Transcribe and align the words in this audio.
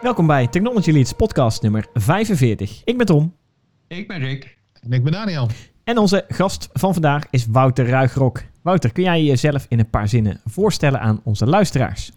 Welkom 0.00 0.26
bij 0.26 0.46
Technology 0.46 0.90
Leads 0.90 1.12
podcast 1.12 1.62
nummer 1.62 1.86
45. 1.94 2.82
Ik 2.84 2.96
ben 2.96 3.06
Tom. 3.06 3.34
Ik 3.86 4.08
ben 4.08 4.18
Rick. 4.18 4.58
En 4.82 4.92
ik 4.92 5.02
ben 5.04 5.12
Daniel. 5.12 5.48
En 5.84 5.98
onze 5.98 6.24
gast 6.28 6.68
van 6.72 6.92
vandaag 6.92 7.24
is 7.30 7.46
Wouter 7.46 7.88
Ruigrok. 7.88 8.42
Wouter, 8.62 8.92
kun 8.92 9.02
jij 9.02 9.22
jezelf 9.22 9.66
in 9.68 9.78
een 9.78 9.90
paar 9.90 10.08
zinnen 10.08 10.40
voorstellen 10.44 11.00
aan 11.00 11.20
onze 11.24 11.46
luisteraars? 11.46 12.12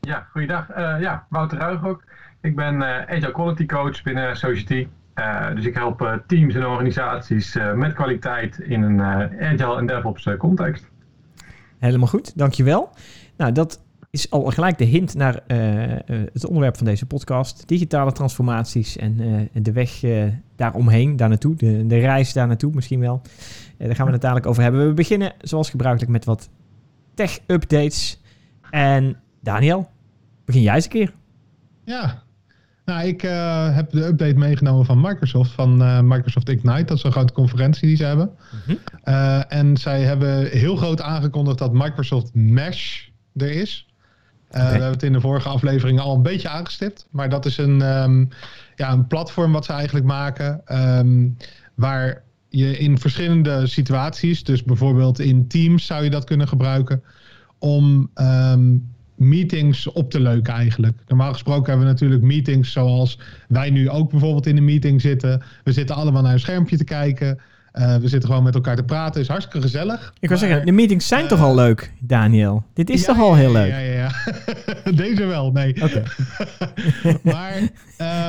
Ja, 0.00 0.26
goeiedag. 0.30 0.70
Uh, 0.70 0.76
ja, 1.00 1.26
Wouter 1.28 1.58
Ruigrok. 1.58 2.04
Ik 2.40 2.56
ben 2.56 2.74
uh, 2.74 2.98
Agile 2.98 3.32
Quality 3.32 3.66
Coach 3.66 4.02
binnen 4.02 4.36
Society. 4.36 4.88
Uh, 5.14 5.54
dus 5.54 5.64
ik 5.64 5.74
help 5.74 6.22
teams 6.26 6.54
en 6.54 6.66
organisaties 6.66 7.58
met 7.74 7.92
kwaliteit 7.92 8.58
in 8.58 8.82
een 8.82 9.00
Agile 9.40 9.76
en 9.76 9.86
DevOps 9.86 10.28
context. 10.38 10.90
Helemaal 11.78 12.08
goed, 12.08 12.38
dankjewel. 12.38 12.90
Nou, 13.36 13.52
dat 13.52 13.86
is 14.10 14.30
al 14.30 14.42
gelijk 14.42 14.78
de 14.78 14.84
hint 14.84 15.14
naar 15.14 15.42
uh, 15.46 16.16
het 16.32 16.46
onderwerp 16.46 16.76
van 16.76 16.86
deze 16.86 17.06
podcast. 17.06 17.68
Digitale 17.68 18.12
transformaties 18.12 18.96
en 18.96 19.20
uh, 19.20 19.40
de 19.52 19.72
weg 19.72 20.00
daaromheen, 20.56 21.16
daar 21.16 21.28
naartoe. 21.28 21.56
De, 21.56 21.86
de, 21.86 21.98
reis 21.98 22.32
daar 22.32 22.46
naartoe 22.46 22.72
misschien 22.74 23.00
wel. 23.00 23.22
daar 23.76 23.94
gaan 23.94 24.06
we 24.06 24.12
het 24.12 24.20
dadelijk 24.20 24.46
over 24.46 24.62
hebben. 24.62 24.86
We 24.86 24.94
beginnen 24.94 25.32
zoals 25.40 25.70
gebruikelijk 25.70 26.12
met 26.12 26.24
wat 26.24 26.48
tech-updates. 27.14 28.20
En 28.70 29.16
Daniel, 29.42 29.90
begin 30.44 30.62
jij 30.62 30.74
eens 30.74 30.84
een 30.84 30.90
keer. 30.90 31.12
Ja, 31.84 32.22
nou, 32.84 33.06
ik 33.06 33.20
heb 33.74 33.90
de 33.90 34.06
update 34.06 34.34
meegenomen 34.34 34.84
van 34.84 35.00
Microsoft, 35.00 35.50
van 35.50 35.76
Microsoft 36.08 36.48
Ignite. 36.48 36.84
Dat 36.84 36.96
is 36.96 37.02
een 37.02 37.12
grote 37.12 37.32
conferentie 37.32 37.88
die 37.88 37.96
ze 37.96 38.04
hebben. 38.04 38.30
Mm 38.66 38.76
-hmm. 39.04 39.42
en 39.48 39.76
zij 39.76 40.02
hebben 40.02 40.46
heel 40.46 40.76
groot 40.76 41.00
aangekondigd 41.00 41.58
dat 41.58 41.72
Microsoft 41.72 42.34
Mesh 42.34 43.08
er 43.36 43.50
is. 43.50 43.88
Uh, 44.50 44.60
We 44.60 44.68
hebben 44.68 44.90
het 44.90 45.02
in 45.02 45.12
de 45.12 45.20
vorige 45.20 45.48
afleveringen 45.48 46.02
al 46.02 46.14
een 46.14 46.22
beetje 46.22 46.48
aangestipt. 46.48 47.06
Maar 47.10 47.28
dat 47.28 47.46
is 47.46 47.58
een, 47.58 48.02
um, 48.02 48.28
ja, 48.76 48.92
een 48.92 49.06
platform 49.06 49.52
wat 49.52 49.64
ze 49.64 49.72
eigenlijk 49.72 50.06
maken. 50.06 50.60
Um, 50.98 51.36
waar 51.74 52.22
je 52.48 52.78
in 52.78 52.98
verschillende 52.98 53.66
situaties, 53.66 54.44
dus 54.44 54.62
bijvoorbeeld 54.62 55.18
in 55.18 55.46
Teams 55.46 55.86
zou 55.86 56.04
je 56.04 56.10
dat 56.10 56.24
kunnen 56.24 56.48
gebruiken. 56.48 57.02
Om 57.58 58.10
um, 58.14 58.90
meetings 59.14 59.86
op 59.92 60.10
te 60.10 60.20
leuken 60.20 60.54
eigenlijk. 60.54 60.98
Normaal 61.06 61.32
gesproken 61.32 61.66
hebben 61.66 61.86
we 61.86 61.92
natuurlijk 61.92 62.22
meetings 62.22 62.72
zoals 62.72 63.18
wij 63.48 63.70
nu 63.70 63.90
ook 63.90 64.10
bijvoorbeeld 64.10 64.46
in 64.46 64.56
een 64.56 64.64
meeting 64.64 65.00
zitten. 65.00 65.42
We 65.64 65.72
zitten 65.72 65.96
allemaal 65.96 66.22
naar 66.22 66.32
een 66.32 66.40
schermpje 66.40 66.76
te 66.76 66.84
kijken. 66.84 67.38
Uh, 67.72 67.96
we 67.96 68.08
zitten 68.08 68.28
gewoon 68.28 68.44
met 68.44 68.54
elkaar 68.54 68.76
te 68.76 68.82
praten. 68.82 69.20
is 69.20 69.28
hartstikke 69.28 69.60
gezellig. 69.60 70.14
Ik 70.20 70.28
wil 70.28 70.38
zeggen, 70.38 70.66
de 70.66 70.72
meetings 70.72 71.08
zijn 71.08 71.22
uh, 71.22 71.28
toch 71.28 71.40
al 71.40 71.54
leuk, 71.54 71.92
Daniel? 72.00 72.64
Dit 72.74 72.90
is 72.90 73.00
ja, 73.00 73.06
toch 73.06 73.18
al 73.18 73.34
heel 73.34 73.52
leuk? 73.52 73.70
Ja, 73.70 73.78
ja, 73.78 73.92
ja. 73.92 74.12
Deze 75.04 75.24
wel, 75.24 75.52
nee. 75.52 75.82
Oké. 75.82 76.02
maar 77.32 77.56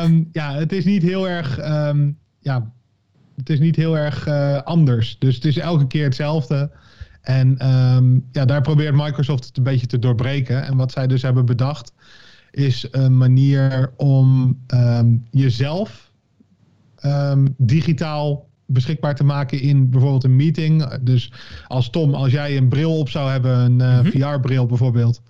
um, 0.04 0.30
ja, 0.32 0.54
het 0.54 0.72
is 0.72 0.86
niet 0.86 1.02
heel 1.02 1.30
erg... 1.30 1.60
Um, 1.60 2.18
ja, 2.40 2.72
het 3.36 3.50
is 3.50 3.60
niet 3.60 3.76
heel 3.76 3.98
erg 3.98 4.28
uh, 4.28 4.62
anders. 4.62 5.16
Dus 5.20 5.36
het 5.36 5.46
is 5.46 5.58
elke 5.58 5.88
keer 5.88 6.04
hetzelfde. 6.04 6.72
En 7.22 7.68
um, 7.68 8.26
ja, 8.32 8.46
daar 8.46 8.62
probeert 8.62 8.96
Microsoft 8.96 9.46
het 9.46 9.58
een 9.58 9.64
beetje 9.64 9.88
te 9.88 10.00
doorbreken. 10.00 10.64
En 10.64 10.78
wat 10.78 10.92
zij 10.92 11.08
dus 11.08 11.22
hebben 11.22 11.46
bedacht... 11.46 11.94
is 12.52 12.88
een 12.92 13.18
manier 13.18 13.94
om 13.96 14.58
jezelf 15.32 16.12
digitaal 17.58 18.49
beschikbaar 18.70 19.16
te 19.16 19.24
maken 19.24 19.62
in 19.62 19.90
bijvoorbeeld 19.90 20.24
een 20.24 20.36
meeting. 20.36 20.98
Dus 21.02 21.32
als 21.68 21.90
Tom, 21.90 22.14
als 22.14 22.32
jij 22.32 22.58
een 22.58 22.68
bril 22.68 22.98
op 22.98 23.10
zou 23.10 23.30
hebben, 23.30 23.58
een 23.58 23.80
uh, 23.80 24.00
mm-hmm. 24.00 24.12
VR-bril 24.12 24.66
bijvoorbeeld. 24.66 25.22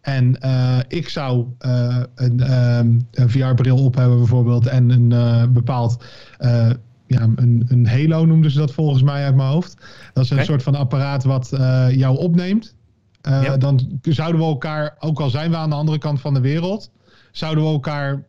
En 0.00 0.36
uh, 0.44 0.78
ik 0.88 1.08
zou 1.08 1.46
uh, 1.66 2.02
een, 2.14 2.52
um, 2.78 3.08
een 3.10 3.30
VR-bril 3.30 3.84
op 3.84 3.94
hebben 3.94 4.18
bijvoorbeeld 4.18 4.66
en 4.66 4.90
een 4.90 5.52
bepaald... 5.52 6.04
ja, 7.06 7.22
een, 7.36 7.64
een 7.68 7.86
Halo 7.86 8.24
noemden 8.24 8.50
ze 8.50 8.58
dat 8.58 8.72
volgens 8.72 9.02
mij 9.02 9.24
uit 9.24 9.34
mijn 9.34 9.48
hoofd. 9.48 9.76
Dat 10.12 10.24
is 10.24 10.30
een 10.30 10.36
okay. 10.36 10.48
soort 10.48 10.62
van 10.62 10.74
apparaat 10.74 11.24
wat 11.24 11.48
jou 11.90 12.18
opneemt. 12.18 12.74
Dan 13.58 13.98
zouden 14.02 14.40
we 14.40 14.46
elkaar, 14.46 14.96
ook 14.98 15.20
al 15.20 15.30
zijn 15.30 15.50
we 15.50 15.56
aan 15.56 15.70
de 15.70 15.76
andere 15.76 15.98
kant 15.98 16.20
van 16.20 16.34
de 16.34 16.40
wereld... 16.40 16.90
zouden 17.32 17.64
we 17.64 17.70
elkaar 17.70 18.24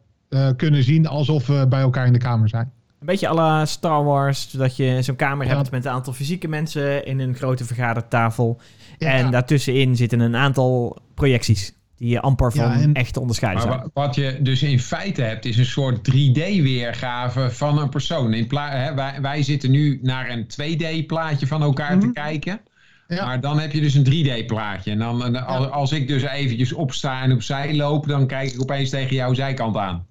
kunnen 0.56 0.84
zien 0.84 1.08
alsof 1.08 1.48
we 1.48 1.66
bij 1.70 1.82
elkaar 1.82 2.06
in 2.06 2.14
de 2.14 2.20
kamer 2.20 2.50
zijn. 2.50 2.72
Een 3.06 3.12
beetje 3.12 3.30
à 3.30 3.34
la 3.34 3.66
Star 3.66 4.04
Wars, 4.04 4.52
dat 4.52 4.76
je 4.76 5.02
zo'n 5.02 5.16
kamer 5.16 5.48
ja. 5.48 5.56
hebt 5.56 5.72
met 5.72 5.86
een 5.86 5.92
aantal 5.92 6.14
fysieke 6.14 6.48
mensen 6.48 7.06
in 7.06 7.20
een 7.20 7.36
grote 7.36 7.66
vergadertafel. 7.66 8.62
Ja. 8.98 9.10
En 9.10 9.32
daartussenin 9.32 9.96
zitten 9.96 10.20
een 10.20 10.36
aantal 10.36 10.98
projecties 11.14 11.74
die 11.98 12.10
je 12.10 12.22
amper 12.22 12.52
van 12.52 12.66
ja, 12.66 12.80
en... 12.80 12.94
echt 12.94 13.14
te 13.14 13.20
onderscheiden 13.20 13.68
maar 13.68 13.78
zijn. 13.78 13.90
Wat 13.94 14.16
je 14.16 14.38
dus 14.42 14.64
in 14.64 14.80
feite 14.80 15.22
hebt, 15.22 15.46
is 15.46 15.58
een 15.58 15.66
soort 15.66 15.98
3D-weergave 16.12 17.52
van 17.52 17.78
een 17.78 17.90
persoon. 17.90 18.34
In 18.34 18.48
hè, 18.50 18.94
wij, 18.94 19.22
wij, 19.22 19.44
zitten 19.44 19.72
nu 19.72 20.00
naar 20.02 20.30
een 20.30 20.44
2D-plaatje 20.44 21.48
van 21.48 21.62
elkaar 21.62 21.96
mm 21.96 22.02
-hmm. 22.02 22.14
te 22.14 22.20
kijken. 22.20 22.62
Ja. 23.08 23.26
Maar 23.26 23.42
dan 23.42 23.60
heb 23.60 23.72
je 23.72 23.82
dus 23.82 23.94
een 23.94 24.06
3D-plaatje. 24.06 24.92
En 24.92 25.00
dan, 25.00 25.26
en 25.26 25.46
als, 25.46 25.70
als 25.70 25.92
ik 25.92 26.08
dus 26.08 26.24
eventjes 26.24 26.74
opsta 26.74 27.22
en 27.22 27.32
opzij 27.32 27.76
loop, 27.76 28.08
dan 28.08 28.28
kijk 28.28 28.52
ik 28.52 28.62
opeens 28.62 28.90
tegen 28.90 29.16
jouw 29.16 29.34
zijkant 29.34 29.78
aan. 29.78 30.06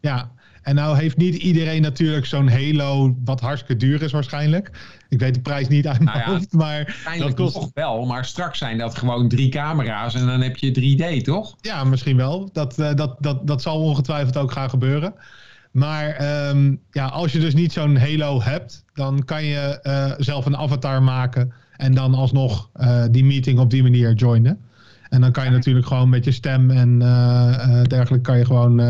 Ja, 0.00 0.30
en 0.62 0.74
nou 0.74 0.96
heeft 0.96 1.16
niet 1.16 1.34
iedereen 1.34 1.82
natuurlijk 1.82 2.26
zo'n 2.26 2.48
Halo, 2.48 3.16
wat 3.24 3.40
hartstikke 3.40 3.76
duur 3.76 4.02
is 4.02 4.12
waarschijnlijk. 4.12 4.70
Ik 5.08 5.18
weet 5.18 5.34
de 5.34 5.40
prijs 5.40 5.68
niet 5.68 5.86
uit 5.86 6.00
mijn 6.00 6.16
nou 6.16 6.30
ja, 6.30 6.34
hoofd, 6.36 6.52
maar 6.52 6.96
dat 7.18 7.34
kost... 7.34 7.54
nog 7.54 7.70
wel. 7.74 8.06
Maar 8.06 8.24
straks 8.24 8.58
zijn 8.58 8.78
dat 8.78 8.98
gewoon 8.98 9.28
drie 9.28 9.48
camera's 9.48 10.14
en 10.14 10.26
dan 10.26 10.40
heb 10.40 10.56
je 10.56 11.20
3D, 11.20 11.24
toch? 11.24 11.56
Ja, 11.60 11.84
misschien 11.84 12.16
wel. 12.16 12.50
Dat, 12.52 12.78
uh, 12.78 12.94
dat, 12.94 13.16
dat, 13.18 13.46
dat 13.46 13.62
zal 13.62 13.80
ongetwijfeld 13.80 14.36
ook 14.36 14.52
gaan 14.52 14.70
gebeuren. 14.70 15.14
Maar 15.70 16.16
um, 16.48 16.80
ja, 16.90 17.06
als 17.06 17.32
je 17.32 17.38
dus 17.38 17.54
niet 17.54 17.72
zo'n 17.72 17.96
Halo 17.96 18.42
hebt, 18.42 18.84
dan 18.94 19.24
kan 19.24 19.44
je 19.44 19.80
uh, 19.82 20.12
zelf 20.18 20.46
een 20.46 20.56
avatar 20.56 21.02
maken 21.02 21.52
en 21.76 21.94
dan 21.94 22.14
alsnog 22.14 22.70
uh, 22.80 23.04
die 23.10 23.24
meeting 23.24 23.58
op 23.58 23.70
die 23.70 23.82
manier 23.82 24.12
joinen. 24.12 24.60
En 25.08 25.20
dan 25.20 25.32
kan 25.32 25.44
je 25.44 25.50
natuurlijk 25.50 25.86
gewoon 25.86 26.08
met 26.08 26.24
je 26.24 26.32
stem 26.32 26.70
en 26.70 26.98
dergelijke 27.88 28.20
kan 28.20 28.38
je 28.38 28.44
gewoon 28.44 28.80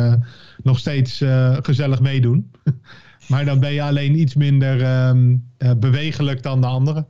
nog 0.62 0.78
steeds 0.78 1.22
uh, 1.22 1.56
gezellig 1.62 2.00
meedoen. 2.00 2.50
maar 3.28 3.44
dan 3.44 3.60
ben 3.60 3.72
je 3.72 3.82
alleen 3.82 4.18
iets 4.18 4.34
minder 4.34 5.06
um, 5.08 5.44
uh, 5.58 5.70
bewegelijk 5.76 6.42
dan 6.42 6.60
de 6.60 6.66
anderen. 6.66 7.06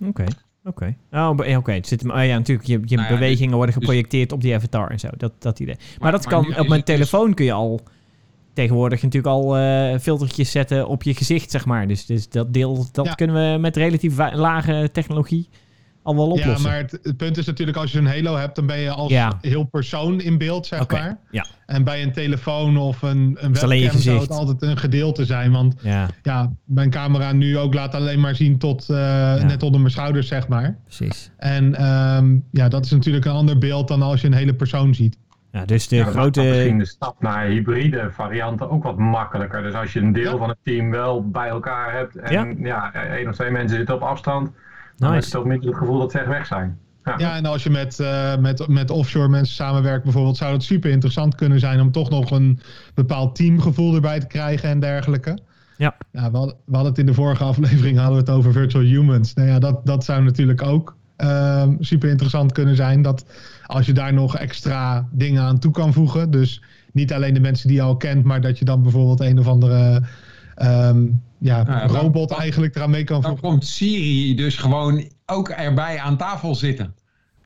Oké. 0.00 0.08
Okay. 0.08 0.28
Oké, 0.64 0.96
okay. 1.10 1.22
oh, 1.22 1.30
oké. 1.30 1.54
Okay. 1.56 1.82
Oh, 2.06 2.24
ja, 2.26 2.36
natuurlijk, 2.36 2.68
je, 2.68 2.80
je 2.84 2.96
nou 2.96 3.08
ja, 3.08 3.14
bewegingen 3.14 3.48
dus, 3.48 3.56
worden 3.56 3.74
geprojecteerd 3.74 4.28
dus, 4.28 4.38
op 4.38 4.42
die 4.42 4.54
avatar 4.54 4.90
en 4.90 5.00
zo. 5.00 5.08
Dat, 5.16 5.32
dat 5.38 5.60
idee. 5.60 5.76
Maar, 5.76 5.98
maar 5.98 6.12
dat 6.12 6.26
kan, 6.26 6.58
op 6.58 6.68
mijn 6.68 6.84
telefoon 6.84 7.26
dus, 7.26 7.34
kun 7.34 7.44
je 7.44 7.52
al 7.52 7.80
tegenwoordig 8.52 9.02
natuurlijk 9.02 9.34
al 9.34 9.58
uh, 9.58 9.98
filtertjes 9.98 10.50
zetten 10.50 10.88
op 10.88 11.02
je 11.02 11.14
gezicht, 11.14 11.50
zeg 11.50 11.64
maar. 11.64 11.86
Dus, 11.86 12.06
dus 12.06 12.28
dat 12.28 12.52
deel, 12.52 12.86
dat 12.92 13.06
ja. 13.06 13.14
kunnen 13.14 13.52
we 13.52 13.58
met 13.58 13.76
relatief 13.76 14.16
lage 14.16 14.88
technologie 14.92 15.48
al 16.10 16.16
wel 16.16 16.30
oplossen. 16.30 16.62
Ja, 16.62 16.68
maar 16.68 16.76
het, 16.76 16.98
het, 17.02 17.16
punt 17.16 17.36
is 17.36 17.46
natuurlijk 17.46 17.76
als 17.76 17.92
je 17.92 17.98
een 17.98 18.06
Halo 18.06 18.36
hebt, 18.36 18.56
dan 18.56 18.66
ben 18.66 18.78
je 18.78 18.90
als 18.90 19.10
ja. 19.10 19.38
heel 19.40 19.64
persoon 19.64 20.20
in 20.20 20.38
beeld, 20.38 20.66
zeg 20.66 20.80
okay. 20.80 21.00
maar. 21.00 21.18
Ja. 21.30 21.46
En 21.66 21.84
bij 21.84 22.02
een 22.02 22.12
telefoon 22.12 22.76
of 22.76 23.02
een, 23.02 23.36
een 23.40 23.52
webcam 23.52 23.98
zou 23.98 24.20
het 24.20 24.30
altijd 24.30 24.62
een 24.62 24.76
gedeelte 24.76 25.24
zijn. 25.24 25.52
Want 25.52 25.74
ja. 25.82 26.08
ja, 26.22 26.52
mijn 26.64 26.90
camera 26.90 27.32
nu 27.32 27.58
ook 27.58 27.74
laat 27.74 27.94
alleen 27.94 28.20
maar 28.20 28.34
zien 28.34 28.58
tot 28.58 28.86
uh, 28.90 28.96
ja. 28.96 29.42
net 29.42 29.62
onder 29.62 29.80
mijn 29.80 29.92
schouders, 29.92 30.28
zeg 30.28 30.48
maar. 30.48 30.76
Precies. 30.84 31.30
En 31.36 31.86
um, 31.86 32.44
ja, 32.50 32.68
dat 32.68 32.84
is 32.84 32.90
natuurlijk 32.90 33.24
een 33.24 33.32
ander 33.32 33.58
beeld 33.58 33.88
dan 33.88 34.02
als 34.02 34.20
je 34.20 34.26
een 34.26 34.32
hele 34.32 34.54
persoon 34.54 34.94
ziet. 34.94 35.18
Ja, 35.52 35.64
dus 35.64 35.88
de 35.88 35.96
ja, 35.96 36.04
grote... 36.04 36.42
Misschien 36.42 36.78
de 36.78 36.86
stap 36.86 37.22
naar 37.22 37.46
hybride 37.46 38.10
varianten 38.12 38.70
ook 38.70 38.82
wat 38.82 38.98
makkelijker. 38.98 39.62
Dus 39.62 39.74
als 39.74 39.92
je 39.92 40.00
een 40.00 40.12
deel 40.12 40.32
ja. 40.32 40.38
van 40.38 40.48
het 40.48 40.58
team 40.62 40.90
wel 40.90 41.30
bij 41.30 41.48
elkaar 41.48 41.92
hebt 41.92 42.16
en 42.16 42.56
ja, 42.60 42.90
ja 42.92 42.92
één 42.92 43.28
of 43.28 43.34
twee 43.34 43.50
mensen 43.50 43.76
zitten 43.76 43.94
op 43.94 44.02
afstand... 44.02 44.50
Dan 45.00 45.10
nice. 45.10 45.26
is 45.26 45.32
het 45.32 45.40
ook 45.40 45.46
minder 45.46 45.68
het 45.68 45.78
gevoel 45.78 45.98
dat 45.98 46.10
ze 46.10 46.18
echt 46.18 46.28
weg 46.28 46.46
zijn. 46.46 46.78
Ja. 47.04 47.14
ja, 47.18 47.36
en 47.36 47.46
als 47.46 47.62
je 47.62 47.70
met, 47.70 47.98
uh, 47.98 48.36
met, 48.36 48.68
met 48.68 48.90
offshore 48.90 49.28
mensen 49.28 49.54
samenwerkt 49.54 50.04
bijvoorbeeld, 50.04 50.36
zou 50.36 50.52
het 50.52 50.62
super 50.62 50.90
interessant 50.90 51.34
kunnen 51.34 51.60
zijn 51.60 51.80
om 51.80 51.90
toch 51.90 52.10
nog 52.10 52.30
een 52.30 52.60
bepaald 52.94 53.34
teamgevoel 53.34 53.94
erbij 53.94 54.20
te 54.20 54.26
krijgen 54.26 54.68
en 54.68 54.80
dergelijke. 54.80 55.38
Ja. 55.76 55.96
ja 56.12 56.30
we, 56.30 56.36
hadden, 56.36 56.56
we 56.64 56.74
hadden 56.74 56.90
het 56.90 56.98
in 56.98 57.06
de 57.06 57.14
vorige 57.14 57.44
aflevering 57.44 57.98
hadden 57.98 58.14
we 58.14 58.30
het 58.30 58.38
over 58.38 58.52
virtual 58.52 58.84
humans. 58.84 59.34
Nou 59.34 59.48
ja, 59.48 59.58
dat, 59.58 59.86
dat 59.86 60.04
zou 60.04 60.22
natuurlijk 60.22 60.62
ook 60.62 60.96
uh, 61.18 61.68
super 61.78 62.08
interessant 62.08 62.52
kunnen 62.52 62.76
zijn. 62.76 63.02
Dat 63.02 63.24
als 63.66 63.86
je 63.86 63.92
daar 63.92 64.12
nog 64.12 64.36
extra 64.36 65.08
dingen 65.10 65.42
aan 65.42 65.58
toe 65.58 65.72
kan 65.72 65.92
voegen. 65.92 66.30
Dus 66.30 66.62
niet 66.92 67.12
alleen 67.12 67.34
de 67.34 67.40
mensen 67.40 67.68
die 67.68 67.76
je 67.76 67.82
al 67.82 67.96
kent, 67.96 68.24
maar 68.24 68.40
dat 68.40 68.58
je 68.58 68.64
dan 68.64 68.82
bijvoorbeeld 68.82 69.20
een 69.20 69.38
of 69.38 69.46
andere 69.46 70.02
um, 70.62 71.22
ja, 71.40 71.62
nou, 71.62 71.92
robot 71.92 72.28
dan, 72.28 72.38
eigenlijk 72.38 72.76
eraan 72.76 72.90
mee 72.90 73.04
kan 73.04 73.22
voegen. 73.22 73.42
Dan 73.42 73.50
komt 73.50 73.66
Siri 73.66 74.34
dus 74.34 74.56
gewoon 74.56 75.10
ook 75.26 75.48
erbij 75.48 75.98
aan 75.98 76.16
tafel 76.16 76.54
zitten. 76.54 76.94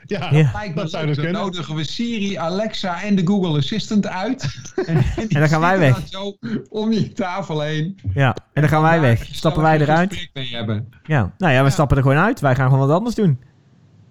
Ja, 0.07 0.29
ja. 0.33 0.73
dat 0.75 0.91
zou 0.91 1.07
dus 1.07 1.17
dan 1.17 1.25
kunnen. 1.25 1.43
nodigen 1.43 1.75
we 1.75 1.85
Siri, 1.85 2.37
Alexa 2.37 3.03
en 3.03 3.15
de 3.15 3.27
Google 3.27 3.59
Assistant 3.59 4.07
uit. 4.07 4.61
en, 4.87 4.97
en 5.29 5.41
dan 5.41 5.49
gaan 5.49 5.61
wij 5.61 5.79
weg. 5.79 6.09
Zo 6.09 6.37
om 6.69 6.91
die 6.91 7.13
tafel 7.13 7.61
heen. 7.61 7.99
Ja, 8.15 8.37
en 8.53 8.61
dan 8.61 8.71
gaan 8.71 8.83
wij 8.83 9.01
weg. 9.01 9.25
Stappen 9.33 9.63
wij 9.63 9.81
eruit. 9.81 10.29
Mee 10.33 10.55
hebben. 10.55 10.89
Ja, 11.05 11.33
nou 11.39 11.53
ja, 11.53 11.59
we 11.59 11.65
ja. 11.65 11.71
stappen 11.71 11.97
er 11.97 12.03
gewoon 12.03 12.19
uit. 12.19 12.41
Wij 12.41 12.55
gaan 12.55 12.71
gewoon 12.71 12.87
wat 12.87 12.97
anders 12.97 13.15
doen. 13.15 13.41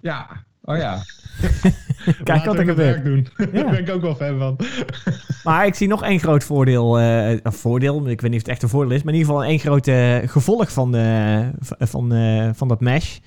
Ja, 0.00 0.44
Oh 0.64 0.76
ja. 0.76 1.02
Kijk 2.24 2.44
wat 2.44 2.58
er 2.58 2.64
gebeurt. 2.64 3.04
Doen. 3.04 3.26
Daar 3.52 3.70
ben 3.70 3.78
ik 3.78 3.90
ook 3.90 4.02
wel 4.02 4.14
fan 4.14 4.38
van. 4.38 4.56
maar 5.44 5.66
ik 5.66 5.74
zie 5.74 5.88
nog 5.88 6.02
één 6.02 6.20
groot 6.20 6.44
voordeel. 6.44 7.00
Uh, 7.00 7.36
voordeel, 7.42 8.08
ik 8.08 8.20
weet 8.20 8.30
niet 8.30 8.40
of 8.40 8.46
het 8.46 8.48
echt 8.48 8.62
een 8.62 8.68
voordeel 8.68 8.96
is. 8.96 9.02
Maar 9.02 9.14
in 9.14 9.18
ieder 9.18 9.34
geval 9.34 9.48
één 9.48 9.58
groot 9.58 9.88
gevolg 10.30 10.72
van, 10.72 10.92
de, 10.92 11.50
van, 11.60 12.12
van 12.54 12.68
dat 12.68 12.80
mesh. 12.80 13.18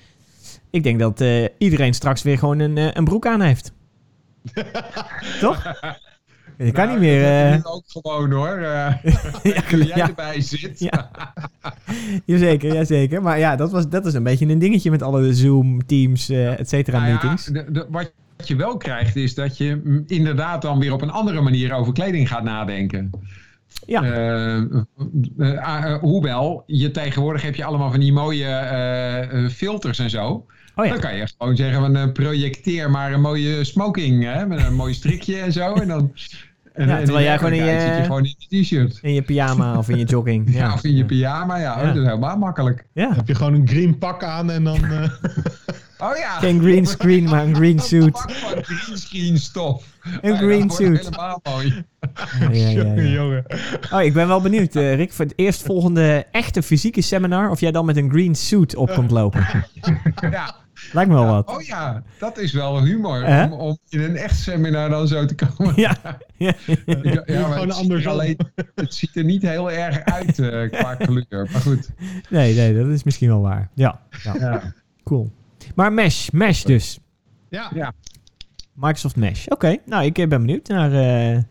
Ik 0.70 0.82
denk 0.82 0.98
dat 0.98 1.24
iedereen 1.58 1.94
straks 1.94 2.22
weer 2.22 2.38
gewoon 2.38 2.58
een, 2.58 2.98
een 2.98 3.04
broek 3.04 3.26
aan 3.26 3.40
heeft. 3.40 3.72
Toch? 5.40 5.72
Je 6.58 6.72
kan 6.72 6.88
niet 6.88 6.98
meer. 6.98 7.54
Uh... 7.54 7.60
ook 7.62 7.84
gewoon 7.86 8.32
hoor. 8.32 8.58
Uh, 8.58 8.66
ja, 9.42 9.62
jij 9.94 10.00
erbij 10.00 10.40
zit. 10.40 10.80
ja. 10.80 11.10
jazeker, 12.26 12.74
jazeker. 12.74 13.22
Maar 13.22 13.38
ja, 13.38 13.56
dat, 13.56 13.70
was, 13.70 13.88
dat 13.88 14.06
is 14.06 14.14
een 14.14 14.22
beetje 14.22 14.46
een 14.46 14.58
dingetje 14.58 14.90
met 14.90 15.02
alle 15.02 15.34
Zoom, 15.34 15.86
Teams, 15.86 16.30
uh, 16.30 16.58
et 16.58 16.68
cetera 16.68 16.98
nou 16.98 17.10
meetings. 17.10 17.44
De, 17.44 17.64
de, 17.72 17.86
wat 17.90 18.12
je 18.44 18.56
wel 18.56 18.76
krijgt 18.76 19.16
is 19.16 19.34
dat 19.34 19.56
je 19.56 20.02
inderdaad 20.06 20.62
dan 20.62 20.78
weer 20.78 20.92
op 20.92 21.02
een 21.02 21.10
andere 21.10 21.40
manier 21.40 21.72
over 21.72 21.92
kleding 21.92 22.28
gaat 22.28 22.42
nadenken. 22.42 23.10
Ja. 23.86 24.00
hoewel, 26.00 26.62
je 26.66 26.90
tegenwoordig 26.90 27.42
heb 27.42 27.54
je 27.54 27.64
allemaal 27.64 27.90
van 27.90 28.00
die 28.00 28.12
mooie 28.12 29.48
filters 29.50 29.98
en 29.98 30.10
zo. 30.10 30.46
Oh 30.78 30.84
ja. 30.84 30.90
Dan 30.92 31.00
kan 31.00 31.16
je 31.16 31.28
gewoon 31.38 31.56
zeggen, 31.56 31.92
van, 31.92 32.12
projecteer 32.12 32.90
maar 32.90 33.12
een 33.12 33.20
mooie 33.20 33.64
smoking 33.64 34.24
hè, 34.24 34.46
met 34.46 34.64
een 34.64 34.74
mooi 34.74 34.94
strikje 34.94 35.38
en 35.38 35.52
zo. 35.52 35.74
En 35.74 35.88
dan, 35.88 36.12
en, 36.78 36.88
ja, 36.88 36.96
terwijl 36.96 37.24
jij 37.24 37.38
gewoon 37.38 37.52
in 37.52 37.64
je, 37.64 37.80
zit 37.80 37.96
je 37.96 38.02
gewoon 38.02 38.24
in 38.24 38.34
je 38.38 38.62
t-shirt. 38.62 38.98
In 39.02 39.14
je 39.14 39.22
pyjama 39.22 39.78
of 39.78 39.88
in 39.88 39.98
je 39.98 40.04
jogging. 40.04 40.50
Ja, 40.54 40.72
of 40.72 40.84
in 40.84 40.96
je 40.96 41.04
pyjama, 41.04 41.56
ja. 41.56 41.82
dat 41.82 41.96
is 41.96 42.02
helemaal 42.02 42.36
makkelijk. 42.36 42.86
Ja. 42.92 43.14
heb 43.14 43.26
je 43.26 43.34
gewoon 43.34 43.54
een 43.54 43.68
green 43.68 43.98
pak 43.98 44.22
aan 44.22 44.50
en 44.50 44.64
dan... 44.64 44.84
Uh... 44.84 45.02
Oh 46.00 46.16
ja. 46.16 46.38
Geen 46.38 46.60
green 46.60 46.86
screen, 46.86 47.24
maar 47.24 47.44
een 47.44 47.54
green 47.54 47.78
suit. 47.88 48.04
Een 48.04 48.34
pak 48.54 48.64
green 48.64 48.98
screen 48.98 49.38
stof. 49.38 49.84
Een 50.20 50.36
green 50.36 50.70
suit. 50.70 51.04
helemaal 51.04 51.40
mooi. 51.42 51.84
Ja, 52.40 52.50
ja, 52.50 52.94
ja, 52.94 53.02
Jongen. 53.02 53.44
Oh, 53.92 54.02
ik 54.02 54.12
ben 54.12 54.28
wel 54.28 54.40
benieuwd, 54.40 54.74
uh, 54.74 54.94
Rick, 54.94 55.12
voor 55.12 55.24
het 55.24 55.34
eerstvolgende 55.36 56.26
echte 56.30 56.62
fysieke 56.62 57.00
seminar, 57.00 57.50
of 57.50 57.60
jij 57.60 57.70
dan 57.70 57.84
met 57.86 57.96
een 57.96 58.10
green 58.10 58.34
suit 58.34 58.76
op 58.76 58.90
komt 58.94 59.10
lopen. 59.10 59.46
Ja. 60.30 60.54
Lijkt 60.92 61.10
me 61.10 61.16
wel 61.16 61.26
wat. 61.26 61.48
Oh 61.48 61.62
ja, 61.62 62.02
dat 62.18 62.38
is 62.38 62.52
wel 62.52 62.82
humor. 62.82 63.24
Om, 63.24 63.52
om, 63.52 63.78
in 63.88 64.00
een 64.00 64.16
echt 64.16 64.38
seminar 64.38 64.90
dan 64.90 65.08
zo 65.08 65.24
te 65.24 65.34
komen. 65.34 65.72
Ja, 65.76 65.96
ja, 66.36 66.52
ja. 66.86 67.22
ja 67.26 67.48
maar 67.48 67.60
het, 67.60 68.06
alleen, 68.06 68.36
het 68.74 68.94
ziet 68.94 69.16
er 69.16 69.24
niet 69.24 69.42
heel 69.42 69.70
erg 69.70 70.04
uit 70.04 70.38
uh, 70.38 70.70
qua 70.70 70.94
kleur. 70.94 71.48
Maar 71.52 71.60
goed. 71.60 71.90
Nee, 72.30 72.54
nee, 72.54 72.74
dat 72.74 72.86
is 72.86 73.02
misschien 73.02 73.28
wel 73.28 73.40
waar. 73.40 73.70
Ja, 73.74 74.00
ja. 74.22 74.74
cool. 75.04 75.30
Maar 75.74 75.92
Mesh, 75.92 76.28
Mesh 76.30 76.62
dus. 76.62 76.98
Ja. 77.48 77.70
ja. 77.74 77.92
Microsoft 78.74 79.16
Mesh. 79.16 79.46
Oké, 79.46 79.76
nou 79.86 80.04
ik 80.04 80.14
ben 80.14 80.28
benieuwd 80.28 80.68
naar, 80.68 80.92
uh, 80.92 81.34
uh, 81.34 81.42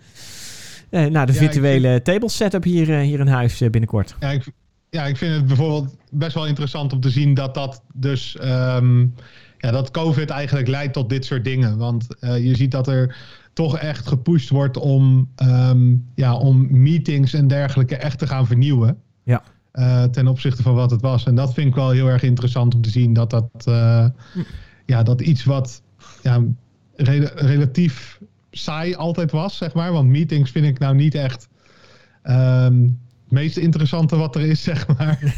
naar 1.05 1.25
de 1.25 1.33
virtuele 1.33 1.89
vind... 1.89 2.05
table 2.05 2.29
setup 2.29 2.63
hier, 2.63 2.97
hier 2.97 3.19
in 3.19 3.27
huis 3.27 3.57
binnenkort. 3.57 4.15
Ja, 4.19 4.31
ik, 4.31 4.43
ja, 4.97 5.05
ik 5.05 5.17
vind 5.17 5.35
het 5.35 5.47
bijvoorbeeld 5.47 5.95
best 6.11 6.33
wel 6.33 6.47
interessant 6.47 6.93
om 6.93 6.99
te 6.99 7.09
zien 7.09 7.33
dat 7.33 7.53
dat 7.53 7.81
dus. 7.93 8.37
Um, 8.43 9.13
ja, 9.57 9.71
dat 9.71 9.91
COVID 9.91 10.29
eigenlijk 10.29 10.67
leidt 10.67 10.93
tot 10.93 11.09
dit 11.09 11.25
soort 11.25 11.43
dingen. 11.43 11.77
Want 11.77 12.07
uh, 12.19 12.45
je 12.45 12.55
ziet 12.55 12.71
dat 12.71 12.87
er 12.87 13.15
toch 13.53 13.77
echt 13.77 14.07
gepusht 14.07 14.49
wordt 14.49 14.77
om, 14.77 15.29
um, 15.43 16.05
ja, 16.15 16.35
om 16.35 16.81
meetings 16.81 17.33
en 17.33 17.47
dergelijke 17.47 17.95
echt 17.95 18.19
te 18.19 18.27
gaan 18.27 18.47
vernieuwen. 18.47 18.97
Ja. 19.23 19.43
Uh, 19.73 20.03
ten 20.03 20.27
opzichte 20.27 20.61
van 20.61 20.73
wat 20.73 20.91
het 20.91 21.01
was. 21.01 21.25
En 21.25 21.35
dat 21.35 21.53
vind 21.53 21.67
ik 21.67 21.75
wel 21.75 21.89
heel 21.89 22.07
erg 22.07 22.23
interessant 22.23 22.75
om 22.75 22.81
te 22.81 22.89
zien 22.89 23.13
dat 23.13 23.29
dat, 23.29 23.49
uh, 23.67 24.07
ja, 24.85 25.03
dat 25.03 25.21
iets 25.21 25.43
wat 25.43 25.81
ja, 26.23 26.43
re 26.95 27.31
relatief 27.35 28.19
saai 28.51 28.95
altijd 28.95 29.31
was, 29.31 29.57
zeg 29.57 29.73
maar. 29.73 29.91
Want 29.91 30.09
meetings 30.09 30.51
vind 30.51 30.65
ik 30.65 30.79
nou 30.79 30.95
niet 30.95 31.15
echt. 31.15 31.47
Um, 32.23 32.99
het 33.29 33.39
meest 33.39 33.57
interessante 33.57 34.15
wat 34.15 34.35
er 34.35 34.41
is, 34.41 34.63
zeg 34.71 34.87
maar. 34.87 35.33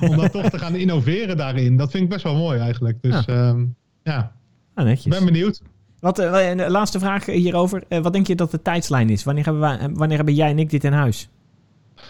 om 0.00 0.16
dan 0.16 0.30
toch 0.30 0.50
te 0.50 0.58
gaan 0.58 0.74
innoveren 0.74 1.36
daarin. 1.36 1.76
Dat 1.76 1.90
vind 1.90 2.02
ik 2.02 2.08
best 2.08 2.22
wel 2.22 2.36
mooi 2.36 2.58
eigenlijk. 2.58 3.02
Dus 3.02 3.24
ja, 3.26 3.48
um, 3.48 3.74
ja. 4.02 4.32
Ah, 4.74 4.84
netjes. 4.84 5.18
ben 5.18 5.24
benieuwd. 5.24 5.62
Wat, 6.00 6.18
uh, 6.18 6.68
laatste 6.68 6.98
vraag 6.98 7.26
hierover. 7.26 7.82
Uh, 7.88 7.98
wat 7.98 8.12
denk 8.12 8.26
je 8.26 8.34
dat 8.34 8.50
de 8.50 8.62
tijdslijn 8.62 9.10
is? 9.10 9.24
Wanneer 9.24 9.44
hebben, 9.44 9.62
wij, 9.62 9.90
wanneer 9.92 10.16
hebben 10.16 10.34
jij 10.34 10.50
en 10.50 10.58
ik 10.58 10.70
dit 10.70 10.84
in 10.84 10.92
huis? 10.92 11.28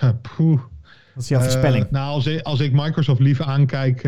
Poeh. 0.36 0.60
Wat 1.14 1.22
is 1.22 1.28
jouw 1.28 1.40
voorspelling? 1.40 1.84
Uh, 1.84 1.90
nou, 1.90 2.12
als 2.12 2.26
ik, 2.26 2.42
als 2.42 2.60
ik 2.60 2.72
Microsoft 2.72 3.20
liever 3.20 3.44
aankijk... 3.44 4.02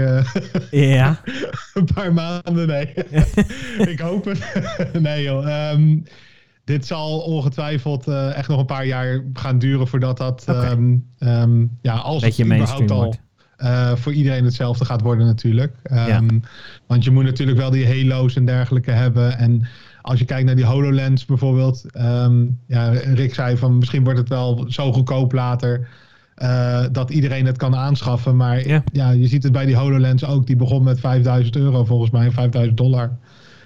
ja. 0.70 1.20
een 1.74 1.88
paar 1.94 2.12
maanden, 2.12 2.66
nee. 2.66 2.94
ik 3.92 4.00
hoop 4.00 4.24
het. 4.24 4.42
nee 5.00 5.22
joh. 5.22 5.72
Um, 5.72 6.04
dit 6.64 6.86
zal 6.86 7.20
ongetwijfeld 7.20 8.08
uh, 8.08 8.36
echt 8.36 8.48
nog 8.48 8.58
een 8.58 8.66
paar 8.66 8.86
jaar 8.86 9.24
gaan 9.32 9.58
duren 9.58 9.88
voordat 9.88 10.16
dat, 10.16 10.44
okay. 10.48 10.70
um, 10.70 11.06
um, 11.18 11.78
ja, 11.82 11.94
als 11.94 12.22
Beetje 12.22 12.44
het 12.44 12.52
überhaupt 12.52 12.90
al 12.90 13.14
uh, 13.58 13.94
voor 13.94 14.12
iedereen 14.12 14.44
hetzelfde 14.44 14.84
gaat 14.84 15.00
worden 15.00 15.26
natuurlijk. 15.26 15.76
Um, 15.92 15.96
ja. 15.96 16.20
Want 16.86 17.04
je 17.04 17.10
moet 17.10 17.24
natuurlijk 17.24 17.58
wel 17.58 17.70
die 17.70 17.86
halo's 17.86 18.36
en 18.36 18.44
dergelijke 18.44 18.90
hebben. 18.90 19.38
En 19.38 19.68
als 20.02 20.18
je 20.18 20.24
kijkt 20.24 20.46
naar 20.46 20.56
die 20.56 20.64
HoloLens 20.64 21.24
bijvoorbeeld. 21.24 21.84
ja, 22.66 22.90
Rick 23.14 23.34
zei 23.34 23.56
van 23.56 23.78
misschien 23.78 24.04
wordt 24.04 24.18
het 24.18 24.28
wel 24.28 24.64
zo 24.68 24.92
goedkoop 24.92 25.32
later. 25.32 25.88
Uh, 26.36 26.84
dat 26.92 27.10
iedereen 27.10 27.46
het 27.46 27.56
kan 27.56 27.76
aanschaffen. 27.76 28.36
Maar 28.36 28.66
ja. 28.68 28.82
ja. 28.92 29.10
je 29.10 29.26
ziet 29.26 29.42
het 29.42 29.52
bij 29.52 29.66
die 29.66 29.76
HoloLens 29.76 30.24
ook. 30.24 30.46
Die 30.46 30.56
begon 30.56 30.82
met 30.82 31.00
5000 31.00 31.56
euro 31.56 31.84
volgens 31.84 32.10
mij, 32.10 32.30
5000 32.30 32.76
dollar. 32.76 33.18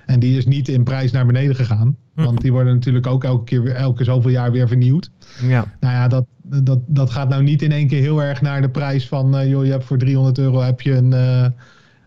En 0.06 0.20
die 0.20 0.36
is 0.36 0.46
niet 0.46 0.68
in 0.68 0.84
prijs 0.84 1.12
naar 1.12 1.26
beneden 1.26 1.54
gegaan. 1.54 1.96
Hm. 2.14 2.24
Want 2.24 2.40
die 2.40 2.52
worden 2.52 2.74
natuurlijk 2.74 3.06
ook 3.06 3.24
elke 3.24 3.44
keer 3.44 3.74
elke 3.74 4.04
zoveel 4.04 4.30
jaar 4.30 4.52
weer 4.52 4.68
vernieuwd. 4.68 5.10
Ja. 5.42 5.64
Nou 5.80 5.94
ja, 5.94 6.08
dat, 6.08 6.26
dat, 6.42 6.78
dat 6.86 7.10
gaat 7.10 7.28
nou 7.28 7.42
niet 7.42 7.62
in 7.62 7.72
één 7.72 7.86
keer 7.86 8.00
heel 8.00 8.22
erg 8.22 8.40
naar 8.40 8.60
de 8.60 8.68
prijs 8.68 9.08
van... 9.08 9.40
Uh, 9.40 9.48
joh, 9.48 9.64
je 9.64 9.70
hebt 9.70 9.84
voor 9.84 9.98
300 9.98 10.38
euro 10.38 10.60
heb 10.60 10.80
je, 10.80 10.92
een, 10.92 11.12
uh, 11.12 11.46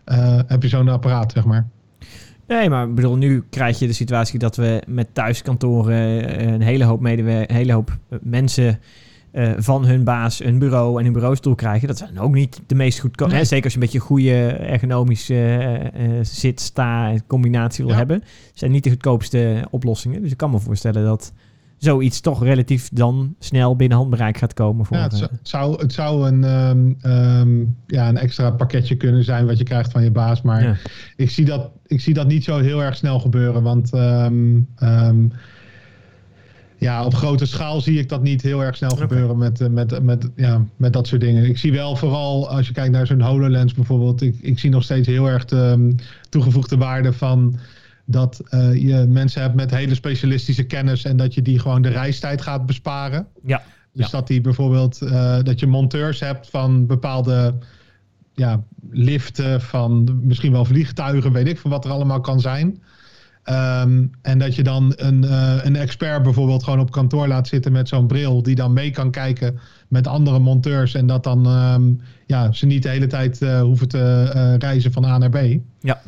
uh, 0.06 0.40
heb 0.46 0.62
je 0.62 0.68
zo'n 0.68 0.88
apparaat, 0.88 1.32
zeg 1.32 1.44
maar. 1.44 1.68
Nee, 2.46 2.70
maar 2.70 2.88
ik 2.88 2.94
bedoel, 2.94 3.16
nu 3.16 3.44
krijg 3.50 3.78
je 3.78 3.86
de 3.86 3.92
situatie 3.92 4.38
dat 4.38 4.56
we 4.56 4.82
met 4.86 5.08
thuiskantoren 5.12 6.48
een 6.52 6.60
hele 6.60 6.84
hoop 6.84 7.00
medewerkers, 7.00 7.48
een 7.50 7.56
hele 7.56 7.72
hoop 7.72 7.98
mensen 8.22 8.78
uh, 9.32 9.50
van 9.56 9.84
hun 9.84 10.04
baas 10.04 10.44
een 10.44 10.58
bureau 10.58 11.00
en 11.00 11.06
een 11.06 11.12
bureaustoel 11.12 11.54
krijgen. 11.54 11.88
Dat 11.88 11.98
zijn 11.98 12.20
ook 12.20 12.34
niet 12.34 12.60
de 12.66 12.74
meest 12.74 12.98
goedkope. 12.98 13.32
Nee. 13.32 13.44
Zeker 13.44 13.64
als 13.64 13.72
je 13.72 13.78
een 13.78 13.84
beetje 13.84 13.98
goede 13.98 14.46
ergonomische 14.46 15.80
uh, 15.98 16.18
zit, 16.22 16.60
sta 16.60 17.14
combinatie 17.26 17.84
wil 17.84 17.92
ja. 17.92 17.98
hebben. 17.98 18.22
zijn 18.54 18.70
niet 18.70 18.84
de 18.84 18.90
goedkoopste 18.90 19.66
oplossingen. 19.70 20.22
Dus 20.22 20.30
ik 20.30 20.36
kan 20.36 20.50
me 20.50 20.58
voorstellen 20.58 21.04
dat 21.04 21.32
zoiets 21.76 22.20
toch 22.20 22.42
relatief 22.42 22.88
dan 22.92 23.34
snel 23.38 23.76
binnen 23.76 23.98
handbereik 23.98 24.36
gaat 24.36 24.54
komen. 24.54 24.86
Voor, 24.86 24.96
ja, 24.96 25.02
het, 25.02 25.16
zou, 25.16 25.30
het 25.30 25.48
zou, 25.48 25.80
het 25.80 25.92
zou 25.92 26.28
een, 26.28 26.44
um, 26.44 26.96
um, 27.02 27.76
ja, 27.86 28.08
een 28.08 28.16
extra 28.16 28.50
pakketje 28.50 28.96
kunnen 28.96 29.24
zijn 29.24 29.46
wat 29.46 29.58
je 29.58 29.64
krijgt 29.64 29.92
van 29.92 30.02
je 30.02 30.10
baas. 30.10 30.42
Maar 30.42 30.62
ja. 30.62 30.76
ik, 31.16 31.30
zie 31.30 31.44
dat, 31.44 31.70
ik 31.86 32.00
zie 32.00 32.14
dat 32.14 32.26
niet 32.26 32.44
zo 32.44 32.58
heel 32.58 32.82
erg 32.82 32.96
snel 32.96 33.20
gebeuren. 33.20 33.62
Want 33.62 33.92
um, 33.92 34.68
ja, 36.80 37.04
op 37.04 37.14
grote 37.14 37.46
schaal 37.46 37.80
zie 37.80 37.98
ik 37.98 38.08
dat 38.08 38.22
niet 38.22 38.42
heel 38.42 38.62
erg 38.62 38.76
snel 38.76 38.96
gebeuren 38.96 39.38
met, 39.38 39.70
met, 39.70 40.02
met, 40.02 40.30
ja, 40.36 40.64
met 40.76 40.92
dat 40.92 41.06
soort 41.06 41.20
dingen. 41.20 41.44
Ik 41.44 41.58
zie 41.58 41.72
wel 41.72 41.96
vooral, 41.96 42.50
als 42.50 42.66
je 42.66 42.72
kijkt 42.72 42.92
naar 42.92 43.06
zo'n 43.06 43.20
HoloLens 43.20 43.74
bijvoorbeeld, 43.74 44.22
ik, 44.22 44.36
ik 44.40 44.58
zie 44.58 44.70
nog 44.70 44.82
steeds 44.82 45.06
heel 45.06 45.26
erg 45.26 45.44
de 45.44 45.56
um, 45.56 45.96
toegevoegde 46.28 46.76
waarde 46.76 47.12
van 47.12 47.58
dat 48.04 48.40
uh, 48.50 48.74
je 48.74 49.06
mensen 49.08 49.42
hebt 49.42 49.54
met 49.54 49.70
hele 49.70 49.94
specialistische 49.94 50.62
kennis 50.62 51.04
en 51.04 51.16
dat 51.16 51.34
je 51.34 51.42
die 51.42 51.58
gewoon 51.58 51.82
de 51.82 51.88
reistijd 51.88 52.42
gaat 52.42 52.66
besparen. 52.66 53.26
Ja. 53.44 53.62
Dus 53.92 54.04
ja. 54.04 54.10
dat 54.10 54.26
die 54.26 54.40
bijvoorbeeld, 54.40 55.00
uh, 55.02 55.42
dat 55.42 55.60
je 55.60 55.66
monteurs 55.66 56.20
hebt 56.20 56.50
van 56.50 56.86
bepaalde 56.86 57.54
ja, 58.34 58.62
liften, 58.90 59.60
van 59.60 60.20
misschien 60.22 60.52
wel 60.52 60.64
vliegtuigen, 60.64 61.32
weet 61.32 61.48
ik 61.48 61.58
van 61.58 61.70
wat 61.70 61.84
er 61.84 61.90
allemaal 61.90 62.20
kan 62.20 62.40
zijn. 62.40 62.82
Um, 63.44 64.10
en 64.22 64.38
dat 64.38 64.54
je 64.54 64.62
dan 64.62 64.92
een, 64.96 65.24
uh, 65.24 65.64
een 65.64 65.76
expert 65.76 66.22
bijvoorbeeld 66.22 66.64
gewoon 66.64 66.80
op 66.80 66.90
kantoor 66.90 67.28
laat 67.28 67.48
zitten 67.48 67.72
met 67.72 67.88
zo'n 67.88 68.06
bril, 68.06 68.42
die 68.42 68.54
dan 68.54 68.72
mee 68.72 68.90
kan 68.90 69.10
kijken 69.10 69.58
met 69.88 70.06
andere 70.06 70.38
monteurs. 70.38 70.94
En 70.94 71.06
dat 71.06 71.24
dan 71.24 71.46
um, 71.46 72.00
ja, 72.26 72.52
ze 72.52 72.66
niet 72.66 72.82
de 72.82 72.88
hele 72.88 73.06
tijd 73.06 73.40
uh, 73.40 73.60
hoeven 73.60 73.88
te 73.88 74.32
uh, 74.34 74.56
reizen 74.56 74.92
van 74.92 75.04
A 75.04 75.18
naar 75.18 75.30
B. 75.30 75.38
Ja. 75.80 76.00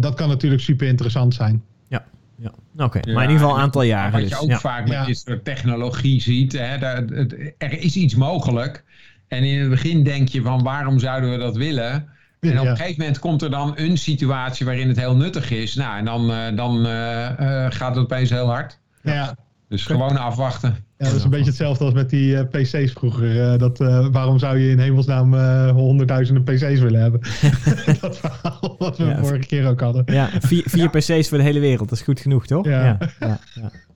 dat 0.00 0.14
kan 0.14 0.28
natuurlijk 0.28 0.62
super 0.62 0.86
interessant 0.86 1.34
zijn. 1.34 1.62
Ja, 1.88 2.04
ja. 2.36 2.52
oké. 2.74 2.84
Okay. 2.84 3.02
Ja, 3.04 3.12
maar 3.12 3.24
in 3.24 3.30
ieder 3.30 3.42
geval 3.42 3.56
een 3.56 3.62
aantal 3.62 3.82
jaren. 3.82 4.12
Wat 4.12 4.20
dus. 4.20 4.30
je 4.30 4.38
ook 4.38 4.48
ja. 4.48 4.58
vaak 4.58 4.88
met 4.88 5.06
dit 5.06 5.18
soort 5.18 5.44
technologie 5.44 6.20
ziet, 6.20 6.52
hè, 6.52 6.86
het, 6.86 7.32
er 7.58 7.78
is 7.80 7.96
iets 7.96 8.14
mogelijk. 8.14 8.84
En 9.28 9.44
in 9.44 9.60
het 9.60 9.70
begin 9.70 10.02
denk 10.02 10.28
je 10.28 10.42
van 10.42 10.62
waarom 10.62 10.98
zouden 10.98 11.30
we 11.30 11.38
dat 11.38 11.56
willen? 11.56 12.08
En 12.50 12.60
op 12.60 12.66
een 12.66 12.76
gegeven 12.76 13.00
moment 13.00 13.18
komt 13.18 13.42
er 13.42 13.50
dan 13.50 13.72
een 13.74 13.98
situatie 13.98 14.66
waarin 14.66 14.88
het 14.88 14.98
heel 14.98 15.16
nuttig 15.16 15.50
is. 15.50 15.74
Nou, 15.74 15.98
en 15.98 16.04
dan, 16.04 16.30
uh, 16.30 16.56
dan 16.56 16.86
uh, 16.86 17.30
uh, 17.40 17.66
gaat 17.68 17.94
het 17.94 18.04
opeens 18.04 18.30
heel 18.30 18.46
hard. 18.46 18.78
Ja. 19.02 19.36
Dus 19.68 19.86
gewoon 19.86 20.16
afwachten. 20.16 20.76
Ja, 20.98 21.04
dat 21.06 21.14
is 21.14 21.24
een 21.24 21.30
beetje 21.30 21.46
hetzelfde 21.46 21.84
als 21.84 21.94
met 21.94 22.10
die 22.10 22.34
uh, 22.34 22.40
PC's 22.50 22.92
vroeger. 22.92 23.52
Uh, 23.52 23.58
dat, 23.58 23.80
uh, 23.80 24.06
waarom 24.10 24.38
zou 24.38 24.58
je 24.58 24.70
in 24.70 24.78
hemelsnaam 24.78 25.34
honderdduizenden 25.70 26.44
PC's 26.44 26.80
willen 26.80 27.00
hebben? 27.00 27.20
dat 28.00 28.18
verhaal 28.18 28.74
wat 28.78 28.98
we 28.98 29.04
ja, 29.04 29.18
vorige 29.18 29.46
keer 29.46 29.66
ook 29.66 29.80
hadden. 29.80 30.02
Ja, 30.06 30.30
vier, 30.40 30.62
vier 30.66 30.90
PC's 30.90 31.28
voor 31.28 31.38
de 31.38 31.44
hele 31.44 31.60
wereld. 31.60 31.88
Dat 31.88 31.98
is 31.98 32.04
goed 32.04 32.20
genoeg, 32.20 32.46
toch? 32.46 32.66
Ja. 32.66 32.98
ja, 33.20 33.38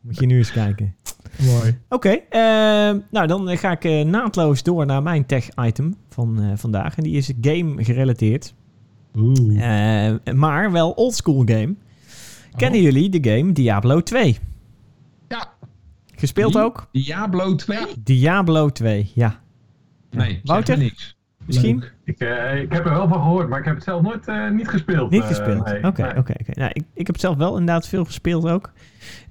Moet 0.00 0.18
je 0.18 0.26
nu 0.26 0.36
eens 0.36 0.52
kijken. 0.52 0.94
Mooi. 1.38 1.78
Oké, 1.88 2.20
okay, 2.28 3.02
nou 3.10 3.26
dan 3.26 3.58
ga 3.58 3.78
ik 3.80 4.06
naadloos 4.06 4.62
door 4.62 4.86
naar 4.86 5.02
mijn 5.02 5.26
tech-item 5.26 5.96
van 6.08 6.58
vandaag. 6.58 6.96
En 6.96 7.02
die 7.02 7.16
is 7.16 7.32
game 7.40 7.84
gerelateerd. 7.84 8.54
Oeh. 9.18 10.14
maar 10.34 10.72
wel 10.72 10.90
oldschool 10.90 11.42
game. 11.44 11.74
Kennen 12.56 12.78
oh. 12.78 12.84
jullie 12.84 13.20
de 13.20 13.30
game 13.30 13.52
Diablo 13.52 14.00
2? 14.00 14.38
Ja. 15.28 15.52
Gespeeld 16.14 16.58
ook? 16.58 16.88
Diablo 16.92 17.54
2? 17.54 17.78
Diablo 17.98 18.70
2, 18.70 19.10
ja. 19.14 19.40
Nee, 20.10 20.40
Wouter? 20.44 20.78
niks. 20.78 21.15
Misschien? 21.46 21.84
Ik, 22.04 22.20
uh, 22.22 22.60
ik 22.60 22.72
heb 22.72 22.84
er 22.84 22.92
wel 22.92 23.08
van 23.08 23.20
gehoord, 23.20 23.48
maar 23.48 23.58
ik 23.58 23.64
heb 23.64 23.74
het 23.74 23.84
zelf 23.84 24.02
nooit 24.02 24.28
uh, 24.28 24.50
niet 24.50 24.68
gespeeld. 24.68 25.10
Niet 25.10 25.22
gespeeld? 25.22 25.60
Oké, 25.60 25.86
oké. 25.86 26.18
Okay, 26.18 26.36
nou, 26.46 26.70
ik, 26.72 26.82
ik 26.94 27.06
heb 27.06 27.14
het 27.14 27.20
zelf 27.20 27.36
wel 27.36 27.50
inderdaad 27.50 27.88
veel 27.88 28.04
gespeeld 28.04 28.48
ook. 28.48 28.72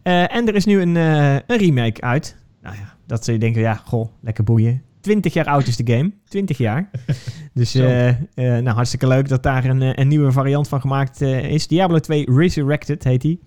En 0.04 0.48
er 0.48 0.56
is 0.56 0.66
nu 0.66 0.82
een, 0.82 0.96
een 0.96 1.58
remake 1.58 2.02
uit. 2.02 2.38
Nou 2.62 2.76
ja, 2.76 2.96
dat 3.06 3.26
ze 3.26 3.38
denken, 3.38 3.62
ja, 3.62 3.74
goh, 3.74 4.10
lekker 4.22 4.44
boeien. 4.44 4.82
20 5.00 5.34
jaar 5.34 5.46
oud 5.46 5.68
is 5.68 5.76
de 5.76 5.94
game. 5.94 6.12
20 6.28 6.58
jaar. 6.58 6.90
dus 7.54 7.74
nou, 7.74 8.70
hartstikke 8.70 9.08
leuk 9.08 9.28
dat 9.28 9.44
daar 9.44 9.66
een, 9.66 10.00
een 10.00 10.08
nieuwe 10.08 10.32
variant 10.32 10.68
van 10.68 10.82
gemaakt 10.82 11.22
is. 11.22 11.68
Diablo 11.68 12.00
2 12.00 12.26
Resurrected 12.32 13.04
heet 13.04 13.22
die. 13.22 13.40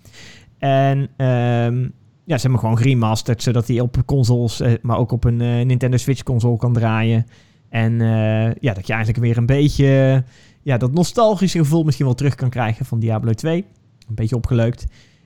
En 0.57 0.97
um, 0.99 1.93
ja, 2.23 2.35
ze 2.35 2.41
hebben 2.41 2.59
gewoon 2.59 2.77
geremasterd, 2.77 3.43
zodat 3.43 3.67
hij 3.67 3.79
op 3.79 3.97
consoles, 4.05 4.61
maar 4.81 4.97
ook 4.97 5.11
op 5.11 5.23
een 5.23 5.67
Nintendo 5.67 5.97
Switch 5.97 6.23
console 6.23 6.57
kan 6.57 6.73
draaien. 6.73 7.25
En 7.69 7.93
uh, 7.99 8.53
ja, 8.53 8.73
dat 8.73 8.87
je 8.87 8.93
eigenlijk 8.93 9.23
weer 9.23 9.37
een 9.37 9.45
beetje 9.45 10.23
ja, 10.61 10.77
dat 10.77 10.93
nostalgische 10.93 11.57
gevoel 11.57 11.83
misschien 11.83 12.05
wel 12.05 12.15
terug 12.15 12.35
kan 12.35 12.49
krijgen 12.49 12.85
van 12.85 12.99
Diablo 12.99 13.33
2. 13.33 13.65
Een 14.07 14.15
beetje 14.15 14.35
opgeleukt. 14.35 14.85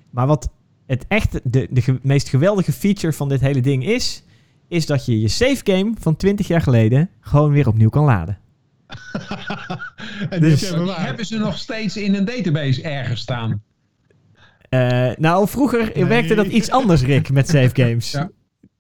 Maar 0.10 0.28
wat 0.28 0.50
het 0.86 1.06
echt 1.08 1.40
de, 1.44 1.68
de 1.70 2.00
meest 2.02 2.30
geweldige 2.30 2.72
feature 2.72 3.14
van 3.14 3.30
dit 3.30 3.42
hele 3.42 3.62
ding 3.62 3.86
is, 3.86 4.24
is 4.68 4.86
dat 4.86 5.06
je 5.06 5.20
je 5.20 5.28
save 5.28 5.62
game 5.64 5.94
van 6.00 6.16
20 6.16 6.48
jaar 6.48 6.62
geleden 6.62 7.10
gewoon 7.20 7.52
weer 7.52 7.68
opnieuw 7.68 7.90
kan 7.90 8.04
laden. 8.04 8.38
en 10.30 10.40
dus, 10.40 10.60
die 10.60 10.92
hebben 10.92 11.26
ze 11.26 11.38
nog 11.38 11.58
steeds 11.58 11.98
in 11.98 12.16
een 12.16 12.26
database 12.26 12.82
ergens 12.82 13.22
staan. 13.22 13.64
Uh, 14.70 15.12
nou, 15.16 15.48
vroeger 15.48 16.08
werkte 16.08 16.36
dat 16.36 16.46
iets 16.46 16.70
anders, 16.70 17.02
Rick, 17.02 17.32
met 17.32 17.50
save 17.50 17.70
games. 17.84 18.12
Ja. 18.12 18.30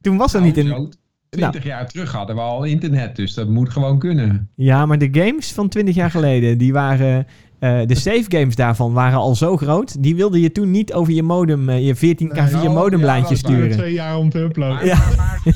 Toen 0.01 0.17
was 0.17 0.33
er 0.33 0.41
nou, 0.41 0.53
niet 0.53 0.65
in... 0.65 0.93
20 1.33 1.63
nou. 1.63 1.73
jaar 1.73 1.87
terug 1.87 2.11
hadden 2.11 2.35
we 2.35 2.41
al 2.41 2.63
internet, 2.63 3.15
dus 3.15 3.33
dat 3.33 3.47
moet 3.47 3.69
gewoon 3.69 3.99
kunnen. 3.99 4.49
Ja, 4.55 4.85
maar 4.85 4.97
de 4.97 5.09
games 5.11 5.51
van 5.51 5.69
20 5.69 5.95
jaar 5.95 6.11
geleden, 6.11 6.57
die 6.57 6.73
waren... 6.73 7.27
Uh, 7.59 7.81
de 7.85 7.95
save 7.95 8.25
games 8.27 8.55
daarvan 8.55 8.93
waren 8.93 9.19
al 9.19 9.35
zo 9.35 9.57
groot. 9.57 10.03
Die 10.03 10.15
wilde 10.15 10.41
je 10.41 10.51
toen 10.51 10.71
niet 10.71 10.93
over 10.93 11.13
je 11.13 11.23
modem, 11.23 11.69
uh, 11.69 11.85
je 11.87 11.95
14k 11.95 12.43
via 12.43 12.61
oh, 12.61 12.73
modemlijntje 12.73 13.33
ja, 13.33 13.39
sturen. 13.39 13.71
twee 13.71 13.93
jaar 13.93 14.17
om 14.17 14.29
te 14.29 14.39
uploaden. 14.39 14.85
ja. 14.85 14.97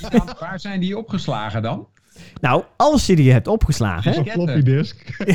waar, 0.02 0.36
waar, 0.40 0.60
zijn 0.60 0.80
die 0.80 0.98
opgeslagen 0.98 1.62
dan? 1.62 1.88
Nou, 2.42 2.64
als 2.78 3.06
je 3.06 3.16
die 3.16 3.32
hebt 3.32 3.48
opgeslagen. 3.48 4.18
Op 4.18 4.30
floppy 4.30 4.62
disk. 4.62 5.18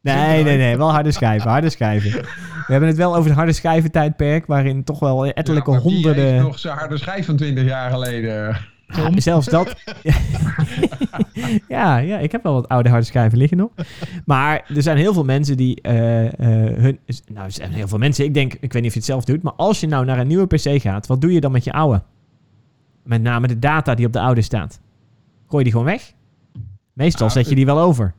nee, 0.00 0.42
nee, 0.42 0.56
nee. 0.56 0.76
Wel 0.76 0.90
harde 0.90 1.12
schijven, 1.12 1.50
harde 1.50 1.70
schijven. 1.70 2.10
We 2.66 2.72
hebben 2.72 2.88
het 2.88 2.98
wel 2.98 3.16
over 3.16 3.28
het 3.28 3.38
harde 3.38 3.52
schijven 3.52 3.90
tijdperk, 3.90 4.46
waarin 4.46 4.84
toch 4.84 4.98
wel 4.98 5.26
ettelijke 5.26 5.70
ja, 5.70 5.78
honderden... 5.78 6.42
Nog 6.42 6.58
zo'n 6.58 6.72
harde 6.72 6.98
schijf 6.98 7.26
van 7.26 7.36
20 7.36 7.64
jaar 7.64 7.90
geleden. 7.90 8.56
Ja, 8.86 9.20
zelfs 9.20 9.46
dat. 9.46 9.74
ja, 11.68 11.96
ja, 11.96 12.18
ik 12.18 12.32
heb 12.32 12.42
wel 12.42 12.52
wat 12.52 12.68
oude 12.68 12.88
harde 12.88 13.04
schijven 13.04 13.38
liggen 13.38 13.56
nog. 13.56 13.70
Maar 14.24 14.70
er 14.74 14.82
zijn 14.82 14.96
heel 14.96 15.12
veel 15.12 15.24
mensen 15.24 15.56
die 15.56 15.78
uh, 15.82 16.24
uh, 16.24 16.30
hun. 16.38 16.98
Nou, 17.32 17.44
er 17.44 17.52
zijn 17.52 17.72
heel 17.72 17.88
veel 17.88 17.98
mensen. 17.98 18.24
Ik 18.24 18.34
denk, 18.34 18.52
ik 18.52 18.72
weet 18.72 18.82
niet 18.82 18.86
of 18.86 18.92
je 18.92 18.98
het 18.98 19.04
zelf 19.04 19.24
doet. 19.24 19.42
Maar 19.42 19.52
als 19.52 19.80
je 19.80 19.86
nou 19.86 20.04
naar 20.04 20.18
een 20.18 20.26
nieuwe 20.26 20.46
PC 20.46 20.80
gaat, 20.80 21.06
wat 21.06 21.20
doe 21.20 21.32
je 21.32 21.40
dan 21.40 21.52
met 21.52 21.64
je 21.64 21.72
oude? 21.72 22.02
Met 23.02 23.22
name 23.22 23.46
de 23.46 23.58
data 23.58 23.94
die 23.94 24.06
op 24.06 24.12
de 24.12 24.20
oude 24.20 24.42
staat. 24.42 24.80
Gooi 25.46 25.64
je 25.64 25.70
die 25.70 25.72
gewoon 25.72 25.86
weg? 25.86 26.12
Meestal 26.92 27.30
zet 27.30 27.48
je 27.48 27.54
die 27.54 27.66
wel 27.66 27.78
over. 27.78 28.14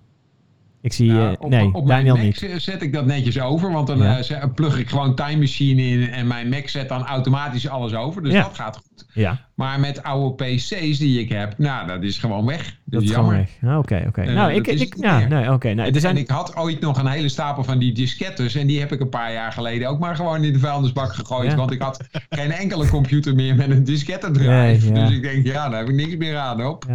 Ik 0.87 0.93
zie, 0.93 1.09
uh, 1.09 1.31
op, 1.39 1.49
nee, 1.49 1.73
op 1.73 1.87
Daniel 1.87 2.15
mijn 2.15 2.25
Mac 2.25 2.41
niet. 2.41 2.61
zet 2.61 2.81
ik 2.81 2.93
dat 2.93 3.05
netjes 3.05 3.39
over, 3.39 3.71
want 3.71 3.87
dan 3.87 3.97
ja. 3.97 4.19
uh, 4.31 4.43
plug 4.55 4.79
ik 4.79 4.89
gewoon 4.89 5.15
Time 5.15 5.37
Machine 5.37 5.81
in 5.81 6.09
en 6.09 6.27
mijn 6.27 6.49
Mac 6.49 6.67
zet 6.67 6.89
dan 6.89 7.05
automatisch 7.05 7.69
alles 7.69 7.93
over. 7.93 8.23
Dus 8.23 8.33
ja. 8.33 8.41
dat 8.41 8.55
gaat 8.55 8.75
goed. 8.75 9.05
Ja. 9.13 9.45
Maar 9.55 9.79
met 9.79 10.03
oude 10.03 10.45
PC's 10.45 10.97
die 10.97 11.19
ik 11.19 11.29
heb, 11.29 11.57
nou, 11.57 11.87
dat 11.87 12.03
is 12.03 12.17
gewoon 12.17 12.45
weg. 12.45 12.63
Dat, 12.63 12.75
dat 12.85 13.01
is 13.01 13.09
jammer. 13.09 13.47
Ah, 13.63 13.77
oké, 13.77 14.05
oké. 14.07 14.23
Uh, 14.23 14.35
nou, 14.35 14.53
ik, 14.53 14.67
ik 14.67 14.95
ja, 14.99 15.19
nee, 15.19 15.51
oké. 15.51 15.73
nou, 15.73 15.99
zijn... 15.99 16.15
En 16.15 16.21
ik 16.21 16.29
had 16.29 16.55
ooit 16.55 16.79
nog 16.79 16.97
een 16.97 17.07
hele 17.07 17.29
stapel 17.29 17.63
van 17.63 17.79
die 17.79 17.93
diskettes 17.93 18.55
en 18.55 18.67
die 18.67 18.79
heb 18.79 18.91
ik 18.91 18.99
een 18.99 19.09
paar 19.09 19.33
jaar 19.33 19.51
geleden 19.51 19.89
ook 19.89 19.99
maar 19.99 20.15
gewoon 20.15 20.43
in 20.43 20.53
de 20.53 20.59
vuilnisbak 20.59 21.13
gegooid, 21.13 21.53
want 21.53 21.71
ik 21.71 21.81
had 21.81 22.03
geen 22.29 22.51
enkele 22.51 22.89
computer 22.89 23.35
meer 23.35 23.55
met 23.55 23.69
een 23.69 23.83
diskettendrive. 23.83 24.49
Nee, 24.91 25.05
dus 25.05 25.11
ik 25.11 25.21
denk, 25.21 25.45
ja, 25.45 25.69
daar 25.69 25.79
heb 25.79 25.89
ik 25.89 25.95
niks 25.95 26.15
meer 26.15 26.37
aan, 26.37 26.65
op. 26.65 26.85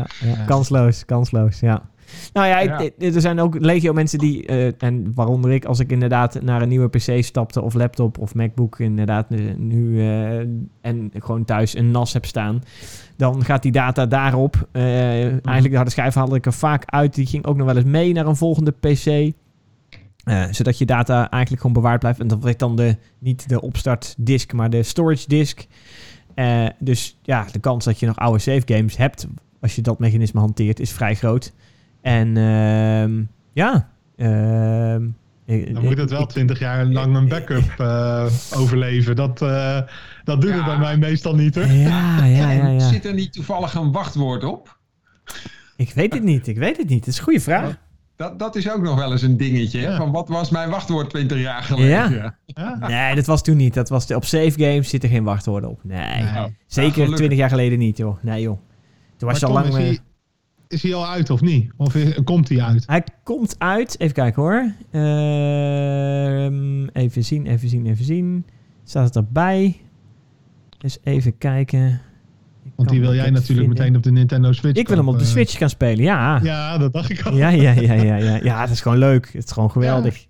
Kansloos, 0.46 1.04
kansloos, 1.04 1.60
ja. 1.60 1.90
Nou 2.32 2.46
ja, 2.46 2.80
er 2.98 3.20
zijn 3.20 3.40
ook 3.40 3.60
legio 3.60 3.92
mensen 3.92 4.18
die, 4.18 4.48
uh, 4.48 4.82
en 4.82 5.12
waaronder 5.14 5.50
ik, 5.50 5.64
als 5.64 5.78
ik 5.78 5.90
inderdaad 5.90 6.42
naar 6.42 6.62
een 6.62 6.68
nieuwe 6.68 6.88
PC 6.88 7.24
stapte 7.24 7.62
of 7.62 7.74
laptop 7.74 8.18
of 8.18 8.34
MacBook 8.34 8.78
inderdaad 8.78 9.30
nu 9.56 9.84
uh, 9.86 10.38
en 10.80 11.10
gewoon 11.18 11.44
thuis 11.44 11.76
een 11.76 11.90
NAS 11.90 12.12
heb 12.12 12.24
staan, 12.24 12.62
dan 13.16 13.44
gaat 13.44 13.62
die 13.62 13.72
data 13.72 14.06
daarop. 14.06 14.54
Uh, 14.56 14.82
mm. 14.82 14.88
Eigenlijk 14.88 15.70
de 15.70 15.74
harde 15.74 15.90
schijf 15.90 16.14
haalde 16.14 16.36
ik 16.36 16.46
er 16.46 16.52
vaak 16.52 16.82
uit. 16.86 17.14
Die 17.14 17.26
ging 17.26 17.46
ook 17.46 17.56
nog 17.56 17.66
wel 17.66 17.76
eens 17.76 17.84
mee 17.84 18.12
naar 18.12 18.26
een 18.26 18.36
volgende 18.36 18.70
PC. 18.70 19.32
zodat 20.50 20.78
je 20.78 20.84
data 20.84 21.30
eigenlijk 21.30 21.62
gewoon 21.62 21.82
bewaard 21.82 22.00
blijft. 22.00 22.20
En 22.20 22.28
dat 22.28 22.42
werd 22.42 22.58
dan 22.58 22.76
de, 22.76 22.96
niet 23.18 23.48
de 23.48 23.60
opstartdisk, 23.60 24.52
maar 24.52 24.70
de 24.70 24.82
storage 24.82 25.28
disk. 25.28 25.66
dus 26.78 27.18
ja, 27.22 27.46
de 27.52 27.58
kans 27.58 27.84
dat 27.84 28.00
je 28.00 28.06
nog 28.06 28.16
oude 28.16 28.38
save 28.38 28.62
games 28.64 28.96
hebt, 28.96 29.26
als 29.60 29.74
je 29.74 29.82
dat 29.82 29.98
mechanisme 29.98 30.40
hanteert, 30.40 30.80
is 30.80 30.92
vrij 30.92 31.14
groot. 31.14 31.52
En 32.02 32.36
uh, 32.36 33.24
ja. 33.52 33.88
Uh, 34.16 34.96
dan 35.46 35.84
moet 35.84 35.98
het 35.98 36.10
wel 36.10 36.26
twintig 36.26 36.58
jaar 36.58 36.84
lang 36.84 37.16
een 37.16 37.28
backup 37.28 37.74
uh, 37.80 38.26
overleven. 38.60 39.16
Dat, 39.16 39.42
uh, 39.42 39.80
dat 40.24 40.40
doet 40.40 40.50
ja. 40.50 40.56
het 40.56 40.64
bij 40.64 40.78
mij 40.78 40.96
meestal 40.96 41.34
niet 41.34 41.54
hoor. 41.54 41.66
Ja, 41.66 42.24
ja, 42.24 42.50
ja, 42.50 42.68
ja, 42.68 42.88
Zit 42.88 43.04
er 43.04 43.14
niet 43.14 43.32
toevallig 43.32 43.74
een 43.74 43.92
wachtwoord 43.92 44.44
op? 44.44 44.78
Ik 45.76 45.92
weet 45.92 46.12
het 46.12 46.22
niet, 46.22 46.46
ik 46.46 46.58
weet 46.58 46.76
het 46.76 46.88
niet. 46.88 46.98
Dat 46.98 47.08
is 47.08 47.18
een 47.18 47.24
goede 47.24 47.40
vraag. 47.40 47.78
Dat, 48.16 48.38
dat 48.38 48.56
is 48.56 48.70
ook 48.70 48.82
nog 48.82 48.96
wel 48.96 49.12
eens 49.12 49.22
een 49.22 49.36
dingetje. 49.36 49.80
Ja. 49.80 49.96
Van 49.96 50.12
wat 50.12 50.28
was 50.28 50.50
mijn 50.50 50.70
wachtwoord 50.70 51.10
20 51.10 51.38
jaar 51.38 51.62
geleden? 51.62 52.12
Ja. 52.12 52.36
ja. 52.46 52.88
Nee, 52.88 53.14
dat 53.14 53.26
was 53.26 53.42
toen 53.42 53.56
niet. 53.56 53.74
Dat 53.74 53.88
was 53.88 54.06
de, 54.06 54.16
op 54.16 54.24
Safe 54.24 54.52
Games 54.56 54.88
zit 54.88 55.02
er 55.02 55.08
geen 55.08 55.24
wachtwoorden 55.24 55.70
op. 55.70 55.84
Nee. 55.84 56.22
nee. 56.22 56.56
Zeker 56.66 57.14
20 57.14 57.38
jaar 57.38 57.48
geleden 57.48 57.78
niet, 57.78 57.96
joh. 57.96 58.22
Nee, 58.22 58.42
joh. 58.42 58.58
Toen 59.16 59.28
was 59.28 59.40
je 59.40 59.46
al 59.46 59.52
lang 59.52 59.76
is 59.76 60.00
hij 60.80 60.94
al 60.94 61.06
uit 61.06 61.30
of 61.30 61.40
niet? 61.40 61.72
Of 61.76 61.96
komt 62.24 62.48
hij 62.48 62.60
uit? 62.60 62.86
Hij 62.86 63.04
komt 63.22 63.54
uit. 63.58 64.00
Even 64.00 64.14
kijken 64.14 64.42
hoor. 64.42 64.72
Uh, 64.90 66.86
even 66.92 67.24
zien, 67.24 67.46
even 67.46 67.68
zien, 67.68 67.86
even 67.86 68.04
zien. 68.04 68.46
Staat 68.84 69.04
het 69.04 69.16
erbij? 69.16 69.80
Dus 70.78 70.98
even 71.02 71.38
kijken. 71.38 72.00
Want 72.74 72.88
die 72.88 73.00
wil 73.00 73.14
jij 73.14 73.30
natuurlijk 73.30 73.68
meteen 73.68 73.96
op 73.96 74.02
de 74.02 74.12
Nintendo 74.12 74.52
Switch. 74.52 74.78
Ik 74.78 74.88
wil 74.88 74.96
hem 74.96 75.08
op 75.08 75.18
de 75.18 75.24
Switch 75.24 75.58
gaan 75.58 75.70
spelen, 75.70 76.04
ja. 76.04 76.40
Ja, 76.42 76.78
dat 76.78 76.92
dacht 76.92 77.10
ik 77.10 77.22
al. 77.22 77.36
Ja, 77.36 77.48
ja, 77.48 77.72
ja, 77.72 77.92
ja, 77.92 78.16
ja. 78.16 78.38
ja 78.42 78.60
het 78.60 78.70
is 78.70 78.80
gewoon 78.80 78.98
leuk. 78.98 79.32
Het 79.32 79.44
is 79.44 79.52
gewoon 79.52 79.70
geweldig. 79.70 80.26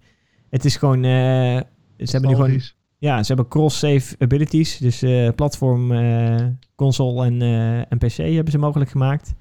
Het 0.51 0.65
is 0.65 0.77
gewoon... 0.77 1.05
Uh, 1.05 1.11
ze 1.11 1.65
hebben 1.97 2.31
nu 2.31 2.37
gewoon... 2.37 2.61
Ja, 2.99 3.23
ze 3.23 3.27
hebben 3.27 3.49
cross-save 3.49 4.15
abilities. 4.19 4.79
Dus 4.79 5.03
uh, 5.03 5.29
platform, 5.37 5.93
uh, 5.93 6.47
console 6.75 7.25
en, 7.25 7.43
en 7.89 7.99
PC 7.99 8.17
hebben 8.17 8.53
ze 8.53 8.59
mogelijk 8.59 8.91
gemaakt. 8.91 9.35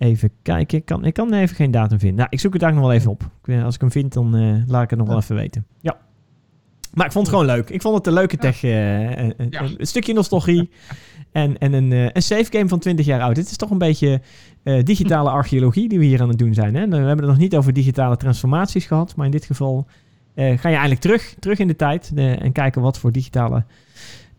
Even 0.00 0.30
kijken. 0.42 0.78
Ik 0.78 0.84
kan, 0.84 1.04
ik 1.04 1.14
kan 1.14 1.32
even 1.32 1.56
geen 1.56 1.70
datum 1.70 1.98
vinden. 1.98 2.16
Nou, 2.16 2.28
ik 2.30 2.40
zoek 2.40 2.52
het 2.52 2.62
daar 2.62 2.72
nog 2.72 2.80
wel 2.80 2.92
even 2.92 3.10
op. 3.10 3.30
Als 3.64 3.74
ik 3.74 3.80
hem 3.80 3.90
vind, 3.90 4.12
dan 4.12 4.36
uh, 4.36 4.62
laat 4.66 4.82
ik 4.82 4.90
het 4.90 4.98
nog 4.98 5.08
wel 5.08 5.16
even 5.16 5.36
weten. 5.36 5.66
Ja. 5.80 5.96
Maar 6.94 7.06
ik 7.06 7.12
vond 7.12 7.26
het 7.26 7.36
gewoon 7.36 7.50
leuk. 7.50 7.70
Ik 7.70 7.82
vond 7.82 7.96
het 7.96 8.06
een 8.06 8.12
leuke 8.12 8.36
tech. 8.36 8.62
Uh, 8.62 9.16
een, 9.16 9.34
een, 9.36 9.86
stukje 9.86 10.12
nostalgie. 10.12 10.70
en 11.32 11.58
en 11.58 11.72
een, 11.72 11.90
uh, 11.90 12.08
een 12.12 12.22
safe 12.22 12.46
game 12.50 12.68
van 12.68 12.78
20 12.78 13.06
jaar 13.06 13.20
oud. 13.20 13.36
Het 13.36 13.50
is 13.50 13.56
toch 13.56 13.70
een 13.70 13.78
beetje 13.78 14.20
digitale 14.84 15.30
archeologie 15.40 15.88
die 15.88 15.98
we 15.98 16.04
hier 16.04 16.22
aan 16.22 16.28
het 16.28 16.38
doen 16.38 16.54
zijn. 16.54 16.74
Hè? 16.74 16.88
We 16.88 16.96
hebben 16.96 17.16
het 17.16 17.26
nog 17.26 17.38
niet 17.38 17.56
over 17.56 17.72
digitale 17.72 18.16
transformaties 18.16 18.86
gehad. 18.86 19.16
Maar 19.16 19.26
in 19.26 19.32
dit 19.32 19.44
geval 19.44 19.86
ga 20.34 20.42
je 20.44 20.58
eigenlijk 20.62 21.00
terug, 21.00 21.34
terug 21.38 21.58
in 21.58 21.68
de 21.68 21.76
tijd. 21.76 22.12
en 22.14 22.52
kijken 22.52 22.82
wat 22.82 22.98
voor 22.98 23.12
digitale 23.12 23.56
eh, 23.56 23.62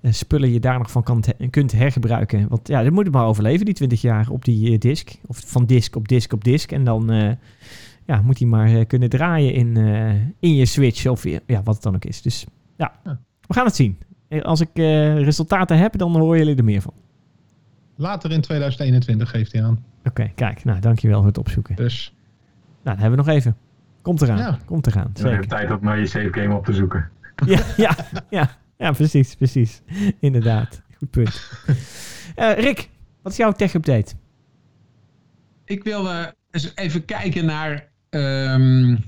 spullen 0.02 0.52
je 0.52 0.60
daar 0.60 0.78
nog 0.78 0.92
van 0.92 1.04
kan 1.04 1.24
kunt 1.50 1.72
hergebruiken. 1.72 2.48
Want 2.48 2.68
ja, 2.68 2.84
dat 2.84 2.92
moet 2.92 3.06
het 3.06 3.14
maar 3.14 3.26
overleven, 3.26 3.66
die 3.66 3.74
20 3.74 4.02
jaar 4.02 4.30
op 4.30 4.46
die 4.46 4.72
uh, 4.72 4.80
disk. 4.80 5.12
Of 5.28 5.44
van 5.46 5.66
disk 5.66 5.96
op 5.96 6.08
disk 6.08 6.34
op 6.34 6.44
disk. 6.44 6.72
En 6.72 6.84
dan 6.84 7.14
uh, 7.14 7.32
ja, 8.06 8.22
moet 8.22 8.40
hij 8.40 8.48
maar 8.48 8.86
kunnen 8.86 9.10
draaien 9.10 9.54
in, 9.54 9.78
in 10.40 10.56
je 10.56 10.66
Switch 10.66 11.06
of 11.06 11.24
ja, 11.24 11.64
wat 11.64 11.74
het 11.74 11.84
dan 11.84 11.96
ook 11.96 12.06
is. 12.06 12.22
Dus 12.22 12.46
ja, 12.78 12.94
we 13.48 13.54
gaan 13.54 13.66
het 13.66 13.76
zien. 13.76 13.98
Als 14.42 14.62
ik 14.62 14.70
resultaten 14.74 15.78
heb, 15.78 15.98
dan 15.98 16.18
horen 16.18 16.38
jullie 16.38 16.56
er 16.56 16.64
meer 16.64 16.82
van. 16.82 16.94
later 17.96 18.32
in 18.32 18.42
2021 18.42 19.30
geeft 19.30 19.52
hij 19.52 19.64
aan. 19.64 19.84
Oké, 20.04 20.32
kijk. 20.36 20.64
Nou, 20.64 20.80
dankjewel 20.80 21.18
voor 21.18 21.28
het 21.28 21.38
opzoeken. 21.38 21.76
Dus. 21.76 22.14
Nou, 22.84 22.98
dan 22.98 22.98
hebben 22.98 23.20
we 23.20 23.26
nog 23.26 23.36
even. 23.36 23.58
Komt 24.02 24.22
eraan. 24.22 24.38
Ja. 24.38 24.58
Komt 24.66 24.88
eraan. 24.88 25.12
Je 25.14 25.28
hebt 25.28 25.50
tijd 25.50 25.72
om 25.72 25.78
naar 25.82 26.00
je 26.00 26.06
save 26.06 26.34
game 26.34 26.56
op 26.56 26.66
te 26.66 26.74
zoeken. 26.74 27.10
Ja, 27.46 27.60
ja, 27.78 27.96
ja, 28.30 28.50
ja 28.82 28.92
precies, 28.92 29.36
precies. 29.36 29.82
Inderdaad. 30.20 30.82
Goed 30.98 31.10
punt. 31.10 31.50
Uh, 32.36 32.54
Rick, 32.66 32.90
wat 33.22 33.32
is 33.32 33.38
jouw 33.38 33.52
tech-update? 33.52 34.14
Ik 35.66 35.84
wilde 35.84 36.36
eens 36.52 36.72
even 36.76 37.06
kijken 37.06 37.46
naar 37.46 37.90
um, 38.10 39.04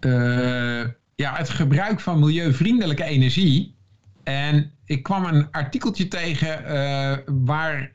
uh, 0.00 0.84
ja, 1.14 1.36
het 1.36 1.48
gebruik 1.48 2.00
van 2.00 2.18
milieuvriendelijke 2.18 3.04
energie. 3.04 3.74
En 4.22 4.72
ik 4.84 5.02
kwam 5.02 5.24
een 5.24 5.50
artikeltje 5.50 6.08
tegen 6.08 6.62
uh, 6.62 7.16
waar 7.44 7.94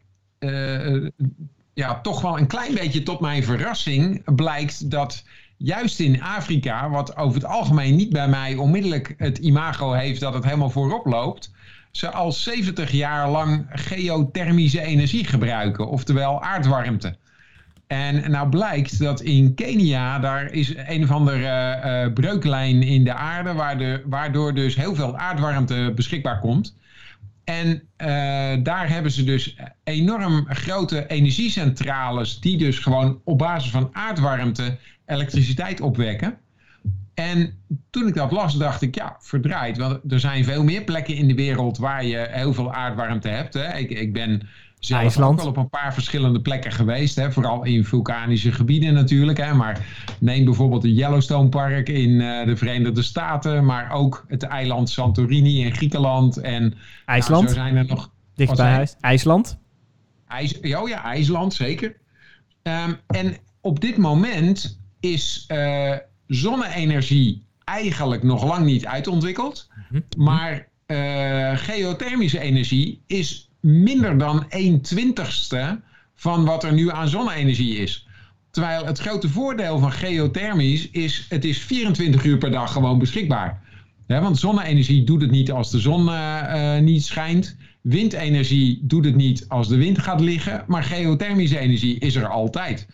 ja, 1.74 2.02
toch 2.02 2.22
wel 2.22 2.38
een 2.38 2.48
klein 2.48 2.74
beetje 2.74 3.04
tot 3.04 3.20
mijn 3.20 3.44
verrassing 3.44 4.36
blijkt 4.36 4.92
dat 4.92 5.24
juist 5.64 6.00
in 6.00 6.22
Afrika, 6.22 6.90
wat 6.90 7.18
over 7.18 7.36
het 7.36 7.46
algemeen 7.46 7.96
niet 7.96 8.10
bij 8.10 8.28
mij 8.28 8.56
onmiddellijk 8.56 9.14
het 9.18 9.38
imago 9.38 9.92
heeft 9.92 10.20
dat 10.20 10.34
het 10.34 10.44
helemaal 10.44 10.70
voorop 10.70 11.06
loopt, 11.06 11.52
ze 11.92 12.10
al 12.10 12.32
70 12.32 12.92
jaar 12.92 13.30
lang 13.30 13.66
geothermische 13.70 14.82
energie 14.82 15.26
gebruiken, 15.26 15.88
oftewel 15.88 16.42
aardwarmte. 16.42 17.18
En 17.88 18.32
nou 18.32 18.50
blijkt 18.50 19.00
dat 19.00 19.22
in 19.22 19.54
Kenia, 19.54 20.20
daar 20.20 20.52
is 20.52 20.74
een 20.76 21.04
of 21.04 21.12
andere 21.12 21.82
uh, 22.06 22.14
breuklijn 22.14 22.84
in 22.84 23.04
de 23.04 23.14
aarde, 23.14 24.02
waardoor 24.06 24.54
dus 24.54 24.76
heel 24.76 24.96
veel 24.96 25.18
aardwarmte 25.18 25.92
beschikbaar 25.96 26.40
komt. 26.40 26.76
En 27.44 27.68
uh, 27.68 27.78
daar 28.64 28.90
hebben 28.90 29.12
ze 29.12 29.24
dus 29.24 29.56
enorm 29.84 30.46
grote 30.50 31.08
energiecentrales 31.08 32.40
die 32.40 32.58
dus 32.58 32.80
gewoon 32.80 33.22
op 33.24 33.38
basis 33.38 33.72
van 33.72 33.90
aardwarmte 33.92 34.78
elektriciteit 35.12 35.82
opwekken. 35.82 36.38
En 37.14 37.54
toen 37.90 38.08
ik 38.08 38.14
dat 38.14 38.32
las, 38.32 38.58
dacht 38.58 38.82
ik, 38.82 38.96
ja, 38.96 39.16
verdraaid. 39.20 39.78
Want 39.78 40.00
er 40.12 40.20
zijn 40.20 40.44
veel 40.44 40.64
meer 40.64 40.84
plekken 40.84 41.16
in 41.16 41.28
de 41.28 41.36
wereld 41.36 41.78
waar 41.78 42.06
je 42.06 42.28
heel 42.30 42.54
veel 42.54 42.74
aardwarmte 42.74 43.28
hebt. 43.28 43.54
Hè. 43.54 43.78
Ik, 43.78 43.90
ik 43.90 44.14
ben 44.14 44.48
zelf 44.80 45.02
IJsland. 45.02 45.32
ook 45.32 45.38
wel 45.38 45.48
op 45.48 45.58
een 45.58 45.70
paar 45.70 45.94
verschillende 45.94 46.42
plekken 46.42 46.72
geweest. 46.72 47.16
Hè. 47.16 47.32
Vooral 47.32 47.66
in 47.66 47.86
vulkanische 47.86 48.52
gebieden 48.52 48.94
natuurlijk. 48.94 49.38
Hè. 49.38 49.54
Maar 49.54 49.86
neem 50.20 50.46
bijvoorbeeld 50.46 50.84
het 50.84 50.96
Yellowstone 50.96 51.50
Park 51.50 51.90
in 51.90 52.10
uh, 52.10 52.46
de 52.46 52.56
Verenigde 52.56 53.02
Staten. 53.02 53.66
Maar 53.66 53.92
ook 53.92 54.26
het 54.28 54.44
eiland 54.44 54.90
Santorini 54.90 55.64
in 55.64 55.76
Griekenland. 55.76 56.38
En 56.38 56.62
nou, 56.62 56.76
IJsland? 57.06 57.44
Nou, 57.44 57.56
zo 57.56 57.62
zijn 57.62 57.76
er 57.76 57.86
nog... 57.86 58.12
Dicht 58.36 58.56
bij 58.56 58.72
huis. 58.72 58.96
IJsland? 59.00 59.58
IJs, 60.28 60.60
oh 60.60 60.90
ja, 60.90 61.04
IJsland, 61.04 61.54
zeker. 61.54 61.96
Um, 62.64 62.98
en 63.08 63.38
op 63.62 63.80
dit 63.80 63.98
moment 63.98 64.81
is 65.02 65.46
uh, 65.48 65.96
zonne-energie 66.28 67.44
eigenlijk 67.64 68.24
nog 68.24 68.44
lang 68.44 68.66
niet 68.66 68.86
uitontwikkeld. 68.86 69.68
Mhm. 69.90 70.02
Maar 70.18 70.68
uh, 70.88 71.58
geothermische 71.58 72.40
energie 72.40 73.02
is 73.08 73.50
minder 73.60 74.18
dan 74.18 74.50
1 74.50 74.82
twintigste 74.82 75.80
van 76.16 76.46
wat 76.46 76.64
er 76.64 76.74
nu 76.74 76.92
aan 76.92 77.10
zonne-energie 77.10 77.78
is. 77.78 78.08
Terwijl 78.52 78.86
het 78.86 79.00
grote 79.00 79.30
voordeel 79.30 79.80
van 79.80 79.92
geothermisch 79.92 80.90
is, 80.90 81.26
het 81.30 81.46
is 81.46 81.58
24 81.58 82.24
uur 82.24 82.38
per 82.38 82.52
dag 82.52 82.72
gewoon 82.72 83.00
beschikbaar. 83.00 83.62
want 84.08 84.40
zonne-energie 84.40 85.04
doet 85.04 85.22
het 85.22 85.32
niet 85.32 85.52
als 85.52 85.72
de 85.72 85.80
zon 85.80 86.06
uh, 86.06 86.78
niet 86.78 87.06
schijnt. 87.06 87.58
Windenergie 87.82 88.80
doet 88.84 89.06
het 89.06 89.16
niet 89.16 89.46
als 89.48 89.68
de 89.68 89.76
wind 89.76 90.00
gaat 90.00 90.22
liggen. 90.22 90.64
Maar 90.68 90.84
geothermische 90.84 91.60
energie 91.60 92.00
is 92.00 92.16
er 92.16 92.28
altijd. 92.28 92.88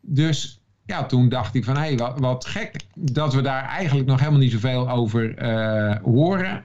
Dus 0.00 0.61
ja, 0.92 1.06
toen 1.06 1.28
dacht 1.28 1.54
ik 1.54 1.64
van 1.64 1.74
hé, 1.74 1.80
hey, 1.80 1.96
wat, 1.96 2.18
wat, 2.18 2.46
gek 2.46 2.76
dat 2.94 3.34
we 3.34 3.42
daar 3.42 3.64
eigenlijk 3.64 4.08
nog 4.08 4.18
helemaal 4.18 4.40
niet 4.40 4.52
zoveel 4.52 4.90
over 4.90 5.42
uh, 5.42 5.96
horen. 6.02 6.64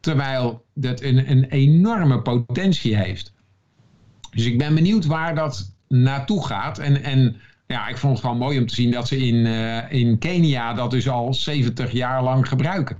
Terwijl 0.00 0.64
dat 0.74 1.00
een, 1.02 1.30
een 1.30 1.44
enorme 1.44 2.22
potentie 2.22 2.96
heeft. 2.96 3.32
Dus 4.30 4.44
ik 4.44 4.58
ben 4.58 4.74
benieuwd 4.74 5.06
waar 5.06 5.34
dat 5.34 5.74
naartoe 5.88 6.46
gaat. 6.46 6.78
En, 6.78 7.02
en 7.02 7.36
ja, 7.66 7.88
ik 7.88 7.96
vond 7.96 8.12
het 8.12 8.22
gewoon 8.22 8.38
mooi 8.38 8.58
om 8.58 8.66
te 8.66 8.74
zien 8.74 8.90
dat 8.90 9.08
ze 9.08 9.16
in, 9.16 9.34
uh, 9.34 9.92
in 9.92 10.18
Kenia 10.18 10.74
dat 10.74 10.90
dus 10.90 11.08
al 11.08 11.34
70 11.34 11.92
jaar 11.92 12.22
lang 12.22 12.48
gebruiken. 12.48 12.96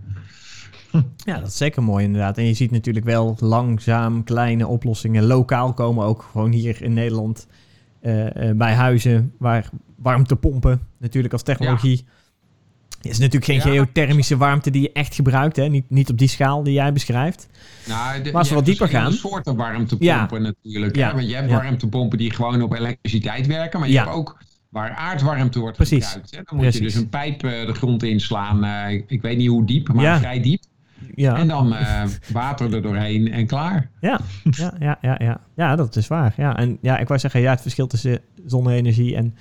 Ja, 1.24 1.38
dat 1.38 1.48
is 1.48 1.56
zeker 1.56 1.82
mooi 1.82 2.04
inderdaad. 2.04 2.38
En 2.38 2.46
je 2.46 2.54
ziet 2.54 2.70
natuurlijk 2.70 3.04
wel 3.04 3.36
langzaam 3.40 4.24
kleine 4.24 4.66
oplossingen 4.66 5.24
lokaal 5.24 5.72
komen. 5.72 6.04
Ook 6.04 6.28
gewoon 6.32 6.52
hier 6.52 6.82
in 6.82 6.92
Nederland 6.92 7.46
uh, 8.02 8.26
bij 8.54 8.72
huizen 8.72 9.32
waar 9.38 9.70
warmtepompen 10.02 10.80
natuurlijk 10.98 11.32
als 11.32 11.42
technologie. 11.42 12.04
Ja. 13.00 13.10
is 13.10 13.18
natuurlijk 13.18 13.44
geen 13.44 13.60
geothermische 13.60 14.36
warmte 14.36 14.70
die 14.70 14.82
je 14.82 14.92
echt 14.92 15.14
gebruikt. 15.14 15.56
Hè? 15.56 15.68
Niet, 15.68 15.90
niet 15.90 16.10
op 16.10 16.18
die 16.18 16.28
schaal 16.28 16.62
die 16.62 16.72
jij 16.72 16.92
beschrijft. 16.92 17.48
Nou, 17.86 18.22
maar 18.22 18.34
als 18.34 18.48
we 18.48 18.54
wat 18.54 18.64
dieper 18.64 18.88
gaan. 18.88 19.12
soorten 19.12 19.56
warmtepompen 19.56 20.42
natuurlijk. 20.42 20.96
Ja. 20.96 21.14
Want 21.14 21.28
je 21.28 21.34
hebt 21.34 21.50
warmtepompen 21.50 22.18
die 22.18 22.30
gewoon 22.30 22.62
op 22.62 22.72
elektriciteit 22.72 23.46
werken. 23.46 23.80
Maar 23.80 23.88
je 23.88 23.98
hebt 23.98 24.10
ook 24.10 24.38
waar 24.72 24.94
aardwarmte 24.94 25.58
wordt 25.58 25.76
Precies. 25.76 26.06
gebruikt. 26.06 26.30
Hè? 26.30 26.36
Dan 26.36 26.56
moet 26.56 26.60
Precies. 26.60 26.78
je 26.78 26.84
dus 26.84 26.94
een 26.94 27.08
pijp 27.08 27.44
uh, 27.44 27.66
de 27.66 27.74
grond 27.74 28.02
inslaan. 28.02 28.64
Uh, 28.64 28.90
ik, 28.90 29.04
ik, 29.10 29.22
weet 29.22 29.36
niet 29.36 29.48
hoe 29.48 29.64
diep, 29.64 29.92
maar 29.92 30.18
vrij 30.18 30.40
diep. 30.40 30.62
Ja. 31.14 31.36
En 31.36 31.48
dan 31.48 31.72
uh, 31.72 32.04
water 32.32 32.74
er 32.74 32.82
doorheen 32.82 33.32
en 33.32 33.46
klaar. 33.46 33.90
Ja, 34.00 34.20
ja, 34.50 34.74
ja, 34.78 34.98
ja, 35.00 35.16
ja. 35.18 35.40
ja 35.56 35.76
dat 35.76 35.96
is 35.96 36.08
waar. 36.08 36.34
Ja, 36.36 36.56
en 36.56 36.78
ja, 36.80 36.98
ik 36.98 37.08
wou 37.08 37.20
zeggen, 37.20 37.40
ja, 37.40 37.50
het 37.50 37.60
verschil 37.60 37.86
tussen 37.86 38.20
zonne-energie 38.46 39.16
en 39.16 39.36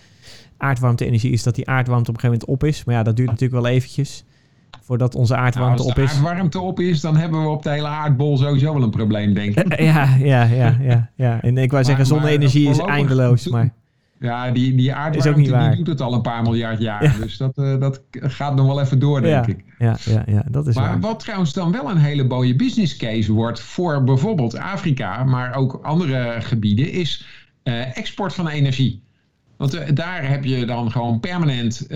aardwarmte-energie 0.62 1.32
is 1.32 1.44
dat 1.44 1.56
die 1.56 1.68
aardwarmte 1.68 2.10
op 2.10 2.16
een 2.16 2.22
gegeven 2.22 2.46
moment 2.48 2.64
op 2.64 2.70
is. 2.70 2.84
Maar 2.84 2.96
ja, 2.96 3.04
dat 3.04 3.16
duurt 3.16 3.30
natuurlijk 3.30 3.64
wel 3.64 3.72
eventjes 3.72 4.24
voordat 4.82 5.16
onze 5.16 5.36
aardwarmte 5.36 5.84
nou, 5.84 5.90
op 5.90 5.98
is. 5.98 6.10
Als 6.10 6.20
de 6.20 6.28
aardwarmte 6.28 6.60
op 6.60 6.80
is, 6.80 7.02
dan 7.02 7.18
hebben 7.18 7.42
we 7.42 7.48
op 7.48 7.64
de 7.64 7.70
hele 7.70 7.88
aardbol 7.88 8.38
sowieso 8.38 8.74
wel 8.74 8.84
een 8.84 8.90
probleem, 8.90 9.34
denk 9.34 9.56
ik. 9.56 9.80
ja, 9.92 10.16
ja, 10.20 10.44
ja, 10.44 10.78
ja, 10.82 11.10
ja. 11.16 11.42
En 11.42 11.58
ik 11.58 11.72
wou 11.72 11.84
zeggen, 11.84 12.06
zonne-energie 12.06 12.70
is 12.70 12.80
eindeloos, 12.80 13.48
maar... 13.48 13.74
Ja, 14.20 14.52
die, 14.52 14.76
die 14.76 14.94
aardwarmte 14.94 15.58
die 15.58 15.76
doet 15.76 15.88
het 15.88 16.02
al 16.02 16.14
een 16.14 16.22
paar 16.22 16.42
miljard 16.42 16.82
jaar. 16.82 17.16
Dus 17.20 17.38
dat, 17.38 17.58
uh, 17.58 17.80
dat 17.80 18.02
gaat 18.12 18.56
nog 18.56 18.66
wel 18.66 18.82
even 18.82 19.00
door, 19.00 19.22
denk 19.22 19.46
ja, 19.46 19.52
ik. 19.52 19.64
Ja, 19.78 19.98
ja, 20.06 20.24
ja, 20.26 20.44
dat 20.50 20.68
is 20.68 20.76
maar 20.76 20.90
waar. 20.90 21.00
wat 21.00 21.20
trouwens 21.20 21.54
dan 21.54 21.72
wel 21.72 21.90
een 21.90 21.98
hele 21.98 22.24
mooie 22.24 22.56
business 22.56 22.98
case 22.98 23.34
wordt 23.34 23.60
voor 23.60 24.04
bijvoorbeeld 24.04 24.58
Afrika, 24.58 25.24
maar 25.24 25.56
ook 25.56 25.80
andere 25.82 26.36
gebieden, 26.40 26.92
is 26.92 27.26
uh, 27.64 27.98
export 27.98 28.34
van 28.34 28.48
energie. 28.48 29.04
Want 29.62 29.76
uh, 29.76 29.82
daar 29.94 30.28
heb 30.28 30.44
je 30.44 30.66
dan 30.66 30.92
gewoon 30.92 31.20
permanent 31.20 31.88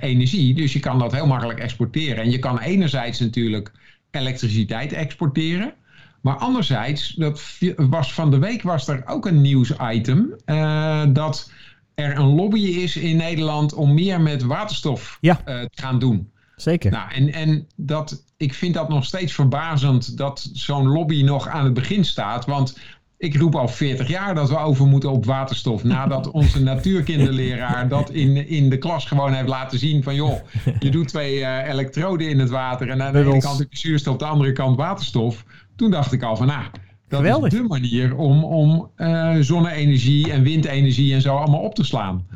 energie. 0.00 0.54
Dus 0.54 0.72
je 0.72 0.80
kan 0.80 0.98
dat 0.98 1.12
heel 1.12 1.26
makkelijk 1.26 1.58
exporteren. 1.58 2.24
En 2.24 2.30
je 2.30 2.38
kan 2.38 2.58
enerzijds 2.58 3.20
natuurlijk 3.20 3.72
elektriciteit 4.10 4.92
exporteren. 4.92 5.74
Maar 6.20 6.36
anderzijds, 6.36 7.14
dat 7.14 7.42
was 7.76 8.12
van 8.12 8.30
de 8.30 8.38
week 8.38 8.62
was 8.62 8.88
er 8.88 9.02
ook 9.06 9.26
een 9.26 9.40
nieuwsitem 9.40 10.34
uh, 10.46 11.04
dat 11.08 11.50
er 11.94 12.18
een 12.18 12.34
lobby 12.34 12.60
is 12.60 12.96
in 12.96 13.16
Nederland 13.16 13.74
om 13.74 13.94
meer 13.94 14.20
met 14.20 14.42
waterstof 14.42 15.18
ja. 15.20 15.40
uh, 15.46 15.60
te 15.60 15.82
gaan 15.82 15.98
doen. 15.98 16.30
Zeker. 16.56 16.90
Nou, 16.90 17.10
en, 17.12 17.32
en 17.32 17.66
dat, 17.76 18.24
ik 18.36 18.54
vind 18.54 18.74
dat 18.74 18.88
nog 18.88 19.04
steeds 19.04 19.32
verbazend 19.32 20.16
dat 20.16 20.50
zo'n 20.52 20.88
lobby 20.88 21.22
nog 21.22 21.48
aan 21.48 21.64
het 21.64 21.74
begin 21.74 22.04
staat. 22.04 22.46
Want 22.46 22.78
ik 23.18 23.36
roep 23.36 23.54
al 23.54 23.68
40 23.68 24.08
jaar 24.08 24.34
dat 24.34 24.48
we 24.48 24.58
over 24.58 24.86
moeten 24.86 25.10
op 25.10 25.24
waterstof. 25.24 25.84
Nadat 25.84 26.30
onze 26.40 26.62
natuurkinderleraar 26.62 27.88
dat 27.88 28.10
in, 28.10 28.48
in 28.48 28.70
de 28.70 28.78
klas 28.78 29.04
gewoon 29.04 29.32
heeft 29.32 29.48
laten 29.48 29.78
zien. 29.78 30.02
Van 30.02 30.14
joh, 30.14 30.40
je 30.78 30.90
doet 30.90 31.08
twee 31.08 31.38
uh, 31.38 31.68
elektroden 31.68 32.28
in 32.28 32.38
het 32.38 32.50
water. 32.50 32.88
En 32.90 33.02
aan 33.02 33.12
de 33.12 33.18
ene 33.18 33.40
kant 33.40 33.58
heb 33.58 33.72
je 33.72 33.78
zuurstof, 33.78 34.12
op 34.12 34.18
de 34.18 34.26
andere 34.26 34.52
kant 34.52 34.76
waterstof. 34.76 35.44
Toen 35.76 35.90
dacht 35.90 36.12
ik 36.12 36.22
al 36.22 36.36
van 36.36 36.46
nou, 36.46 36.64
dat 37.08 37.18
Geweldig. 37.18 37.52
is 37.52 37.58
de 37.58 37.64
manier 37.64 38.16
om, 38.16 38.44
om 38.44 38.90
uh, 38.96 39.36
zonne-energie 39.40 40.32
en 40.32 40.42
windenergie 40.42 41.14
en 41.14 41.20
zo 41.20 41.36
allemaal 41.36 41.60
op 41.60 41.74
te 41.74 41.84
slaan. 41.84 42.26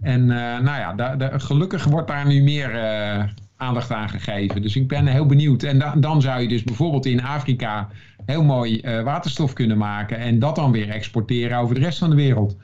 En 0.00 0.20
uh, 0.20 0.28
nou 0.36 0.64
ja, 0.64 0.92
da, 0.94 1.16
da, 1.16 1.38
gelukkig 1.38 1.84
wordt 1.84 2.08
daar 2.08 2.26
nu 2.26 2.42
meer 2.42 2.74
uh, 2.74 3.24
aandacht 3.62 3.92
aan 3.92 4.08
gegeven. 4.08 4.62
Dus 4.62 4.76
ik 4.76 4.88
ben 4.88 5.06
heel 5.06 5.26
benieuwd. 5.26 5.62
En 5.62 5.78
da, 5.78 5.94
dan 5.96 6.22
zou 6.22 6.40
je 6.40 6.48
dus 6.48 6.62
bijvoorbeeld 6.62 7.06
in 7.06 7.22
Afrika 7.22 7.88
heel 8.26 8.42
mooi 8.42 8.80
waterstof 9.04 9.52
kunnen 9.52 9.78
maken. 9.78 10.18
En 10.18 10.38
dat 10.38 10.56
dan 10.56 10.72
weer 10.72 10.88
exporteren 10.88 11.58
over 11.58 11.74
de 11.74 11.80
rest 11.80 11.98
van 11.98 12.10
de 12.10 12.16
wereld. 12.16 12.56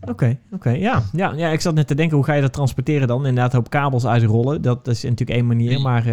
Oké, 0.00 0.10
okay, 0.10 0.30
oké. 0.30 0.54
Okay, 0.54 0.80
ja. 0.80 1.02
Ja, 1.12 1.32
ja, 1.36 1.48
ik 1.48 1.60
zat 1.60 1.74
net 1.74 1.86
te 1.86 1.94
denken, 1.94 2.16
hoe 2.16 2.24
ga 2.24 2.34
je 2.34 2.40
dat 2.40 2.52
transporteren 2.52 3.08
dan? 3.08 3.26
Inderdaad, 3.26 3.54
op 3.54 3.70
kabels 3.70 4.06
uitrollen. 4.06 4.62
Dat 4.62 4.86
is 4.86 5.02
natuurlijk 5.02 5.30
één 5.30 5.46
manier, 5.46 5.80
maar... 5.80 6.04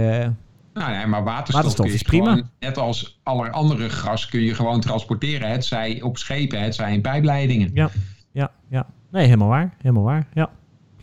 Nou 0.74 0.92
nee, 0.92 1.06
maar 1.06 1.24
waterstof, 1.24 1.56
waterstof 1.56 1.86
is 1.86 2.02
prima. 2.02 2.30
Gewoon, 2.30 2.50
net 2.60 2.78
als 2.78 3.20
alle 3.24 3.52
andere 3.52 3.90
gas 3.90 4.30
kun 4.30 4.42
je 4.42 4.54
gewoon 4.54 4.80
transporteren. 4.80 5.50
Het 5.50 5.66
zij 5.66 6.02
op 6.02 6.18
schepen, 6.18 6.62
het 6.62 6.76
zij 6.76 6.94
in 6.94 7.02
pijpleidingen. 7.02 7.72
Ja, 7.74 7.90
ja, 8.32 8.52
ja. 8.70 8.86
Nee, 9.12 9.26
helemaal 9.26 9.48
waar. 9.48 9.74
Helemaal 9.82 10.04
waar. 10.04 10.28
Ja, 10.34 10.50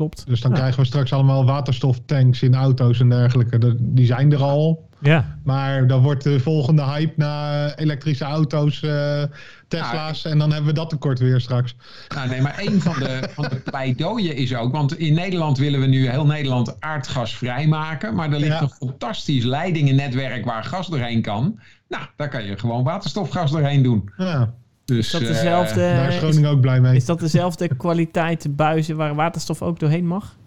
klopt. 0.01 0.27
Dus 0.27 0.41
dan 0.41 0.51
ja. 0.51 0.57
krijgen 0.57 0.81
we 0.81 0.87
straks 0.87 1.13
allemaal 1.13 1.45
waterstoftanks 1.45 2.43
in 2.43 2.55
auto's 2.55 3.01
en 3.01 3.09
dergelijke. 3.09 3.77
Die 3.79 4.07
zijn 4.07 4.33
er 4.33 4.43
al. 4.43 4.89
Ja. 5.01 5.39
Maar 5.45 5.87
dan 5.87 6.03
wordt 6.03 6.23
de 6.25 6.41
volgende 6.41 6.85
hype 6.85 7.13
naar 7.17 7.75
elektrische 7.75 8.25
auto's, 8.25 8.83
uh, 8.83 9.23
Tesla's. 9.69 10.25
en 10.25 10.39
dan 10.39 10.51
hebben 10.51 10.69
we 10.69 10.79
dat 10.79 10.91
tekort 10.91 11.19
weer 11.19 11.41
straks. 11.41 11.75
Nou, 12.15 12.29
nee, 12.29 12.41
maar 12.41 12.59
een 12.59 12.81
van 12.81 12.95
de, 12.99 13.29
van 13.31 13.49
de 13.49 13.57
pleidooien 13.71 14.37
is 14.37 14.55
ook. 14.55 14.73
Want 14.73 14.99
in 14.99 15.15
Nederland 15.15 15.59
willen 15.59 15.81
we 15.81 15.87
nu 15.87 16.09
heel 16.09 16.27
Nederland 16.27 16.81
aardgasvrij 16.81 17.67
maken. 17.67 18.15
Maar 18.15 18.33
er 18.33 18.39
ligt 18.39 18.61
een 18.61 18.69
fantastisch 18.69 19.45
leidingennetwerk 19.45 20.45
waar 20.45 20.65
gas 20.65 20.89
doorheen 20.89 21.23
kan. 21.23 21.61
Nou, 21.89 22.05
daar 22.17 22.29
kan 22.29 22.45
je 22.45 22.59
gewoon 22.59 22.85
waterstofgas 22.85 23.51
doorheen 23.51 23.83
doen. 23.83 24.11
Ja. 24.17 24.55
Dus, 24.95 25.07
is 25.07 25.11
dat 25.11 25.21
dezelfde, 25.21 25.81
uh, 25.81 25.97
daar 25.97 26.09
is 26.09 26.17
Groningen 26.17 26.51
ook 26.51 26.61
blij 26.61 26.81
mee. 26.81 26.97
Is 26.97 27.05
dat 27.05 27.21
dezelfde 27.21 27.77
kwaliteit 27.77 28.57
buizen 28.57 28.97
waar 28.97 29.15
waterstof 29.15 29.63
ook 29.63 29.79
doorheen 29.79 30.07
mag? 30.07 30.39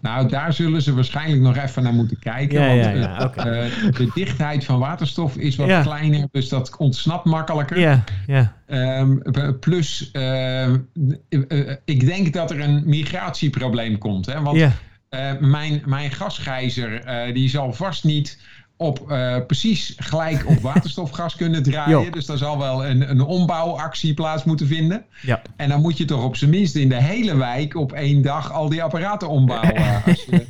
Nou, 0.00 0.28
daar 0.28 0.52
zullen 0.52 0.82
ze 0.82 0.94
waarschijnlijk 0.94 1.42
nog 1.42 1.56
even 1.56 1.82
naar 1.82 1.92
moeten 1.92 2.18
kijken. 2.18 2.60
Ja, 2.60 2.66
want 2.66 2.80
ja, 2.80 2.90
ja. 2.90 3.24
Okay. 3.24 3.66
Uh, 3.66 3.92
de 3.92 4.10
dichtheid 4.14 4.64
van 4.64 4.78
waterstof 4.78 5.36
is 5.36 5.56
wat 5.56 5.82
kleiner, 5.82 6.28
dus 6.30 6.48
dat 6.48 6.76
ontsnapt 6.76 7.24
makkelijker. 7.24 7.78
Ja, 7.78 8.04
ja. 8.26 8.56
Um, 8.98 9.22
plus, 9.60 10.10
uh, 10.12 10.72
ik 11.84 12.06
denk 12.06 12.32
dat 12.32 12.50
er 12.50 12.60
een 12.60 12.82
migratieprobleem 12.84 13.98
komt. 13.98 14.26
Hè? 14.26 14.42
Want 14.42 14.72
mijn, 15.40 15.82
mijn 15.84 16.10
gasgijzer 16.10 17.02
die 17.32 17.48
zal 17.48 17.72
vast 17.72 18.04
niet 18.04 18.38
op 18.76 19.10
uh, 19.10 19.36
precies 19.46 19.94
gelijk 19.96 20.46
op 20.46 20.58
waterstofgas 20.58 21.36
kunnen 21.36 21.62
draaien. 21.70 22.12
Dus 22.12 22.26
daar 22.26 22.38
zal 22.38 22.58
wel 22.58 22.86
een, 22.86 23.10
een 23.10 23.20
ombouwactie 23.20 24.14
plaats 24.14 24.44
moeten 24.44 24.66
vinden. 24.66 25.04
Ja. 25.22 25.42
En 25.56 25.68
dan 25.68 25.80
moet 25.80 25.98
je 25.98 26.04
toch 26.04 26.24
op 26.24 26.36
zijn 26.36 26.50
minst 26.50 26.76
in 26.76 26.88
de 26.88 27.02
hele 27.02 27.36
wijk 27.36 27.76
op 27.76 27.92
één 27.92 28.22
dag 28.22 28.52
al 28.52 28.68
die 28.68 28.82
apparaten 28.82 29.28
ombouwen. 29.28 29.74
je, 30.04 30.46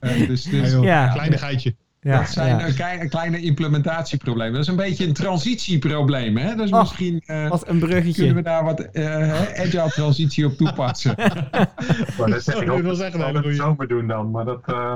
uh, 0.00 0.26
dus, 0.26 0.42
dus, 0.42 0.72
ja, 0.72 0.82
ja, 0.82 1.08
kleine 1.08 1.38
geitje. 1.38 1.74
Ja, 2.00 2.18
dat 2.18 2.28
zijn 2.28 2.58
ja. 2.58 2.72
kleine, 2.72 3.08
kleine 3.08 3.40
implementatieproblemen. 3.40 4.52
Dat 4.52 4.62
is 4.62 4.68
een 4.68 4.76
beetje 4.76 5.06
een 5.06 5.12
transitieprobleem. 5.12 6.36
Hè? 6.36 6.54
Dus 6.54 6.70
misschien 6.70 7.22
uh, 7.26 7.48
wat 7.48 7.68
een 7.68 7.78
bruggetje. 7.78 8.12
kunnen 8.12 8.34
we 8.34 8.42
daar 8.42 8.64
wat 8.64 8.88
uh, 8.92 9.40
agile 9.40 9.90
transitie 9.90 10.46
op 10.46 10.52
toepassen. 10.52 11.14
maar 12.18 12.30
dat 12.30 12.42
zeg 12.42 12.60
ik 12.60 12.70
ook, 12.70 12.82
dat 12.82 12.98
het 12.98 13.56
zomer 13.56 13.88
doen 13.88 14.06
dan. 14.06 14.30
Maar 14.30 14.44
dat, 14.44 14.62
uh, 14.66 14.94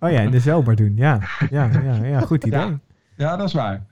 Oh 0.00 0.10
ja, 0.10 0.20
in 0.20 0.30
de 0.30 0.40
zomer 0.40 0.76
doen. 0.76 0.92
Ja, 0.96 1.20
ja, 1.50 1.70
ja, 1.84 2.04
ja 2.04 2.20
goed 2.20 2.44
idee. 2.46 2.60
Ja, 2.60 2.80
ja 3.16 3.36
dat 3.36 3.46
is 3.46 3.54
waar. 3.54 3.86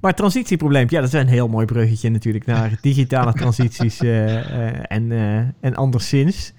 Maar 0.00 0.14
transitieprobleem, 0.14 0.86
ja, 0.88 1.00
dat 1.00 1.12
is 1.12 1.20
een 1.20 1.26
heel 1.26 1.48
mooi 1.48 1.66
bruggetje 1.66 2.10
natuurlijk 2.10 2.46
naar 2.46 2.78
digitale 2.80 3.32
transities 3.32 4.02
uh, 4.02 4.34
uh, 4.34 4.92
en, 4.92 5.10
uh, 5.10 5.36
en 5.60 5.74
anderszins. 5.74 6.52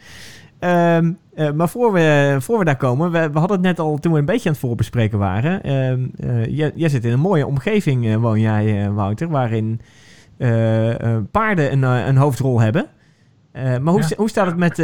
Um, 0.60 1.18
maar 1.56 1.70
voor 1.70 1.94
we, 1.94 2.38
voor 2.40 2.60
we 2.60 2.66
daar 2.66 2.78
komen, 2.78 3.12
we, 3.12 3.30
we, 3.30 3.40
hadden 3.40 3.58
het 3.58 3.66
net 3.66 3.80
al 3.80 3.98
toen 3.98 4.12
we 4.14 4.20
een 4.20 4.26
beetje 4.26 4.50
aan 4.50 4.56
het 4.56 4.64
voorbespreken 4.64 5.20
waren. 5.20 5.72
Um, 5.74 6.12
jij, 6.50 6.72
jij, 6.76 6.90
zit 6.90 7.06
in 7.06 7.12
een 7.12 7.20
mooie 7.20 7.48
omgeving, 7.48 8.16
woon 8.16 8.40
jij, 8.40 8.92
Wouter, 8.92 9.28
waarin 9.28 9.82
paarden 11.32 11.72
een, 11.72 11.84
een 11.84 12.18
hoofdrol 12.18 12.60
hebben. 12.60 12.86
maar 13.54 13.82
hoe, 13.82 14.02
ja. 14.02 14.16
hoe 14.18 14.30
staat 14.30 14.48
het 14.48 14.58
met 14.58 14.76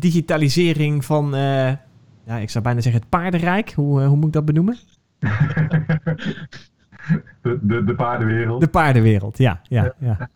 digitalisering 0.00 1.04
van 1.04 1.34
ja, 2.28 2.36
ik 2.36 2.50
zou 2.50 2.64
bijna 2.64 2.80
zeggen 2.80 3.00
het 3.00 3.10
paardenrijk. 3.10 3.72
Hoe, 3.72 4.00
eh, 4.00 4.06
hoe 4.06 4.16
moet 4.16 4.26
ik 4.26 4.32
dat 4.32 4.44
benoemen? 4.44 4.76
de, 7.42 7.58
de, 7.62 7.84
de 7.84 7.94
paardenwereld. 7.94 8.60
De 8.60 8.68
paardenwereld, 8.68 9.38
ja. 9.38 9.60
ja, 9.62 9.94
ja. 9.98 10.30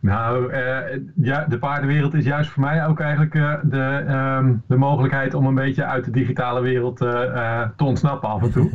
Nou, 0.00 0.52
uh, 0.52 0.78
ja, 1.14 1.44
de 1.48 1.58
paardenwereld 1.58 2.14
is 2.14 2.24
juist 2.24 2.50
voor 2.50 2.62
mij 2.62 2.86
ook 2.86 3.00
eigenlijk 3.00 3.34
uh, 3.34 3.54
de, 3.62 4.04
um, 4.38 4.62
de 4.66 4.76
mogelijkheid 4.76 5.34
om 5.34 5.46
een 5.46 5.54
beetje 5.54 5.84
uit 5.84 6.04
de 6.04 6.10
digitale 6.10 6.60
wereld 6.60 7.00
uh, 7.02 7.62
te 7.76 7.84
ontsnappen 7.84 8.28
af 8.28 8.42
en 8.42 8.52
toe. 8.52 8.70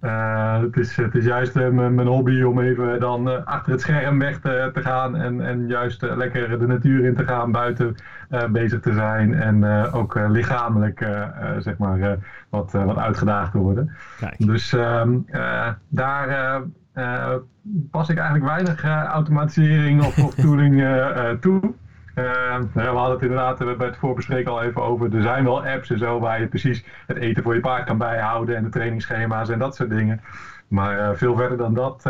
het, 0.64 0.76
is, 0.76 0.96
het 0.96 1.14
is 1.14 1.24
juist 1.24 1.54
mijn 1.54 2.06
hobby 2.06 2.42
om 2.42 2.60
even 2.60 3.00
dan 3.00 3.44
achter 3.44 3.72
het 3.72 3.80
scherm 3.80 4.18
weg 4.18 4.38
te, 4.38 4.70
te 4.72 4.82
gaan 4.82 5.16
en, 5.16 5.40
en 5.40 5.66
juist 5.68 6.02
lekker 6.02 6.58
de 6.58 6.66
natuur 6.66 7.04
in 7.04 7.14
te 7.14 7.24
gaan, 7.24 7.52
buiten 7.52 7.94
bezig 8.50 8.80
te 8.80 8.92
zijn 8.92 9.34
en 9.34 9.64
ook 9.92 10.18
lichamelijk 10.28 11.08
zeg 11.58 11.78
maar 11.78 12.18
wat, 12.48 12.72
wat 12.72 12.98
uitgedaagd 12.98 13.52
te 13.52 13.58
worden. 13.58 13.90
Kijk. 14.18 14.46
Dus 14.46 14.72
um, 14.72 15.24
daar 15.88 16.60
uh, 16.96 17.34
pas 17.90 18.08
ik 18.08 18.16
eigenlijk 18.16 18.46
weinig 18.46 18.84
uh, 18.84 19.02
automatisering 19.02 20.04
of, 20.04 20.18
of 20.18 20.34
tooling 20.34 20.74
uh, 20.74 21.30
toe. 21.30 21.74
we 22.14 22.80
hadden 22.80 23.10
het 23.10 23.22
inderdaad 23.22 23.58
bij 23.58 23.86
het 23.86 23.96
voorbespreken 23.96 24.50
al 24.50 24.62
even 24.62 24.82
over. 24.82 25.14
Er 25.14 25.22
zijn 25.22 25.44
wel 25.44 25.66
apps 25.66 25.90
en 25.90 25.98
zo 25.98 26.20
waar 26.20 26.40
je 26.40 26.46
precies 26.46 26.84
het 27.06 27.16
eten 27.16 27.42
voor 27.42 27.54
je 27.54 27.60
paard 27.60 27.84
kan 27.84 27.98
bijhouden 27.98 28.56
en 28.56 28.62
de 28.62 28.68
trainingsschema's 28.68 29.48
en 29.48 29.58
dat 29.58 29.76
soort 29.76 29.90
dingen. 29.90 30.20
Maar 30.68 31.16
veel 31.16 31.36
verder 31.36 31.58
dan 31.58 31.74
dat 31.74 32.02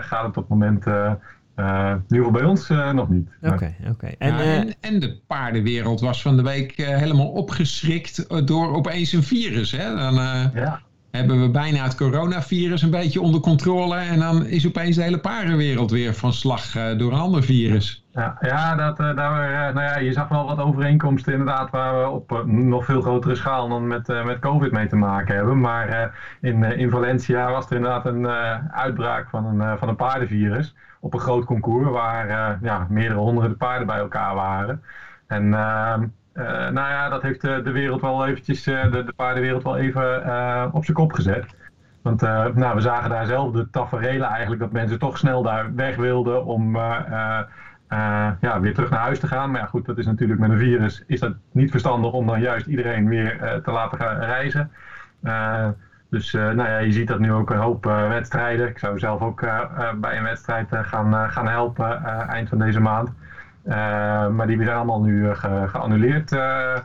gaat 0.00 0.26
het 0.26 0.26
op 0.26 0.34
het 0.34 0.48
moment 0.48 0.86
uh, 0.86 1.14
in 1.56 2.02
ieder 2.08 2.26
geval 2.26 2.30
bij 2.30 2.44
ons 2.44 2.70
uh, 2.70 2.92
nog 2.92 3.08
niet. 3.08 3.28
Oké, 3.42 3.74
oké. 3.90 4.06
En, 4.06 4.34
ja, 4.34 4.40
en, 4.40 4.74
en, 4.80 5.00
de 5.00 5.20
paardenwereld 5.26 6.00
was 6.00 6.22
van 6.22 6.36
de 6.36 6.42
week 6.42 6.78
uh, 6.78 6.86
helemaal 6.86 7.28
opgeschrikt 7.28 8.46
door 8.46 8.74
opeens 8.74 9.12
een 9.12 9.22
virus. 9.22 9.70
Hè? 9.70 9.94
Dan, 9.94 10.14
ja 10.54 10.80
hebben 11.12 11.40
we 11.40 11.50
bijna 11.50 11.82
het 11.82 11.94
coronavirus 11.94 12.82
een 12.82 12.90
beetje 12.90 13.20
onder 13.20 13.40
controle. 13.40 13.96
En 13.96 14.18
dan 14.18 14.46
is 14.46 14.66
opeens 14.66 14.96
de 14.96 15.02
hele 15.02 15.18
paardenwereld 15.18 15.90
weer 15.90 16.14
van 16.14 16.32
slag 16.32 16.76
uh, 16.76 16.98
door 16.98 17.12
een 17.12 17.18
ander 17.18 17.42
virus. 17.42 18.04
Ja, 18.10 18.36
ja, 18.40 18.74
dat, 18.74 19.00
uh, 19.00 19.16
daar, 19.16 19.50
uh, 19.50 19.74
nou 19.74 19.86
ja, 19.86 19.98
je 19.98 20.12
zag 20.12 20.28
wel 20.28 20.46
wat 20.46 20.58
overeenkomsten 20.58 21.32
inderdaad 21.32 21.70
waar 21.70 22.00
we 22.00 22.08
op 22.08 22.42
nog 22.46 22.84
veel 22.84 23.00
grotere 23.00 23.34
schaal 23.34 23.68
dan 23.68 23.86
met, 23.86 24.06
met 24.24 24.38
COVID 24.38 24.72
mee 24.72 24.86
te 24.86 24.96
maken 24.96 25.34
hebben. 25.34 25.60
Maar 25.60 26.14
in, 26.40 26.62
in 26.62 26.90
Valencia 26.90 27.50
was 27.50 27.66
er 27.66 27.76
inderdaad 27.76 28.06
een 28.06 28.26
uitbraak 28.72 29.28
van 29.28 29.44
een, 29.44 29.78
van 29.78 29.88
een 29.88 29.96
paardenvirus 29.96 30.74
op 31.00 31.14
een 31.14 31.20
groot 31.20 31.44
concours 31.44 31.90
waar 31.90 32.58
ja, 32.62 32.86
meerdere 32.88 33.20
honderden 33.20 33.56
paarden 33.56 33.86
bij 33.86 33.98
elkaar 33.98 34.34
waren. 34.34 34.82
En 35.26 35.54
ehm, 35.54 36.04
uh, 36.34 36.44
nou 36.44 36.90
ja, 36.90 37.08
dat 37.08 37.22
heeft 37.22 37.40
de, 37.40 37.60
de 37.62 37.70
wereld 37.70 38.00
wel 38.00 38.26
eventjes, 38.26 38.66
uh, 38.66 38.92
de, 38.92 39.04
de 39.04 39.12
paardenwereld 39.12 39.62
wel 39.62 39.76
even 39.76 40.72
op 40.72 40.84
zijn 40.84 40.96
kop 40.96 41.12
gezet. 41.12 41.46
Want 42.02 42.20
nou, 42.20 42.74
we 42.74 42.80
zagen 42.80 43.10
daar 43.10 43.26
zelf 43.26 43.52
de 43.52 43.70
taferelen 43.70 44.28
eigenlijk 44.28 44.60
dat 44.60 44.72
mensen 44.72 44.98
toch 44.98 45.18
snel 45.18 45.42
daar 45.42 45.74
weg 45.74 45.96
wilden 45.96 46.44
om 46.44 46.76
ja, 48.40 48.60
weer 48.60 48.74
terug 48.74 48.90
naar 48.90 49.00
huis 49.00 49.18
te 49.18 49.26
gaan. 49.26 49.50
Maar 49.50 49.60
ja, 49.60 49.66
goed, 49.66 49.86
dat 49.86 49.98
is 49.98 50.06
natuurlijk 50.06 50.40
met 50.40 50.50
een 50.50 50.58
virus 50.58 51.04
is 51.06 51.20
dat 51.20 51.34
niet 51.50 51.70
verstandig 51.70 52.12
om 52.12 52.26
dan 52.26 52.40
juist 52.40 52.66
iedereen 52.66 53.08
weer 53.08 53.60
te 53.64 53.70
laten 53.70 53.98
gaan 53.98 54.18
reizen. 54.18 54.70
dus 56.10 56.32
nou 56.32 56.64
ja, 56.68 56.78
je 56.78 56.92
ziet 56.92 57.08
dat 57.08 57.18
nu 57.18 57.32
ook 57.32 57.50
een 57.50 57.58
hoop 57.58 57.84
wedstrijden. 57.84 58.68
Ik 58.68 58.78
zou 58.78 58.98
zelf 58.98 59.20
ook 59.20 59.40
bij 59.96 60.16
een 60.16 60.22
wedstrijd 60.22 60.68
gaan, 60.70 61.30
gaan 61.30 61.48
helpen 61.48 62.04
eind 62.28 62.48
van 62.48 62.58
deze 62.58 62.80
maand. 62.80 63.10
Eh, 63.62 64.28
maar 64.28 64.46
die 64.46 64.62
zijn 64.62 64.76
allemaal 64.76 65.02
nu 65.02 65.28
eh, 65.28 65.36
ge 65.36 65.64
geannuleerd. 65.66 66.32
Uh, 66.32 66.76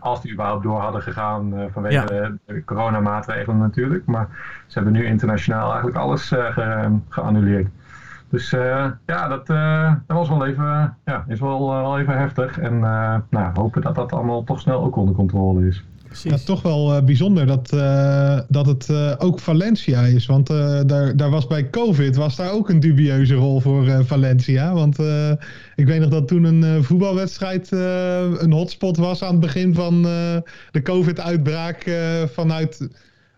als 0.00 0.20
die 0.22 0.32
überhaupt 0.32 0.62
door 0.62 0.80
hadden 0.80 1.02
gegaan 1.02 1.54
vanwege 1.72 2.06
de, 2.06 2.38
de, 2.44 2.64
coronamaatregelen 2.64 3.58
natuurlijk. 3.58 4.06
Maar 4.06 4.28
ze 4.66 4.78
hebben 4.78 4.92
nu 4.92 5.04
internationaal 5.04 5.66
eigenlijk 5.66 5.96
alles 5.96 6.28
ge 6.28 6.98
geannuleerd. 7.08 7.68
Dus 8.28 8.50
ja, 9.06 9.28
dat, 9.28 9.46
dat 10.06 10.16
was 10.16 10.28
wel 10.28 10.46
even, 10.46 10.96
ja, 11.04 11.24
is 11.26 11.40
wel, 11.40 11.70
wel 11.70 11.98
even 11.98 12.18
heftig. 12.18 12.58
En 12.58 12.78
nou, 13.30 13.50
hopen 13.54 13.82
dat 13.82 13.94
dat 13.94 14.12
allemaal 14.12 14.44
toch 14.44 14.60
snel 14.60 14.84
ook 14.84 14.96
onder 14.96 15.14
controle 15.14 15.66
is. 15.66 15.84
Ja, 16.22 16.36
toch 16.44 16.62
wel 16.62 16.96
uh, 16.96 17.02
bijzonder 17.02 17.46
dat, 17.46 17.72
uh, 17.74 18.40
dat 18.48 18.66
het 18.66 18.88
uh, 18.88 19.12
ook 19.18 19.40
Valencia 19.40 20.00
is. 20.00 20.26
Want 20.26 20.46
daar, 20.86 21.16
daar 21.16 21.30
was 21.30 21.46
bij 21.46 21.70
COVID 21.70 22.16
was 22.16 22.36
daar 22.36 22.52
ook 22.52 22.68
een 22.68 22.80
dubieuze 22.80 23.34
rol 23.34 23.60
voor 23.60 24.04
Valencia. 24.04 24.72
Want 24.72 24.98
ik 25.74 25.86
weet 25.86 26.00
nog 26.00 26.10
dat 26.10 26.28
toen 26.28 26.44
een 26.44 26.84
voetbalwedstrijd 26.84 27.70
een 27.70 28.52
hotspot 28.52 28.96
was 28.96 29.22
aan 29.22 29.30
het 29.30 29.40
begin 29.40 29.74
van 29.74 30.02
de 30.70 30.82
COVID-uitbraak 30.82 31.90
vanuit 32.32 32.88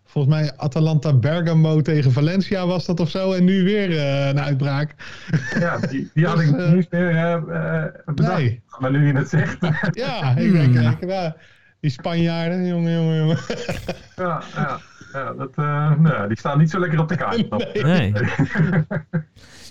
volgens 0.04 0.34
mij 0.34 0.52
Atalanta 0.56 1.12
Bergamo 1.12 1.80
tegen 1.80 2.12
Valencia 2.12 2.66
was 2.66 2.86
dat 2.86 3.00
of 3.00 3.10
zo. 3.10 3.32
En 3.32 3.44
nu 3.44 3.64
weer 3.64 4.00
een 4.28 4.40
uitbraak. 4.40 4.94
Ja, 5.60 5.78
die, 5.78 6.10
die 6.14 6.26
had 6.26 6.40
ik 6.40 6.56
dus, 6.56 6.72
niet 6.72 6.90
meer 6.90 7.44
bedacht. 8.04 8.38
Nee. 8.38 8.62
Maar 8.78 8.90
nu 8.90 9.06
je 9.06 9.12
het 9.12 9.28
zegt. 9.28 9.56
ja, 9.90 10.36
ik 10.36 10.52
denk, 10.52 10.74
ik, 11.00 11.32
die 11.80 11.90
Spanjaarden, 11.90 12.66
jongen, 12.66 12.92
jongen, 12.92 13.16
jongen. 13.16 13.38
Ja, 14.16 14.42
ja, 14.54 14.80
ja 15.12 15.32
dat, 15.32 15.50
uh, 15.56 15.98
nou, 15.98 16.28
die 16.28 16.38
staan 16.38 16.58
niet 16.58 16.70
zo 16.70 16.78
lekker 16.78 17.00
op 17.00 17.08
de 17.08 17.16
kaart. 17.16 17.50
Nee. 17.82 17.82
nee. 17.82 18.12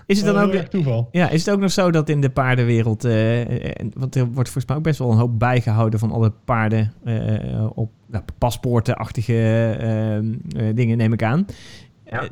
Is 0.08 0.22
het 0.22 0.34
dan 0.34 0.44
ook, 0.44 0.54
toeval. 0.54 1.10
Ja, 1.12 1.30
is 1.30 1.46
het 1.46 1.54
ook 1.54 1.60
nog 1.60 1.72
zo 1.72 1.92
dat 1.92 2.10
in 2.10 2.22
de 2.22 2.30
paardenwereld, 2.30 3.06
uh, 3.06 3.46
want 3.94 4.16
er 4.16 4.26
wordt 4.26 4.50
volgens 4.50 4.66
mij 4.66 4.76
ook 4.76 4.84
best 4.84 5.00
wel 5.00 5.12
een 5.12 5.18
hoop 5.18 5.40
bijgehouden 5.40 6.00
van 6.00 6.12
alle 6.12 6.32
paarden 6.46 6.94
uh, 7.06 7.78
op 7.78 7.92
nou, 8.06 8.24
paspoortenachtige 8.38 9.34
uh, 10.58 10.76
dingen, 10.76 10.98
neem 10.98 11.14
ik 11.14 11.24
aan. 11.24 11.46
Ja. 12.06 12.28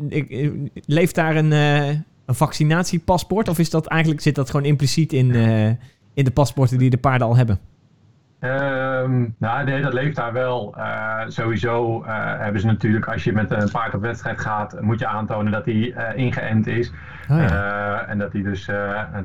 leeft 0.86 1.16
daar 1.16 1.36
een, 1.36 1.52
een 1.52 2.04
vaccinatiepaspoort 2.26 3.48
of 3.48 3.60
is 3.60 3.70
dat 3.70 3.86
eigenlijk, 3.86 4.22
zit 4.22 4.36
dat 4.36 4.50
gewoon 4.50 4.66
impliciet 4.66 5.14
in, 5.14 5.34
in 6.14 6.26
de 6.26 6.32
paspoorten 6.32 6.78
die 6.78 6.90
de 6.90 6.98
paarden 6.98 7.28
al 7.28 7.36
hebben? 7.36 7.60
Um, 8.40 9.36
nou, 9.38 9.64
nee, 9.64 9.82
dat 9.82 9.94
leeft 9.94 10.16
daar 10.16 10.34
wel. 10.34 10.76
Uh, 10.78 11.22
sowieso 11.28 12.04
uh, 12.04 12.08
hebben 12.38 12.62
ze 12.62 12.68
natuurlijk, 12.68 13.08
als 13.08 13.24
je 13.24 13.34
met 13.34 13.52
een 13.52 13.72
paard 13.72 13.94
op 13.94 14.02
wedstrijd 14.02 14.40
gaat, 14.40 14.82
moet 14.82 15.00
je 15.00 15.08
aantonen 15.08 15.52
dat 15.52 15.66
hij 15.66 15.74
uh, 15.74 16.04
ingeënt 16.16 16.68
is. 16.68 16.92
Oh, 17.30 17.38
ja. 17.38 18.06
en 18.08 18.18
dat 18.18 18.34
hij 18.34 18.42
dus 18.42 18.70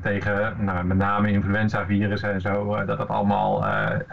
tegen 0.02 0.54
nou, 0.58 0.84
met 0.84 0.96
name 0.96 1.30
influenza-virussen 1.30 2.32
en 2.32 2.40
zo, 2.40 2.84
dat 2.84 2.98
dat 2.98 3.08
allemaal 3.08 3.64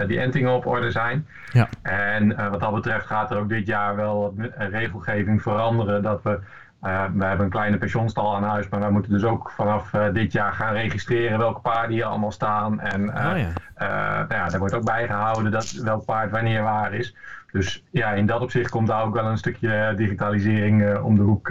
die 0.08 0.20
entingen 0.20 0.52
op 0.52 0.66
orde 0.66 0.92
zijn. 0.92 1.28
Ja. 1.52 1.68
En 1.82 2.50
wat 2.50 2.60
dat 2.60 2.74
betreft 2.74 3.06
gaat 3.06 3.32
er 3.32 3.38
ook 3.38 3.50
dit 3.50 3.68
jaar 3.68 3.96
wel 3.96 4.36
regelgeving 4.58 5.42
veranderen. 5.42 6.02
Dat 6.02 6.24
we 6.24 6.40
uh, 6.84 7.06
we 7.14 7.26
hebben 7.26 7.46
een 7.46 7.52
kleine 7.52 7.78
pensioenstal 7.78 8.36
aan 8.36 8.44
huis, 8.44 8.70
maar 8.70 8.80
wij 8.80 8.90
moeten 8.90 9.12
dus 9.12 9.24
ook 9.24 9.52
vanaf 9.52 9.94
uh, 9.94 10.14
dit 10.14 10.32
jaar 10.32 10.54
gaan 10.54 10.74
registreren 10.74 11.38
welke 11.38 11.60
paarden 11.60 11.92
hier 11.92 12.06
allemaal 12.06 12.32
staan. 12.32 12.80
En 12.80 13.02
uh, 13.02 13.08
oh 13.08 13.14
ja. 13.14 13.52
nou 13.78 14.34
ja, 14.34 14.48
daar 14.50 14.60
wordt 14.60 14.74
ook 14.74 14.86
bijgehouden 14.86 15.52
dat 15.52 15.72
welk 15.72 16.06
paard 16.06 16.32
wanneer 16.32 16.64
waar 16.64 16.94
is. 16.94 17.16
Dus 17.52 17.84
ja, 17.90 18.12
in 18.12 18.26
dat 18.26 18.42
opzicht 18.42 18.70
komt 18.70 18.88
daar 18.88 19.04
ook 19.04 19.14
wel 19.14 19.26
een 19.26 19.38
stukje 19.38 19.94
digitalisering 19.96 20.98
om 20.98 21.16
de 21.16 21.22
hoek 21.22 21.44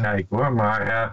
kijken 0.00 0.26
hoor. 0.28 0.52
Maar 0.52 1.12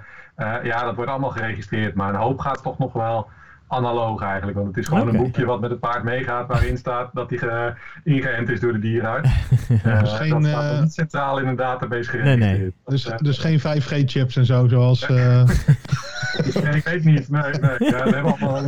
ja, 0.63 0.84
dat 0.84 0.95
wordt 0.95 1.12
allemaal 1.12 1.29
geregistreerd. 1.29 1.95
Maar 1.95 2.10
een 2.10 2.15
hoop 2.15 2.39
gaat 2.39 2.63
toch 2.63 2.77
nog 2.77 2.93
wel 2.93 3.29
analoog 3.71 4.21
eigenlijk. 4.21 4.57
Want 4.57 4.67
het 4.67 4.77
is 4.77 4.88
gewoon 4.88 5.07
een 5.07 5.17
boekje 5.17 5.45
wat 5.45 5.62
met 5.62 5.69
het 5.69 5.79
paard 5.79 6.03
meegaat 6.03 6.47
waarin 6.47 6.77
staat 6.77 7.10
dat 7.13 7.29
hij 7.29 7.73
ingeënt 8.03 8.49
is 8.49 8.60
door 8.60 8.73
de 8.73 8.79
dierenarts. 8.79 9.29
uh, 9.86 9.99
dus 9.99 10.12
geen, 10.12 10.29
dat 10.29 10.45
staat 10.45 10.73
uh, 10.73 10.81
niet 10.81 10.93
centraal 10.93 11.39
in 11.39 11.47
een 11.47 11.55
database 11.55 12.10
geregistreerd. 12.10 12.39
Nee, 12.39 12.60
nee. 12.60 12.73
Dus, 12.86 13.05
uh, 13.05 13.17
dus 13.17 13.38
geen 13.38 13.60
5G-chips 13.60 14.36
en 14.36 14.45
zo 14.45 14.67
zoals... 14.67 15.07
nee, 15.07 16.75
ik 16.75 16.84
weet 16.84 17.03
niet. 17.03 17.29
Nee, 17.29 17.41
nee. 17.41 17.75
Ja, 17.77 18.03
we 18.03 18.13
hebben 18.13 18.23
allemaal 18.23 18.63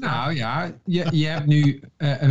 nou 0.00 0.34
ja, 0.34 0.70
je, 0.84 1.06
je 1.10 1.26
hebt 1.26 1.46
nu 1.46 1.80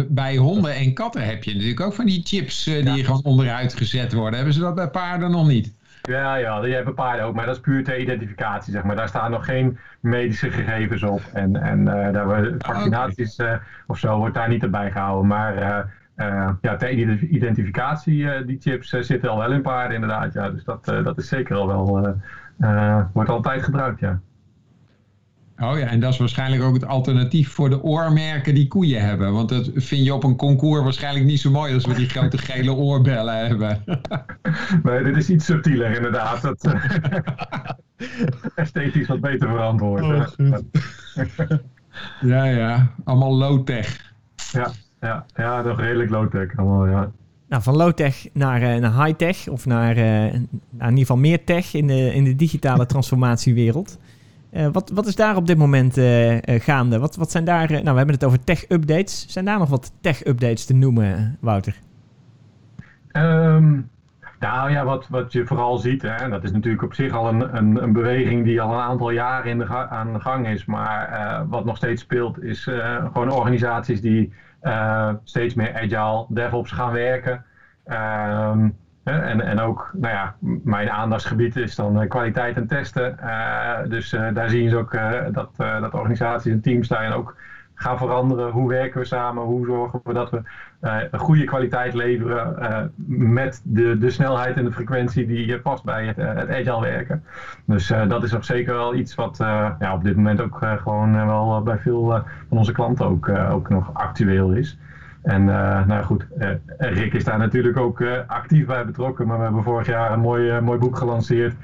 bij 0.07 0.35
honden 0.37 0.75
en 0.75 0.93
katten 0.93 1.25
heb 1.25 1.43
je 1.43 1.53
natuurlijk 1.53 1.79
ook 1.79 1.93
van 1.93 2.05
die 2.05 2.21
chips 2.23 2.63
die 2.63 2.83
ja. 2.83 3.03
gewoon 3.03 3.23
onderuit 3.23 3.73
gezet 3.73 4.13
worden. 4.13 4.35
Hebben 4.35 4.53
ze 4.53 4.59
dat 4.59 4.75
bij 4.75 4.89
paarden 4.89 5.31
nog 5.31 5.47
niet? 5.47 5.73
Ja, 6.01 6.35
ja, 6.35 6.65
je 6.65 6.73
hebt 6.73 6.87
een 6.87 6.93
paar 6.93 7.21
ook, 7.21 7.35
maar 7.35 7.45
dat 7.45 7.55
is 7.55 7.61
puur 7.61 7.83
ter 7.83 7.99
identificatie, 7.99 8.73
zeg 8.73 8.83
maar. 8.83 8.95
Daar 8.95 9.07
staan 9.07 9.31
nog 9.31 9.45
geen 9.45 9.77
medische 9.99 10.49
gegevens 10.49 11.03
op. 11.03 11.21
En, 11.33 11.55
en 11.61 11.79
uh, 11.79 12.11
daar 12.11 12.25
worden 12.25 12.55
vaccinaties 12.57 13.39
uh, 13.39 13.53
of 13.87 13.97
zo 13.97 14.17
wordt 14.17 14.35
daar 14.35 14.47
niet 14.47 14.63
erbij 14.63 14.91
gehouden. 14.91 15.27
Maar 15.27 15.55
uh, 16.15 16.49
ja, 16.61 16.75
ter 16.75 16.89
identificatie, 17.21 18.45
die 18.45 18.57
chips 18.59 18.89
zitten 18.89 19.29
al 19.29 19.37
wel 19.37 19.51
in 19.51 19.61
paarden 19.61 19.95
inderdaad. 19.95 20.33
Ja. 20.33 20.49
Dus 20.49 20.63
dat, 20.63 20.85
dat 20.85 21.17
is 21.17 21.27
zeker 21.27 21.55
al 21.55 21.67
wel, 21.67 22.15
wordt 23.13 23.29
altijd 23.29 23.63
gebruikt, 23.63 23.99
ja. 23.99 24.19
Oh 25.61 25.77
ja, 25.77 25.87
en 25.87 25.99
dat 25.99 26.13
is 26.13 26.19
waarschijnlijk 26.19 26.63
ook 26.63 26.73
het 26.73 26.85
alternatief 26.85 27.49
voor 27.49 27.69
de 27.69 27.83
oormerken 27.83 28.53
die 28.53 28.67
koeien 28.67 29.01
hebben. 29.01 29.33
Want 29.33 29.49
dat 29.49 29.69
vind 29.75 30.05
je 30.05 30.13
op 30.13 30.23
een 30.23 30.35
concours 30.35 30.83
waarschijnlijk 30.83 31.25
niet 31.25 31.39
zo 31.39 31.51
mooi 31.51 31.73
als 31.73 31.85
we 31.85 31.93
die 31.93 32.09
grote 32.09 32.37
gele 32.37 32.73
oorbellen 32.73 33.37
hebben. 33.47 33.83
Nee, 34.83 35.03
dit 35.03 35.17
is 35.17 35.29
iets 35.29 35.45
subtieler 35.45 35.95
inderdaad. 35.95 36.41
Dat, 36.41 36.67
esthetisch 38.55 39.07
wat 39.07 39.21
beter 39.21 39.49
verantwoord. 39.49 40.03
Oh, 40.03 40.57
ja, 42.31 42.43
ja. 42.45 42.91
Allemaal 43.03 43.35
low-tech. 43.35 44.13
Ja, 44.51 44.71
ja, 45.01 45.25
ja, 45.35 45.61
nog 45.61 45.79
redelijk 45.79 46.09
low-tech. 46.09 46.57
Allemaal, 46.57 46.87
ja. 46.87 47.11
Nou, 47.47 47.63
van 47.63 47.75
low-tech 47.75 48.27
naar, 48.33 48.61
uh, 48.61 48.75
naar 48.75 49.05
high-tech 49.05 49.47
of 49.47 49.65
naar, 49.65 49.97
uh, 49.97 50.03
naar 50.03 50.31
in 50.31 50.89
ieder 50.89 50.97
geval 50.97 51.17
meer 51.17 51.43
tech 51.43 51.73
in 51.73 51.87
de, 51.87 52.13
in 52.13 52.23
de 52.23 52.35
digitale 52.35 52.85
transformatiewereld. 52.85 53.99
Uh, 54.53 54.67
wat, 54.71 54.91
wat 54.93 55.05
is 55.05 55.15
daar 55.15 55.35
op 55.35 55.47
dit 55.47 55.57
moment 55.57 55.97
uh, 55.97 56.37
gaande? 56.45 56.99
Wat, 56.99 57.15
wat 57.15 57.31
zijn 57.31 57.43
daar, 57.45 57.69
nou 57.69 57.83
we 57.83 57.97
hebben 57.97 58.15
het 58.15 58.23
over 58.23 58.43
tech-updates. 58.43 59.25
Zijn 59.27 59.45
daar 59.45 59.59
nog 59.59 59.69
wat 59.69 59.91
tech-updates 60.01 60.65
te 60.65 60.73
noemen, 60.73 61.37
Wouter? 61.39 61.75
Um, 63.11 63.89
nou 64.39 64.71
ja, 64.71 64.85
wat, 64.85 65.07
wat 65.09 65.31
je 65.31 65.45
vooral 65.45 65.77
ziet, 65.77 66.01
hè, 66.01 66.29
dat 66.29 66.43
is 66.43 66.51
natuurlijk 66.51 66.83
op 66.83 66.93
zich 66.93 67.13
al 67.13 67.27
een, 67.27 67.57
een, 67.57 67.83
een 67.83 67.93
beweging 67.93 68.43
die 68.43 68.61
al 68.61 68.73
een 68.73 68.79
aantal 68.79 69.09
jaren 69.09 69.51
in 69.51 69.57
de 69.57 69.67
aan 69.89 70.13
de 70.13 70.19
gang 70.19 70.47
is. 70.47 70.65
Maar 70.65 71.45
wat 71.49 71.65
nog 71.65 71.77
steeds 71.77 72.01
speelt, 72.01 72.43
is 72.43 72.63
gewoon 73.13 73.31
organisaties 73.31 74.01
die 74.01 74.33
steeds 75.23 75.53
meer 75.53 75.73
agile, 75.73 76.25
DevOps 76.29 76.71
gaan 76.71 76.91
werken. 76.91 77.45
Um, 77.85 78.75
en, 79.03 79.41
en 79.41 79.59
ook, 79.59 79.91
nou 79.93 80.13
ja, 80.13 80.35
mijn 80.63 80.89
aandachtsgebied 80.89 81.55
is 81.55 81.75
dan 81.75 82.01
eh, 82.01 82.09
kwaliteit 82.09 82.55
en 82.55 82.67
testen. 82.67 83.17
Uh, 83.23 83.77
dus 83.87 84.13
uh, 84.13 84.27
daar 84.33 84.49
zien 84.49 84.69
ze 84.69 84.77
ook 84.77 84.91
dat, 85.31 85.49
dat 85.55 85.93
organisaties 85.93 86.51
en 86.51 86.61
teams 86.61 86.87
daarin 86.87 87.11
ook 87.11 87.35
gaan 87.73 87.97
veranderen. 87.97 88.51
Hoe 88.51 88.69
werken 88.69 88.99
we 88.99 89.05
samen? 89.05 89.43
Hoe 89.43 89.65
zorgen 89.65 89.99
we 90.03 90.13
dat 90.13 90.29
we 90.29 90.41
een 90.79 91.19
goede 91.19 91.43
kwaliteit 91.43 91.93
leveren 91.93 92.91
met 93.07 93.61
de, 93.63 93.97
de 93.97 94.09
snelheid 94.09 94.57
en 94.57 94.63
de 94.63 94.71
frequentie 94.71 95.25
die 95.25 95.59
past 95.59 95.83
bij 95.83 96.05
het, 96.05 96.15
het 96.15 96.49
agile 96.49 96.81
werken. 96.81 97.23
Dus 97.65 97.87
dat 98.07 98.23
is 98.23 98.31
nog 98.31 98.45
zeker 98.45 98.73
wel 98.73 98.95
iets 98.95 99.15
wat 99.15 99.37
ja, 99.79 99.93
op 99.93 100.03
dit 100.03 100.15
moment 100.15 100.41
ook 100.41 100.59
gewoon 100.77 101.25
wel 101.25 101.61
bij 101.61 101.77
veel 101.77 102.23
van 102.49 102.57
onze 102.57 102.71
klanten 102.71 103.05
ook, 103.05 103.29
ook 103.29 103.69
nog 103.69 103.93
actueel 103.93 104.51
is. 104.51 104.77
En 105.21 105.41
uh, 105.41 105.85
nou 105.85 106.03
goed, 106.03 106.27
uh, 106.37 106.49
Rick 106.77 107.13
is 107.13 107.23
daar 107.23 107.37
natuurlijk 107.37 107.77
ook 107.77 107.99
uh, 107.99 108.17
actief 108.27 108.65
bij 108.65 108.85
betrokken. 108.85 109.27
Maar 109.27 109.37
we 109.37 109.43
hebben 109.43 109.63
vorig 109.63 109.87
jaar 109.87 110.11
een 110.11 110.19
mooi, 110.19 110.61
mooi 110.61 110.79
boek 110.79 110.97
gelanceerd. 110.97 111.55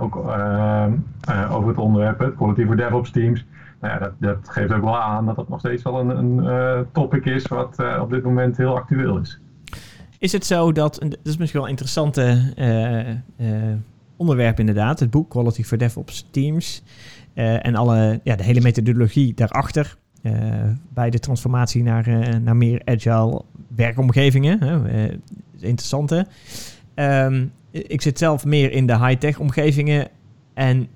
ook 0.00 0.16
over 1.50 1.68
het 1.68 1.78
onderwerp, 1.78 2.18
het 2.18 2.34
Quality 2.34 2.64
for 2.66 2.76
DevOps 2.76 3.10
Teams. 3.10 3.44
Nou 3.80 3.94
ja, 3.94 3.98
dat, 3.98 4.12
dat, 4.18 4.48
geeft 4.48 4.72
ook 4.72 4.82
wel 4.82 5.00
aan 5.00 5.26
dat 5.26 5.36
dat 5.36 5.48
nog 5.48 5.58
steeds 5.58 5.82
wel 5.82 6.00
een, 6.00 6.08
een 6.18 6.86
topic 6.92 7.24
is 7.24 7.46
wat 7.46 7.76
op 8.00 8.10
dit 8.10 8.22
moment 8.22 8.56
heel 8.56 8.76
actueel 8.76 9.18
is. 9.18 9.40
Is 10.18 10.32
het 10.32 10.46
zo 10.46 10.72
dat, 10.72 10.96
dat 11.00 11.18
is 11.22 11.36
misschien 11.36 11.60
wel 11.60 11.70
een 11.70 11.76
interessante 11.76 12.52
onderwerp 14.16 14.58
inderdaad, 14.58 15.00
het 15.00 15.10
boek 15.10 15.30
Quality 15.30 15.62
for 15.62 15.78
DevOps 15.78 16.28
Teams. 16.30 16.82
en 17.34 17.74
alle, 17.74 18.20
ja, 18.22 18.36
de 18.36 18.44
hele 18.44 18.60
methodologie 18.60 19.34
daarachter. 19.34 19.96
Eh, 20.24 20.32
bij 20.94 21.10
de 21.10 21.18
transformatie 21.18 21.82
naar, 21.82 22.06
eh, 22.06 22.36
naar 22.36 22.56
meer 22.56 22.82
agile 22.84 23.42
werkomgevingen. 23.74 24.58
Uh, 24.62 25.04
interessante. 25.58 26.26
Um, 26.94 27.52
ik 27.70 28.02
zit 28.02 28.18
zelf 28.18 28.44
meer 28.44 28.72
in 28.72 28.86
de 28.86 28.98
high-tech 28.98 29.38
omgevingen. 29.38 30.08
En 30.54 30.88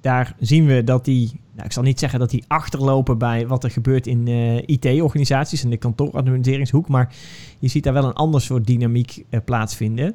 daar 0.00 0.34
zien 0.38 0.66
we 0.66 0.84
dat 0.84 1.04
die, 1.04 1.40
nou, 1.52 1.66
ik 1.66 1.72
zal 1.72 1.82
niet 1.82 1.98
zeggen 1.98 2.18
dat 2.18 2.30
die 2.30 2.44
achterlopen 2.46 3.18
bij 3.18 3.46
wat 3.46 3.64
er 3.64 3.70
gebeurt 3.70 4.06
in 4.06 4.26
IT-organisaties 4.66 5.64
en 5.64 5.70
de 5.70 5.76
kantooradministreringshoek, 5.76 6.88
maar 6.88 7.14
je 7.58 7.68
ziet 7.68 7.84
daar 7.84 7.92
wel 7.92 8.04
een 8.04 8.12
ander 8.12 8.40
soort 8.40 8.66
dynamiek 8.66 9.24
plaatsvinden. 9.44 10.14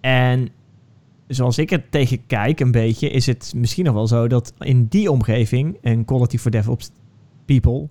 En 0.00 0.48
zoals 1.26 1.58
ik 1.58 1.70
er 1.70 1.88
tegen 1.90 2.26
kijk, 2.26 2.60
een 2.60 2.70
beetje, 2.70 3.10
is 3.10 3.26
het 3.26 3.52
misschien 3.56 3.84
nog 3.84 3.94
wel 3.94 4.06
zo 4.06 4.28
dat 4.28 4.52
in 4.58 4.86
die 4.86 5.10
omgeving 5.10 5.78
een 5.82 6.04
Quality 6.04 6.38
for 6.38 6.50
DevOps 6.50 6.90
people, 7.46 7.88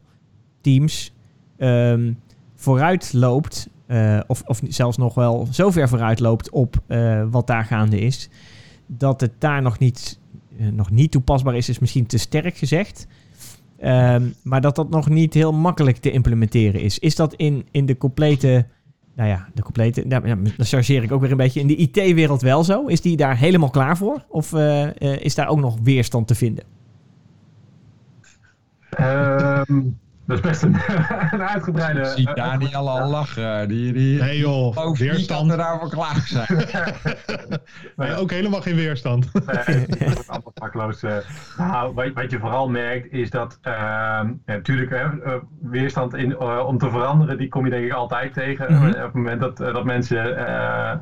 teams, 0.62 1.14
um, 1.58 2.20
vooruit 2.56 3.14
loopt. 3.14 3.70
Uh, 3.88 4.20
of, 4.28 4.44
of 4.46 4.62
zelfs 4.68 4.98
nog 4.98 5.14
wel 5.14 5.48
zo 5.52 5.72
ver 5.72 5.90
vooruit 5.90 6.20
loopt 6.20 6.50
op 6.50 6.82
uh, 6.88 7.24
wat 7.30 7.48
daar 7.48 7.66
gaande 7.66 8.00
is. 8.00 8.30
Dat 8.88 9.22
het 9.22 9.32
daar 9.40 9.62
nog 9.62 9.80
niet, 9.80 10.20
uh, 10.60 10.68
nog 10.68 10.92
niet 10.92 11.12
toepasbaar 11.12 11.56
is, 11.56 11.70
is 11.70 11.80
misschien 11.80 12.06
te 12.06 12.18
sterk 12.18 12.58
gezegd. 12.58 13.08
Um, 13.84 14.34
maar 14.44 14.62
dat 14.62 14.76
dat 14.76 14.90
nog 14.90 15.10
niet 15.10 15.34
heel 15.34 15.54
makkelijk 15.54 15.98
te 15.98 16.12
implementeren 16.12 16.82
is. 16.82 17.00
Is 17.00 17.16
dat 17.16 17.34
in, 17.34 17.66
in 17.72 17.86
de 17.86 17.98
complete. 17.98 18.66
Nou 19.16 19.30
ja, 19.30 19.48
de 19.54 19.62
complete. 19.62 20.04
Nou, 20.08 20.44
dan 20.58 20.66
chargeer 20.66 21.04
ik 21.04 21.12
ook 21.12 21.22
weer 21.22 21.32
een 21.32 21.38
beetje. 21.38 21.60
In 21.60 21.68
de 21.68 21.76
IT-wereld 21.76 22.42
wel 22.42 22.64
zo? 22.64 22.86
Is 22.86 23.02
die 23.02 23.18
daar 23.18 23.38
helemaal 23.38 23.70
klaar 23.70 23.98
voor? 23.98 24.26
Of 24.30 24.54
is 25.20 25.36
daar 25.36 25.48
ook 25.48 25.60
nog 25.60 25.78
weerstand 25.84 26.28
te 26.28 26.36
vinden? 26.36 26.64
Um, 28.98 30.00
dat 30.26 30.38
is 30.38 30.42
best 30.42 30.64
een, 30.64 30.76
een 31.32 31.42
uitgebreide... 31.42 32.00
Ik 32.00 32.06
zie 32.06 32.34
Daniel 32.34 32.90
al 32.90 33.10
lachen. 33.10 33.68
Die, 33.68 33.94
die, 33.94 34.22
nee 34.22 34.38
joh, 34.38 34.94
weerstand. 34.98 35.52
er 35.52 35.58
daarvoor 35.58 35.90
klaar 35.90 36.24
zijn. 36.26 36.48
nee, 37.96 38.16
ook 38.16 38.32
helemaal 38.32 38.62
geen 38.62 38.76
weerstand. 38.76 39.32
nee, 39.66 39.86
pakloos. 40.54 41.04
Uh, 41.04 41.18
nou, 41.58 41.94
wat, 41.94 42.14
wat, 42.14 42.32
je 42.32 42.40
vooral 42.40 42.70
merkt 42.70 43.12
is 43.12 43.30
dat... 43.30 43.60
Uh, 43.64 43.74
ja, 43.74 44.36
natuurlijk, 44.46 44.92
uh, 44.92 45.34
weerstand 45.62 46.14
in, 46.14 46.30
uh, 46.30 46.66
om 46.68 46.78
te 46.78 46.90
veranderen, 46.90 47.38
die 47.38 47.48
kom 47.48 47.66
je 47.66 47.72
denk 47.72 47.86
ik 47.86 47.94
altijd 47.94 48.34
tegen. 48.34 48.74
Mm 48.74 48.78
-hmm. 48.78 48.88
Op 48.88 48.96
het 48.96 49.14
moment 49.14 49.40
dat, 49.40 49.58
dat 49.58 49.86
mensen 49.86 50.38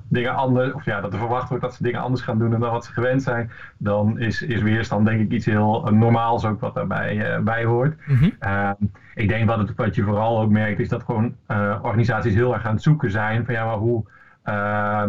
dingen 0.10 0.36
anders... 0.36 0.74
Of 0.74 0.86
ja, 0.86 1.02
dat 1.02 1.14
er 1.14 1.20
verwacht 1.20 1.50
wordt 1.50 1.64
dat 1.64 1.76
ze 1.76 1.84
dingen 1.84 2.02
anders 2.02 2.22
gaan 2.22 2.40
doen 2.40 2.50
dan 2.50 2.60
wat 2.60 2.86
ze 2.86 2.92
gewend 2.92 3.24
zijn. 3.24 3.52
Dan 3.78 4.20
is, 4.20 4.42
is 4.42 4.62
weerstand 4.62 5.06
denk 5.06 5.22
ik 5.22 5.32
iets 5.32 5.46
heel 5.46 5.90
normaals 5.92 6.46
ook 6.46 6.60
wat 6.60 6.76
daarbij 6.76 7.40
bij 7.44 7.66
hoort. 7.66 7.96
Mm 8.08 8.16
-hmm 8.16 8.92
ik 9.14 9.28
denk 9.28 9.74
wat, 9.76 9.96
je 9.96 10.04
vooral 10.04 10.40
ook 10.42 10.50
merkt, 10.50 10.80
is 10.80 10.90
dat 10.90 11.04
gewoon 11.04 11.36
uh, 11.48 11.80
organisaties 11.82 12.34
heel 12.34 12.54
erg 12.54 12.66
aan 12.66 12.74
het 12.74 12.82
zoeken 12.82 13.12
zijn 13.12 13.46
van 13.46 13.54
ja, 13.54 13.66
maar 13.66 13.78
hoe, 13.78 14.04
uh, 14.46 15.04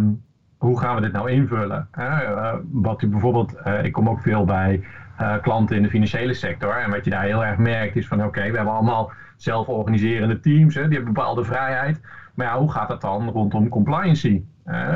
hoe 0.59 0.79
gaan 0.79 0.95
we 0.95 1.01
dit 1.01 1.12
nou 1.12 1.31
invullen? 1.31 1.88
Uh, 1.99 2.55
wat 2.73 3.03
u 3.03 3.07
bijvoorbeeld, 3.09 3.55
uh, 3.67 3.85
ik 3.85 3.93
kom 3.93 4.09
ook 4.09 4.21
veel 4.21 4.45
bij 4.45 4.81
klanten 5.40 5.77
in 5.77 5.83
de 5.83 5.88
financiële 5.88 6.33
sector. 6.33 6.77
En 6.77 6.90
wat 6.90 7.05
je 7.05 7.11
daar 7.11 7.23
heel 7.23 7.45
erg 7.45 7.57
merkt 7.57 7.97
is 7.97 8.07
van 8.07 8.25
oké, 8.25 8.51
we 8.51 8.57
hebben 8.57 8.75
allemaal 8.75 9.11
zelforganiserende 9.37 10.40
teams, 10.40 10.75
hè, 10.75 10.83
die 10.83 10.97
hebben 10.97 11.12
bepaalde 11.12 11.45
vrijheid. 11.45 12.01
Maar 12.35 12.47
ja, 12.47 12.59
hoe 12.59 12.73
gaat 12.73 12.88
dat 12.88 13.01
dan 13.01 13.29
rondom 13.29 13.69
compliancy? 13.69 14.43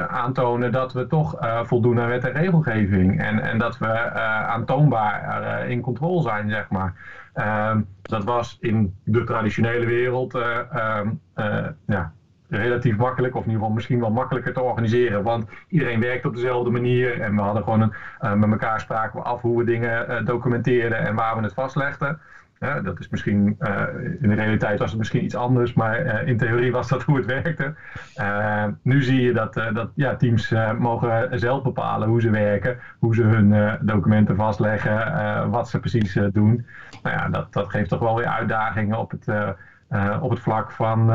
Aantonen 0.08 0.72
dat 0.72 0.92
we 0.92 1.06
toch 1.06 1.36
voldoen 1.62 2.00
aan 2.00 2.08
wet 2.08 2.24
en 2.24 2.32
regelgeving. 2.32 3.20
En, 3.20 3.42
en 3.42 3.58
dat 3.58 3.78
we 3.78 4.12
aantoonbaar 4.46 5.66
in 5.68 5.80
controle 5.80 6.22
zijn, 6.22 6.50
zeg 6.50 6.68
maar. 6.70 6.94
Dat 8.08 8.24
was 8.24 8.56
in 8.60 8.94
de 9.04 9.24
traditionele 9.24 9.84
wereld 9.84 10.34
ehm, 10.34 11.10
ja, 11.86 12.12
relatief 12.48 12.96
makkelijk, 12.96 13.34
of 13.34 13.40
in 13.40 13.46
ieder 13.46 13.60
geval 13.60 13.74
misschien 13.74 14.00
wel 14.00 14.10
makkelijker 14.10 14.52
te 14.52 14.60
organiseren. 14.60 15.22
Want 15.22 15.44
iedereen 15.68 16.00
werkt 16.00 16.24
op 16.24 16.34
dezelfde 16.34 16.70
manier. 16.70 17.20
En 17.20 17.34
we 17.34 17.40
hadden 17.40 17.62
gewoon 17.62 17.92
een, 18.18 18.38
met 18.38 18.50
elkaar 18.50 18.80
spraken 18.80 19.18
we 19.18 19.24
af 19.24 19.40
hoe 19.40 19.58
we 19.58 19.64
dingen 19.64 20.24
documenteerden 20.24 20.98
en 20.98 21.14
waar 21.14 21.36
we 21.36 21.42
het 21.42 21.52
vastlegden. 21.52 22.18
Ja, 22.60 22.80
dat 22.80 22.98
is 23.00 23.08
misschien, 23.08 23.56
uh, 23.60 23.82
in 24.20 24.28
de 24.28 24.34
realiteit 24.34 24.78
was 24.78 24.88
het 24.90 24.98
misschien 24.98 25.24
iets 25.24 25.34
anders, 25.34 25.72
maar 25.72 26.04
uh, 26.04 26.26
in 26.26 26.36
theorie 26.36 26.72
was 26.72 26.88
dat 26.88 27.02
hoe 27.02 27.16
het 27.16 27.26
werkte. 27.26 27.74
Uh, 28.20 28.64
nu 28.82 29.02
zie 29.02 29.20
je 29.20 29.32
dat, 29.32 29.54
dat 29.54 29.90
ja, 29.94 30.16
teams 30.16 30.54
mogen 30.78 31.38
zelf 31.38 31.62
bepalen 31.62 32.08
hoe 32.08 32.20
ze 32.20 32.30
werken, 32.30 32.78
hoe 32.98 33.14
ze 33.14 33.22
hun 33.22 33.78
documenten 33.80 34.36
vastleggen, 34.36 35.50
wat 35.50 35.68
ze 35.68 35.80
precies 35.80 36.12
doen. 36.32 36.66
Nou 37.02 37.16
ja, 37.16 37.28
dat, 37.28 37.52
dat 37.52 37.70
geeft 37.70 37.88
toch 37.88 38.00
wel 38.00 38.16
weer 38.16 38.26
uitdagingen 38.26 38.98
op 38.98 39.10
het, 39.10 39.54
op 40.20 40.30
het 40.30 40.40
vlak 40.40 40.70
van 40.70 41.06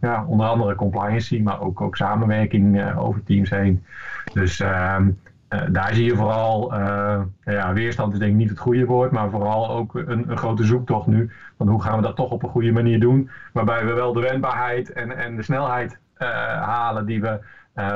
ja, 0.00 0.24
onder 0.26 0.46
andere 0.46 0.74
compliancy, 0.74 1.40
maar 1.42 1.60
ook, 1.60 1.80
ook 1.80 1.96
samenwerking 1.96 2.94
over 2.96 3.22
teams 3.22 3.50
heen. 3.50 3.84
Dus 4.32 4.60
ehm, 4.60 5.10
uh, 5.48 5.60
daar 5.70 5.94
zie 5.94 6.04
je 6.04 6.16
vooral, 6.16 6.74
uh, 6.74 7.20
ja, 7.44 7.72
weerstand 7.72 8.12
is 8.12 8.18
denk 8.18 8.30
ik 8.30 8.36
niet 8.36 8.48
het 8.48 8.58
goede 8.58 8.84
woord, 8.84 9.10
maar 9.10 9.30
vooral 9.30 9.70
ook 9.70 9.94
een, 9.94 10.30
een, 10.30 10.36
grote 10.36 10.64
zoektocht 10.64 11.06
nu. 11.06 11.30
Van 11.56 11.68
hoe 11.68 11.82
gaan 11.82 11.96
we 11.96 12.02
dat 12.02 12.16
toch 12.16 12.30
op 12.30 12.42
een 12.42 12.48
goede 12.48 12.72
manier 12.72 13.00
doen, 13.00 13.30
waarbij 13.52 13.84
we 13.84 13.92
wel 13.92 14.12
de 14.12 14.20
wendbaarheid 14.20 14.92
en, 14.92 15.16
en 15.16 15.36
de 15.36 15.42
snelheid 15.42 15.98
uh, 16.18 16.28
halen 16.62 17.06
die 17.06 17.20
we 17.20 17.40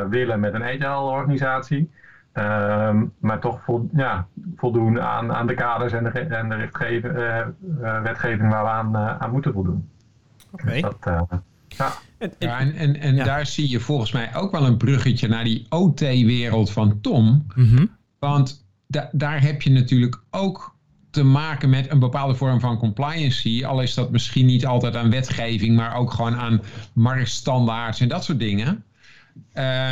willen 0.09 0.41
met 0.41 0.55
een 0.55 0.62
agile 0.62 1.11
organisatie. 1.11 1.91
Ehm, 2.33 3.05
maar 3.19 3.38
toch 3.38 3.62
vol, 3.62 3.88
ja, 3.93 4.27
voldoen 4.57 5.01
aan, 5.01 5.33
aan 5.33 5.47
de 5.47 5.55
kaders 5.55 5.93
en 5.93 6.05
de, 6.05 6.11
en 6.11 6.49
de 6.49 6.57
wetgeving 8.03 8.51
waar 8.51 8.62
we 8.62 8.69
aan, 8.69 8.97
aan 8.97 9.31
moeten 9.31 9.53
voldoen. 9.53 9.88
Oké. 10.53 10.62
Okay. 10.62 10.81
Dus 10.81 11.41
ja. 11.79 11.99
Ja, 12.39 12.59
en, 12.59 12.75
en, 12.75 12.97
en 12.97 13.17
daar 13.17 13.47
zie 13.47 13.69
je 13.69 13.81
volgens 13.81 14.13
mij 14.13 14.35
ook 14.35 14.51
wel 14.53 14.67
een 14.67 14.77
bruggetje 14.77 15.29
naar 15.29 15.45
die 15.45 15.67
OT-wereld 15.69 16.71
van 16.71 17.01
Tom. 17.01 17.47
Mhm. 17.55 17.87
Want 18.19 18.65
da 18.87 19.09
daar 19.13 19.43
heb 19.43 19.63
je 19.63 19.71
natuurlijk 19.71 20.23
ook 20.31 20.77
te 21.11 21.23
maken 21.23 21.71
met 21.71 21.91
een 21.91 21.99
bepaalde 21.99 22.35
vorm 22.35 22.61
van 22.61 22.79
compliancy. 22.79 23.65
Al 23.65 23.83
is 23.83 23.95
dat 23.95 24.11
misschien 24.11 24.47
niet 24.47 24.67
altijd 24.67 24.97
aan 24.97 25.11
wetgeving, 25.11 25.77
maar 25.77 25.95
ook 25.95 26.13
gewoon 26.13 26.37
aan 26.37 26.63
marktstandaards 26.93 28.01
en 28.01 28.09
dat 28.09 28.25
soort 28.25 28.39
dingen. 28.39 28.85
Uh, 29.55 29.91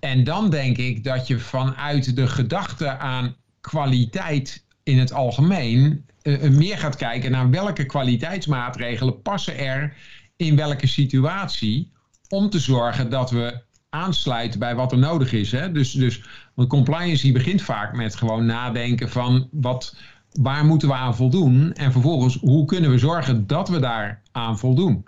en 0.00 0.24
dan 0.24 0.50
denk 0.50 0.76
ik 0.76 1.04
dat 1.04 1.26
je 1.26 1.38
vanuit 1.38 2.16
de 2.16 2.26
gedachte 2.26 2.98
aan 2.98 3.34
kwaliteit 3.60 4.64
in 4.82 4.98
het 4.98 5.12
algemeen 5.12 6.04
uh, 6.22 6.50
meer 6.50 6.78
gaat 6.78 6.96
kijken 6.96 7.30
naar 7.30 7.50
welke 7.50 7.84
kwaliteitsmaatregelen 7.84 9.22
passen 9.22 9.58
er 9.58 9.96
in 10.40 10.56
welke 10.56 10.86
situatie 10.86 11.90
om 12.28 12.50
te 12.50 12.58
zorgen 12.58 13.10
dat 13.10 13.30
we 13.30 13.60
aansluiten 13.90 14.58
bij 14.58 14.74
wat 14.74 14.92
er 14.92 14.98
nodig 14.98 15.32
is. 15.32 15.52
Hè? 15.52 15.72
Dus, 15.72 15.92
dus, 15.92 16.22
want 16.54 16.68
compliance 16.68 17.32
begint 17.32 17.62
vaak 17.62 17.96
met 17.96 18.14
gewoon 18.14 18.46
nadenken 18.46 19.08
van 19.08 19.48
wat, 19.50 19.96
waar 20.32 20.64
moeten 20.64 20.88
we 20.88 20.94
aan 20.94 21.16
voldoen 21.16 21.72
en 21.72 21.92
vervolgens 21.92 22.38
hoe 22.40 22.64
kunnen 22.64 22.90
we 22.90 22.98
zorgen 22.98 23.46
dat 23.46 23.68
we 23.68 23.78
daar 23.78 24.22
aan 24.32 24.58
voldoen. 24.58 25.04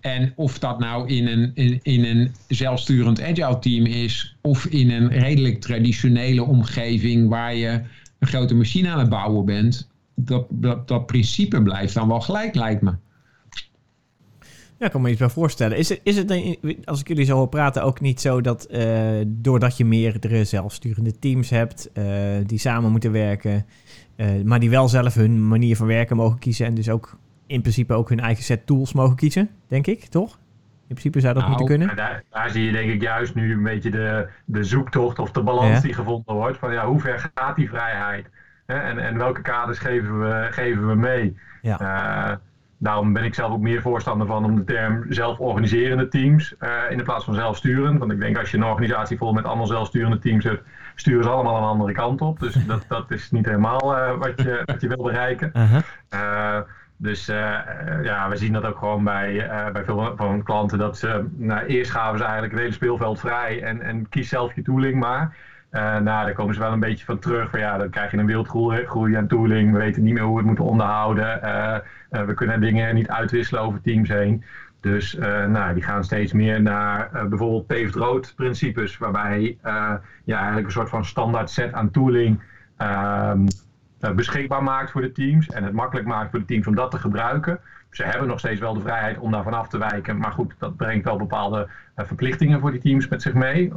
En 0.00 0.32
of 0.36 0.58
dat 0.58 0.78
nou 0.78 1.08
in 1.08 1.26
een, 1.26 1.50
in, 1.54 1.80
in 1.82 2.04
een 2.04 2.34
zelfsturend 2.48 3.22
agile 3.22 3.58
team 3.58 3.86
is 3.86 4.36
of 4.40 4.66
in 4.66 4.90
een 4.90 5.08
redelijk 5.08 5.60
traditionele 5.60 6.42
omgeving 6.42 7.28
waar 7.28 7.54
je 7.54 7.82
een 8.18 8.28
grote 8.28 8.54
machine 8.54 8.90
aan 8.90 8.98
het 8.98 9.08
bouwen 9.08 9.44
bent, 9.44 9.88
dat, 10.14 10.46
dat, 10.50 10.88
dat 10.88 11.06
principe 11.06 11.62
blijft 11.62 11.94
dan 11.94 12.08
wel 12.08 12.20
gelijk 12.20 12.54
lijkt 12.54 12.82
me. 12.82 12.94
Ja, 14.78 14.86
ik 14.86 14.92
kan 14.92 15.02
me 15.02 15.10
iets 15.10 15.18
bij 15.18 15.28
voorstellen. 15.28 15.76
Is 15.76 15.88
het, 15.88 16.00
is 16.02 16.16
het 16.16 16.58
als 16.84 17.00
ik 17.00 17.08
jullie 17.08 17.24
zo 17.24 17.36
hoor 17.36 17.48
praten, 17.48 17.82
ook 17.82 18.00
niet 18.00 18.20
zo 18.20 18.40
dat 18.40 18.66
uh, 18.70 19.20
doordat 19.26 19.76
je 19.76 19.84
meerdere 19.84 20.44
zelfsturende 20.44 21.18
teams 21.18 21.50
hebt 21.50 21.90
uh, 21.98 22.04
die 22.46 22.58
samen 22.58 22.90
moeten 22.90 23.12
werken, 23.12 23.66
uh, 24.16 24.42
maar 24.44 24.60
die 24.60 24.70
wel 24.70 24.88
zelf 24.88 25.14
hun 25.14 25.48
manier 25.48 25.76
van 25.76 25.86
werken 25.86 26.16
mogen 26.16 26.38
kiezen 26.38 26.66
en 26.66 26.74
dus 26.74 26.88
ook 26.88 27.16
in 27.46 27.60
principe 27.60 27.94
ook 27.94 28.08
hun 28.08 28.20
eigen 28.20 28.44
set 28.44 28.66
tools 28.66 28.92
mogen 28.92 29.16
kiezen, 29.16 29.50
denk 29.68 29.86
ik, 29.86 30.04
toch? 30.04 30.38
In 30.86 30.94
principe 31.00 31.20
zou 31.20 31.34
dat 31.34 31.42
nou, 31.42 31.56
moeten 31.56 31.76
kunnen. 31.76 31.96
Daar, 31.96 32.22
daar, 32.30 32.50
zie 32.50 32.64
je 32.64 32.72
denk 32.72 32.90
ik 32.90 33.02
juist 33.02 33.34
nu 33.34 33.52
een 33.52 33.62
beetje 33.62 33.90
de, 33.90 34.28
de 34.44 34.64
zoektocht 34.64 35.18
of 35.18 35.30
de 35.30 35.42
balans 35.42 35.80
die 35.80 35.94
gevonden 35.94 36.34
wordt. 36.34 36.58
Van 36.58 36.72
ja, 36.72 36.86
hoe 36.86 37.00
ver 37.00 37.30
gaat 37.34 37.56
die 37.56 37.68
vrijheid? 37.68 38.26
Hè? 38.66 38.76
En, 38.76 38.98
en 38.98 39.16
welke 39.16 39.42
kaders 39.42 39.78
geven 39.78 40.20
we, 40.20 40.46
geven 40.50 40.88
we 40.88 40.94
mee? 40.94 41.36
Ja 41.62 42.40
Daarom 42.78 43.12
ben 43.12 43.24
ik 43.24 43.34
zelf 43.34 43.52
ook 43.52 43.60
meer 43.60 43.82
voorstander 43.82 44.26
van 44.26 44.44
om 44.44 44.56
de 44.56 44.64
term 44.64 45.04
zelforganiserende 45.08 46.08
teams 46.08 46.54
uh, 46.60 46.70
in 46.90 46.98
de 46.98 47.04
plaats 47.04 47.24
van 47.24 47.34
zelfsturend. 47.34 47.98
Want 47.98 48.12
ik 48.12 48.20
denk 48.20 48.38
als 48.38 48.50
je 48.50 48.56
een 48.56 48.64
organisatie 48.64 49.18
vol 49.18 49.32
met 49.32 49.44
allemaal 49.44 49.66
zelfsturende 49.66 50.18
teams 50.18 50.44
hebt, 50.44 50.62
sturen 50.94 51.24
ze 51.24 51.30
allemaal 51.30 51.56
een 51.56 51.62
andere 51.62 51.92
kant 51.92 52.20
op. 52.20 52.40
Dus 52.40 52.54
dat, 52.66 52.84
dat 52.88 53.10
is 53.10 53.30
niet 53.30 53.46
helemaal 53.46 53.96
uh, 53.96 54.16
wat, 54.16 54.42
je, 54.42 54.62
wat 54.64 54.80
je 54.80 54.88
wil 54.88 55.02
bereiken. 55.02 55.50
Uh-huh. 55.54 55.80
Uh, 56.14 56.60
dus 56.96 57.26
ja, 58.02 58.28
we 58.28 58.36
zien 58.36 58.52
dat 58.52 58.64
ook 58.64 58.78
gewoon 58.78 59.04
bij, 59.04 59.50
bij 59.72 59.84
veel 59.84 60.12
van 60.16 60.42
klanten. 60.42 60.78
Dat 60.78 60.98
ze, 60.98 61.26
nou, 61.36 61.66
eerst 61.66 61.90
gaven 61.90 62.18
ze 62.18 62.24
eigenlijk 62.24 62.52
het 62.52 62.62
hele 62.62 62.74
speelveld 62.74 63.20
vrij 63.20 63.62
en, 63.62 63.82
en 63.82 64.08
kies 64.08 64.28
zelf 64.28 64.54
je 64.54 64.62
tooling 64.62 65.00
maar. 65.00 65.36
Uh, 65.74 65.80
nou, 65.80 66.02
daar 66.04 66.32
komen 66.32 66.54
ze 66.54 66.60
wel 66.60 66.72
een 66.72 66.80
beetje 66.80 67.04
van 67.04 67.18
terug. 67.18 67.50
Van, 67.50 67.60
ja, 67.60 67.78
dan 67.78 67.90
krijg 67.90 68.10
je 68.10 68.16
een 68.16 68.26
wildgroei 68.26 69.16
aan 69.16 69.26
tooling. 69.26 69.72
We 69.72 69.78
weten 69.78 70.02
niet 70.02 70.14
meer 70.14 70.22
hoe 70.22 70.32
we 70.32 70.38
het 70.38 70.46
moeten 70.46 70.64
onderhouden. 70.64 71.40
Uh, 71.44 71.76
uh, 72.10 72.22
we 72.22 72.34
kunnen 72.34 72.60
dingen 72.60 72.94
niet 72.94 73.08
uitwisselen 73.08 73.62
over 73.62 73.80
teams 73.80 74.08
heen. 74.08 74.44
Dus 74.80 75.14
nou, 75.48 75.74
die 75.74 75.82
gaan 75.82 76.04
steeds 76.04 76.32
meer 76.32 76.62
naar 76.62 77.28
bijvoorbeeld 77.28 77.66
paved 77.66 77.94
road 77.94 78.32
principes. 78.36 78.98
Waarbij 78.98 79.58
je 80.24 80.34
eigenlijk 80.34 80.66
een 80.66 80.72
soort 80.72 80.88
van 80.88 81.04
standaard 81.04 81.50
set 81.50 81.72
aan 81.72 81.90
tooling 81.90 82.42
ehm, 82.76 83.46
beschikbaar 84.14 84.62
maakt 84.62 84.90
voor 84.90 85.00
de 85.00 85.12
teams. 85.12 85.46
En 85.46 85.64
het 85.64 85.72
makkelijk 85.72 86.06
maakt 86.06 86.30
voor 86.30 86.38
de 86.38 86.44
teams 86.44 86.66
om 86.66 86.74
dat 86.74 86.90
te 86.90 86.98
gebruiken 86.98 87.60
ze 87.94 88.04
hebben 88.04 88.28
nog 88.28 88.38
steeds 88.38 88.60
wel 88.60 88.74
de 88.74 88.80
vrijheid 88.80 89.18
om 89.18 89.30
daarvan 89.30 89.54
af 89.54 89.68
te 89.68 89.78
wijken. 89.78 90.18
Maar 90.18 90.32
goed, 90.32 90.54
dat 90.58 90.76
brengt 90.76 91.04
wel 91.04 91.16
bepaalde 91.16 91.68
uh, 91.96 92.04
verplichtingen 92.04 92.60
voor 92.60 92.70
die 92.70 92.80
teams 92.80 93.08
met 93.08 93.22
zich 93.22 93.34
mee. 93.34 93.72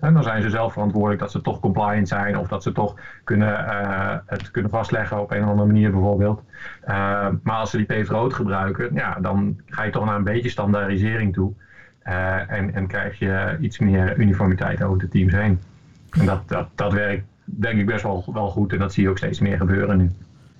En 0.00 0.14
dan 0.14 0.22
zijn 0.22 0.42
ze 0.42 0.50
zelf 0.50 0.72
verantwoordelijk 0.72 1.20
dat 1.20 1.30
ze 1.30 1.40
toch 1.40 1.60
compliant 1.60 2.08
zijn. 2.08 2.38
Of 2.38 2.48
dat 2.48 2.62
ze 2.62 2.72
toch 2.72 2.94
kunnen, 3.24 3.48
uh, 3.48 4.16
het 4.26 4.50
kunnen 4.50 4.70
vastleggen 4.70 5.20
op 5.20 5.30
een 5.30 5.42
of 5.42 5.48
andere 5.48 5.66
manier 5.66 5.90
bijvoorbeeld. 5.90 6.42
Ehm, 6.84 7.34
maar 7.42 7.56
als 7.56 7.70
ze 7.70 7.76
die 7.76 7.86
paved 7.86 8.08
rood 8.08 8.34
gebruiken, 8.34 8.94
ja, 8.94 9.16
dan 9.20 9.60
ga 9.66 9.82
je 9.82 9.90
toch 9.90 10.04
naar 10.04 10.16
een 10.16 10.24
beetje 10.24 10.48
standaardisering 10.48 11.32
toe. 11.32 11.52
Eh, 12.04 12.50
en, 12.50 12.74
en 12.74 12.86
krijg 12.86 13.18
je 13.18 13.56
iets 13.60 13.78
meer 13.78 14.16
uniformiteit 14.16 14.82
over 14.82 14.98
de 14.98 15.08
teams 15.08 15.32
heen. 15.32 15.60
En 16.10 16.26
dat, 16.26 16.48
dat, 16.48 16.68
dat 16.74 16.92
werkt 16.92 17.24
denk 17.44 17.78
ik 17.78 17.86
best 17.86 18.02
wel, 18.02 18.24
wel 18.32 18.48
goed. 18.48 18.72
En 18.72 18.78
dat 18.78 18.92
zie 18.92 19.02
je 19.02 19.08
ook 19.08 19.18
steeds 19.18 19.40
meer 19.40 19.56
gebeuren 19.56 19.96
nu. 19.96 20.10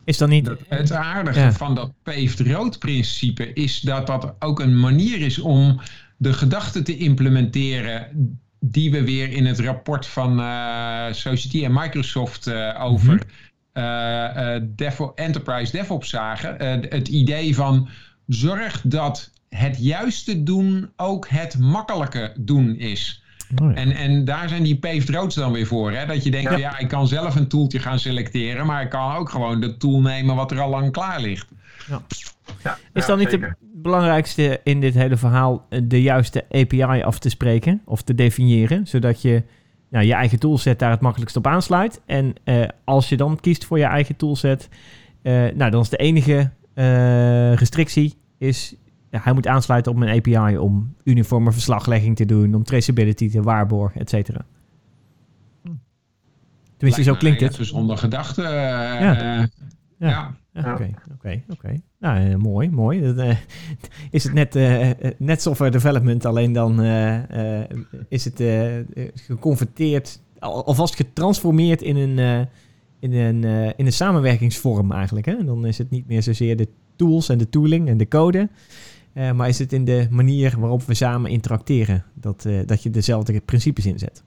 Is 0.05 0.19
niet... 0.19 0.51
Het 0.69 0.93
aardige 0.93 1.53
van 1.53 1.75
dat 1.75 1.93
paved 2.03 2.41
road 2.41 2.79
principe 2.79 3.53
is 3.53 3.81
dat 3.81 4.07
dat 4.07 4.35
ook 4.39 4.61
een 4.61 4.81
manier 4.81 5.21
is 5.21 5.39
om 5.39 5.81
de 6.17 6.33
gedachte 6.33 6.83
te 6.83 6.97
implementeren 6.97 8.09
die 8.61 8.91
we 8.91 9.05
weer 9.05 9.33
in 9.33 9.47
het 9.47 9.61
rapport 9.61 10.07
van 10.07 10.41
uh, 10.41 11.07
Society 11.11 11.65
en 11.65 11.73
Microsoft 11.73 12.47
uh, 12.47 12.85
over 12.85 13.23
uh, 13.75 14.57
Dev 14.77 15.01
Enterprise 15.15 15.73
DevOps 15.73 16.09
zagen. 16.09 16.57
het 16.89 17.09
idee 17.09 17.55
van 17.55 17.89
zorg 18.27 18.81
dat 18.85 19.31
het 19.49 19.77
juiste 19.79 20.43
doen 20.43 20.93
ook 20.97 21.29
het 21.29 21.59
makkelijke 21.59 22.33
doen 22.39 22.77
is. 22.77 23.24
Oh 23.63 23.71
en, 23.75 23.93
en 23.93 24.25
daar 24.25 24.49
zijn 24.49 24.63
die 24.63 24.79
paved 24.79 25.09
roads 25.09 25.35
dan 25.35 25.53
weer 25.53 25.67
voor. 25.67 25.93
Hè? 25.93 26.07
Dat 26.07 26.25
je 26.25 26.31
denkt, 26.31 26.51
ja. 26.51 26.57
ja. 26.57 26.79
ik 26.79 26.89
kan 26.89 27.09
zelf 27.09 27.35
een 27.37 27.49
tooltje 27.49 27.79
gaan 27.79 27.99
selecteren, 27.99 28.67
maar 28.67 28.83
ik 28.83 28.91
kan 28.91 29.15
ook 29.15 29.29
gewoon 29.29 29.61
de 29.61 29.77
tool 29.77 30.01
nemen 30.01 30.37
wat 30.37 30.51
er 30.51 30.61
al 30.61 30.71
lang 30.71 30.93
klaar 30.93 31.21
ligt. 31.21 31.47
Ja. 31.89 32.03
Ja, 32.63 32.79
is 32.93 33.07
dan 33.07 33.19
niet 33.19 33.31
het 33.31 33.55
belangrijkste 33.61 34.61
in 34.65 34.81
dit 34.81 34.95
hele 34.95 35.17
verhaal 35.17 35.67
eh, 35.69 35.81
de 35.85 36.03
juiste 36.03 36.45
API 36.51 37.03
af 37.03 37.19
te 37.19 37.29
spreken 37.29 37.83
of 37.85 38.03
te 38.03 38.15
definiëren, 38.15 38.87
zodat 38.87 39.23
je 39.23 39.43
nou, 39.91 40.05
je 40.05 40.15
eigen 40.15 40.39
toolset 40.39 40.79
daar 40.79 40.91
het 40.91 41.01
makkelijkst 41.01 41.37
op 41.37 41.47
aansluit. 41.47 42.01
En 42.07 42.35
uh, 42.45 42.65
als 42.85 43.09
je 43.09 43.17
dan 43.17 43.41
kiest 43.41 43.65
voor 43.65 43.79
je 43.79 43.85
eigen 43.85 44.17
toolset, 44.17 44.69
uh, 45.23 45.33
nou, 45.55 45.71
dan 45.71 45.81
is 45.81 45.89
de 45.89 45.97
enige 45.97 46.51
uh, 46.75 47.55
restrictie 47.55 48.15
is 48.39 48.75
hij 49.23 49.33
moet 49.33 49.47
aansluiten 49.47 49.93
op 49.93 50.01
een 50.01 50.09
API 50.09 50.59
om 50.59 50.95
uniforme 51.05 51.53
verslaglegging 51.53 52.17
te 52.17 52.25
doen, 52.25 52.55
om 52.55 52.65
traceability 52.65 53.31
te 53.31 53.43
waarborgen, 53.43 54.01
et 54.01 54.09
cetera. 54.09 54.45
Tenminste, 56.77 57.03
zo 57.03 57.15
klinkt 57.15 57.41
het. 57.41 57.55
Gezonde 57.55 57.97
gedachte. 57.97 58.43
ja. 58.43 59.49
ja. 59.99 60.37
Oké, 60.57 60.91
oké, 61.13 61.43
oké. 61.49 61.81
Nou, 61.99 62.37
mooi, 62.37 62.71
mooi. 62.71 63.01
Uh, 63.01 63.37
is 64.11 64.25
het 64.25 64.33
net, 64.33 64.57
uh, 64.57 64.91
net 65.19 65.43
software 65.43 65.71
development, 65.71 66.25
alleen 66.25 66.53
dan 66.53 66.83
is 68.09 68.25
het 68.25 68.43
geconverteerd, 69.15 70.21
alvast 70.39 70.97
getransformeerd 70.97 71.83
in 71.83 71.97
een, 71.97 72.49
in 72.99 73.13
een, 73.13 73.45
in 73.77 73.87
een 73.87 73.93
samenwerkingsvorm 73.93 74.93
eigenlijk. 74.93 75.27
Hè? 75.27 75.45
Dan 75.45 75.67
is 75.67 75.79
het 75.79 75.91
niet 75.91 76.07
meer 76.07 76.23
zozeer 76.23 76.57
de 76.57 76.69
tools 76.97 77.29
en 77.29 77.39
de 77.39 77.49
tooling 77.49 77.89
en 77.89 77.97
de 77.97 78.09
code, 78.09 78.49
maar 79.15 79.49
is 79.49 79.59
het 79.59 79.73
in 79.73 79.85
de 79.85 80.07
manier 80.11 80.55
waarop 80.59 80.83
we 80.83 80.95
samen 80.95 81.31
interacteren, 81.31 82.05
dat, 82.15 82.49
dat 82.67 82.83
je 82.83 82.91
dezelfde 82.91 83.41
principes 83.41 83.87
inzet. 83.87 84.25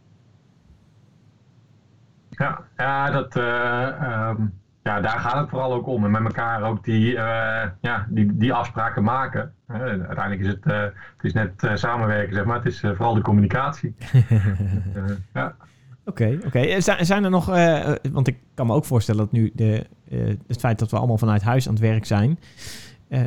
Ja, 2.30 2.64
ja 2.78 3.12
dat... 3.12 3.36
Um 3.36 4.54
ja, 4.88 5.02
daar 5.02 5.20
gaat 5.20 5.40
het 5.40 5.50
vooral 5.50 5.74
ook 5.74 5.88
om. 5.88 6.06
En 6.06 6.12
met 6.12 6.24
elkaar 6.24 6.64
ook 6.64 6.84
die, 6.84 7.12
ja, 7.82 8.08
die, 8.10 8.38
die 8.38 8.54
afspraken 8.54 9.04
maken. 9.04 9.54
Uiteindelijk 9.68 10.40
is 10.40 10.48
het, 10.48 10.64
het 10.64 11.22
is 11.22 11.34
net 11.34 11.72
samenwerken, 11.74 12.36
zeg 12.36 12.46
maar. 12.46 12.56
Het 12.56 12.66
is 12.66 12.80
vooral 12.80 13.14
de 13.14 13.22
communicatie. 13.22 13.96
ja. 15.34 15.56
Oké, 16.06 16.40
oké. 16.46 16.82
Zijn 16.82 17.24
er 17.24 17.30
nog, 17.30 17.46
want 18.12 18.28
ik 18.28 18.38
kan 18.54 18.68
me 18.68 18.74
ook 18.74 18.86
voorstellen 18.86 19.22
dat 19.22 19.32
nu 19.32 19.52
de, 19.54 19.86
het 20.48 20.60
feit 20.60 20.80
dat 20.80 20.92
we 20.92 20.98
allemaal 20.98 21.18
vanuit 21.18 21.42
huis 21.42 21.68
aan 21.68 21.74
het 21.74 21.84
werk 21.84 22.06
zijn, 22.06 22.40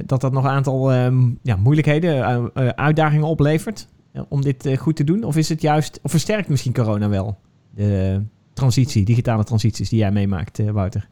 dat 0.06 0.20
dat 0.20 0.32
nog 0.32 0.44
een 0.44 0.50
aantal 0.50 0.92
ehm, 0.92 1.30
ja, 1.42 1.56
moeilijkheden, 1.56 2.50
uitdagingen 2.76 3.26
oplevert 3.26 3.88
om 4.28 4.42
dit 4.42 4.78
goed 4.78 4.96
te 4.96 5.04
doen? 5.04 5.24
Of 5.24 5.36
is 5.36 5.48
het 5.48 5.62
juist, 5.62 6.00
of 6.02 6.10
versterkt 6.10 6.48
misschien 6.48 6.72
corona 6.72 7.08
wel 7.08 7.38
de 7.74 8.22
transitie, 8.52 9.04
digitale 9.04 9.44
transities 9.44 9.88
die 9.88 9.98
jij 9.98 10.10
meemaakt, 10.10 10.70
Wouter? 10.72 11.08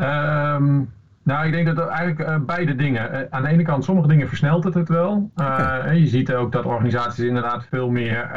Um, 0.00 0.90
nou, 1.24 1.46
ik 1.46 1.52
denk 1.52 1.76
dat 1.76 1.88
eigenlijk 1.88 2.28
uh, 2.28 2.36
beide 2.46 2.74
dingen. 2.74 3.12
Uh, 3.12 3.20
aan 3.30 3.42
de 3.42 3.48
ene 3.48 3.62
kant, 3.62 3.84
sommige 3.84 4.08
dingen 4.08 4.28
versnelt 4.28 4.64
het 4.64 4.74
het 4.74 4.88
wel. 4.88 5.30
Uh, 5.36 5.84
Je 5.92 6.06
ziet 6.06 6.32
ook 6.32 6.52
dat 6.52 6.64
organisaties 6.64 7.24
inderdaad 7.24 7.66
veel 7.70 7.90
meer 7.90 8.30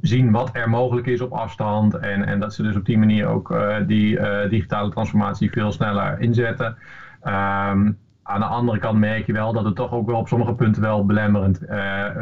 zien 0.00 0.30
wat 0.30 0.50
er 0.52 0.68
mogelijk 0.70 1.06
is 1.06 1.20
op 1.20 1.32
afstand. 1.32 1.94
En, 1.94 2.24
en 2.24 2.40
dat 2.40 2.54
ze 2.54 2.62
dus 2.62 2.76
op 2.76 2.84
die 2.84 2.98
manier 2.98 3.26
ook 3.26 3.56
die 3.86 4.18
digitale 4.48 4.90
transformatie 4.90 5.50
veel 5.50 5.72
sneller 5.72 6.20
inzetten. 6.20 6.76
Um, 7.24 7.96
aan 8.22 8.40
de 8.40 8.46
andere 8.46 8.78
kant 8.78 8.98
merk 8.98 9.26
je 9.26 9.32
wel 9.32 9.52
dat 9.52 9.64
het 9.64 9.74
toch 9.74 9.92
ook 9.92 10.06
wel 10.06 10.18
op 10.18 10.28
sommige 10.28 10.54
punten 10.54 10.82
wel 10.82 11.06
belemmerend 11.06 11.58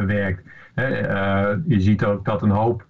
werkt. 0.07 0.43
je 1.67 1.81
ziet 1.81 2.05
ook 2.05 2.25
dat 2.25 2.43
een 2.43 2.51
hoop 2.51 2.85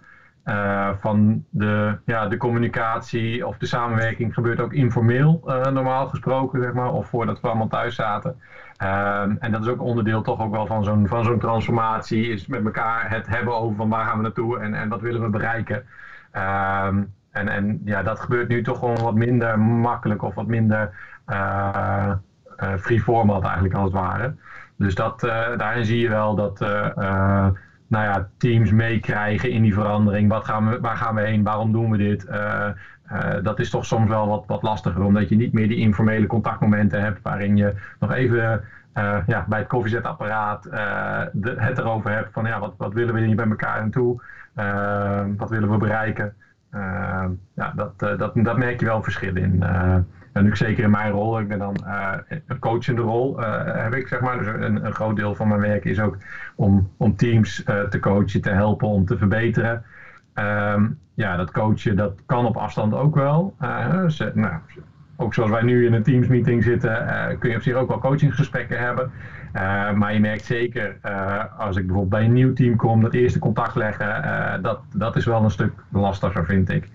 uh, 0.45 0.89
van 0.99 1.43
de, 1.49 1.97
ja, 2.05 2.27
de 2.27 2.37
communicatie 2.37 3.47
of 3.47 3.57
de 3.57 3.65
samenwerking 3.65 4.33
gebeurt 4.33 4.59
ook 4.59 4.73
informeel, 4.73 5.41
normaal 5.73 6.07
gesproken, 6.07 6.61
zeg 6.61 6.73
maar, 6.73 6.91
of 6.91 7.07
voordat 7.07 7.39
we 7.41 7.47
allemaal 7.47 7.67
thuis 7.67 7.95
zaten. 7.95 8.35
Uh, 8.83 9.21
en 9.21 9.51
dat 9.51 9.61
is 9.61 9.67
ook 9.67 9.81
onderdeel 9.81 10.21
toch 10.21 10.39
ook 10.39 10.51
wel 10.51 10.65
van 10.65 10.83
zo'n, 10.83 11.07
van 11.07 11.23
zo'n 11.23 11.39
transformatie, 11.39 12.27
is 12.27 12.47
met 12.47 12.65
elkaar 12.65 13.09
het 13.09 13.27
hebben 13.27 13.55
over 13.55 13.75
van 13.75 13.89
waar 13.89 14.05
gaan 14.05 14.17
we 14.17 14.23
naartoe 14.23 14.59
en, 14.59 14.73
en 14.73 14.89
wat 14.89 15.01
willen 15.01 15.21
we 15.21 15.29
bereiken. 15.29 15.83
Ehm, 16.31 17.03
en, 17.31 17.47
en 17.47 17.81
ja, 17.85 18.03
dat 18.03 18.19
gebeurt 18.19 18.47
nu 18.47 18.61
toch 18.61 18.79
gewoon 18.79 19.01
wat 19.01 19.15
minder 19.15 19.59
makkelijk 19.59 20.21
of 20.21 20.35
wat 20.35 20.47
minder 20.47 20.89
free 22.79 23.01
format 23.01 23.43
eigenlijk 23.43 23.73
als 23.73 23.83
het 23.83 24.01
ware. 24.01 24.35
Dus 24.77 24.95
dat, 24.95 25.19
daarin 25.57 25.85
zie 25.85 25.99
je 25.99 26.09
wel 26.09 26.35
dat 26.35 26.59
nou 27.87 28.05
ja, 28.05 28.27
teams 28.37 28.71
meekrijgen 28.71 29.49
in 29.49 29.61
die 29.61 29.73
verandering. 29.73 30.29
Wat 30.29 30.45
gaan 30.45 30.69
we, 30.69 30.79
waar 30.79 30.97
gaan 30.97 31.15
we 31.15 31.21
heen? 31.21 31.43
Waarom 31.43 31.71
doen 31.71 31.91
we 31.91 31.97
dit? 31.97 32.27
Dat 33.43 33.59
is 33.59 33.69
toch 33.69 33.85
soms 33.85 34.09
wel 34.09 34.27
wat, 34.27 34.43
wat 34.47 34.61
lastiger, 34.61 35.03
omdat 35.03 35.29
je 35.29 35.35
niet 35.35 35.53
meer 35.53 35.67
die 35.67 35.77
informele 35.77 36.27
contactmomenten 36.27 37.01
hebt 37.01 37.21
waarin 37.21 37.57
je 37.57 37.73
nog 37.99 38.11
even 38.11 38.63
ja, 39.27 39.45
bij 39.47 39.59
het 39.59 39.67
koffiezetapparaat 39.67 40.67
het 41.41 41.77
erover 41.77 42.11
hebt 42.11 42.33
van 42.33 42.45
ja, 42.45 42.59
wat, 42.59 42.73
wat 42.77 42.93
willen 42.93 43.13
we 43.13 43.21
hier 43.21 43.35
bij 43.35 43.49
elkaar 43.49 43.81
naartoe? 43.81 44.21
wat 45.37 45.49
willen 45.49 45.71
we 45.71 45.77
bereiken? 45.77 46.35
Ja, 47.55 47.71
dat, 47.75 47.99
dat, 47.99 48.31
dat 48.33 48.57
merk 48.57 48.79
je 48.79 48.85
wel 48.85 49.01
verschil 49.01 49.35
in. 49.35 49.63
En 50.31 50.43
nu 50.43 50.55
zeker 50.55 50.83
in 50.83 50.89
mijn 50.89 51.11
rol, 51.11 51.39
ik 51.39 51.47
ben 51.47 51.57
dan 51.57 51.75
uh, 51.83 52.13
een 52.47 52.59
coachende 52.59 53.01
rol, 53.01 53.37
heb 53.63 53.93
ik 53.95 54.07
zeg 54.07 54.19
maar. 54.19 54.37
Dus 54.37 54.47
een, 54.47 54.85
een, 54.85 54.93
groot 54.93 55.15
deel 55.15 55.35
van 55.35 55.47
mijn 55.47 55.59
werk 55.59 55.85
is 55.85 55.99
ook 55.99 56.17
om, 56.55 56.89
om 56.97 57.15
teams 57.15 57.63
te 57.89 57.97
coachen, 57.99 58.41
te 58.41 58.49
helpen 58.49 58.87
om 58.87 59.05
te 59.05 59.17
verbeteren. 59.17 59.83
Um, 60.33 60.97
ja, 61.13 61.35
dat 61.35 61.51
coachen, 61.51 61.95
dat 61.95 62.13
kan 62.25 62.45
op 62.45 62.57
afstand 62.57 62.93
ook 62.93 63.15
wel. 63.15 63.53
Dus, 63.91 64.17
nou, 64.33 64.53
ook 65.15 65.33
zoals 65.33 65.49
wij 65.49 65.61
nu 65.61 65.85
in 65.85 65.93
een 65.93 66.03
Teams 66.03 66.27
meeting 66.27 66.63
zitten, 66.63 67.05
kun 67.39 67.49
je 67.49 67.55
op 67.55 67.61
zich 67.61 67.73
ook 67.73 67.87
wel 67.87 67.99
coachingsgesprekken 67.99 68.79
hebben. 68.79 69.11
Maar 69.95 70.13
je 70.13 70.19
merkt 70.19 70.45
zeker, 70.45 70.97
als 71.57 71.75
ik 71.75 71.85
bijvoorbeeld 71.85 72.09
bij 72.09 72.25
een 72.25 72.33
nieuw 72.33 72.53
team 72.53 72.75
kom, 72.75 73.01
dat 73.01 73.13
eerste 73.13 73.39
contact 73.39 73.75
leggen, 73.75 74.61
dat, 74.61 74.79
dat 74.95 75.15
is 75.15 75.25
wel 75.25 75.43
een 75.43 75.51
stuk 75.51 75.73
lastiger, 75.89 76.45
vind 76.45 76.69
ik. 76.69 76.89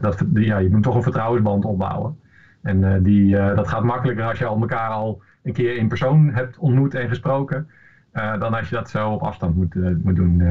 Dat, 0.00 0.24
ja, 0.34 0.58
je 0.58 0.68
moet 0.70 0.82
toch 0.82 0.94
een 0.94 1.02
vertrouwensband 1.02 1.64
opbouwen. 1.64 2.18
En 2.62 3.02
die, 3.02 3.30
dat 3.36 3.68
gaat 3.68 3.84
makkelijker 3.84 4.24
als 4.24 4.38
je 4.38 4.44
al 4.44 4.60
elkaar 4.60 4.90
al 4.90 5.22
een 5.42 5.52
keer 5.52 5.76
in 5.76 5.88
persoon 5.88 6.30
hebt 6.32 6.58
ontmoet 6.58 6.94
en 6.94 7.08
gesproken. 7.08 7.68
dan 8.12 8.54
als 8.54 8.68
je 8.68 8.74
dat 8.74 8.90
zo 8.90 9.10
op 9.10 9.22
afstand 9.22 9.56
moet, 9.56 9.74
moet 10.02 10.16
doen, 10.16 10.42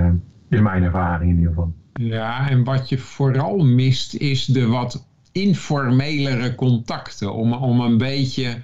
is 0.49 0.59
mijn 0.59 0.83
ervaring 0.83 1.31
in 1.31 1.37
ieder 1.37 1.53
geval. 1.53 1.73
Ja, 1.93 2.49
en 2.49 2.63
wat 2.63 2.89
je 2.89 2.97
vooral 2.97 3.57
mist 3.57 4.13
is 4.13 4.45
de 4.45 4.67
wat 4.67 5.07
informelere 5.31 6.55
contacten. 6.55 7.33
Om, 7.33 7.53
om 7.53 7.79
een 7.79 7.97
beetje 7.97 8.57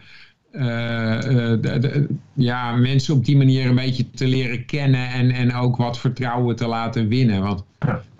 de, 0.53 1.77
de, 1.79 2.07
ja, 2.33 2.75
mensen 2.75 3.15
op 3.15 3.25
die 3.25 3.37
manier 3.37 3.65
een 3.65 3.75
beetje 3.75 4.09
te 4.09 4.27
leren 4.27 4.65
kennen 4.65 5.09
en, 5.09 5.31
en 5.31 5.53
ook 5.53 5.75
wat 5.75 5.99
vertrouwen 5.99 6.55
te 6.55 6.67
laten 6.67 7.07
winnen. 7.07 7.41
Want. 7.41 7.63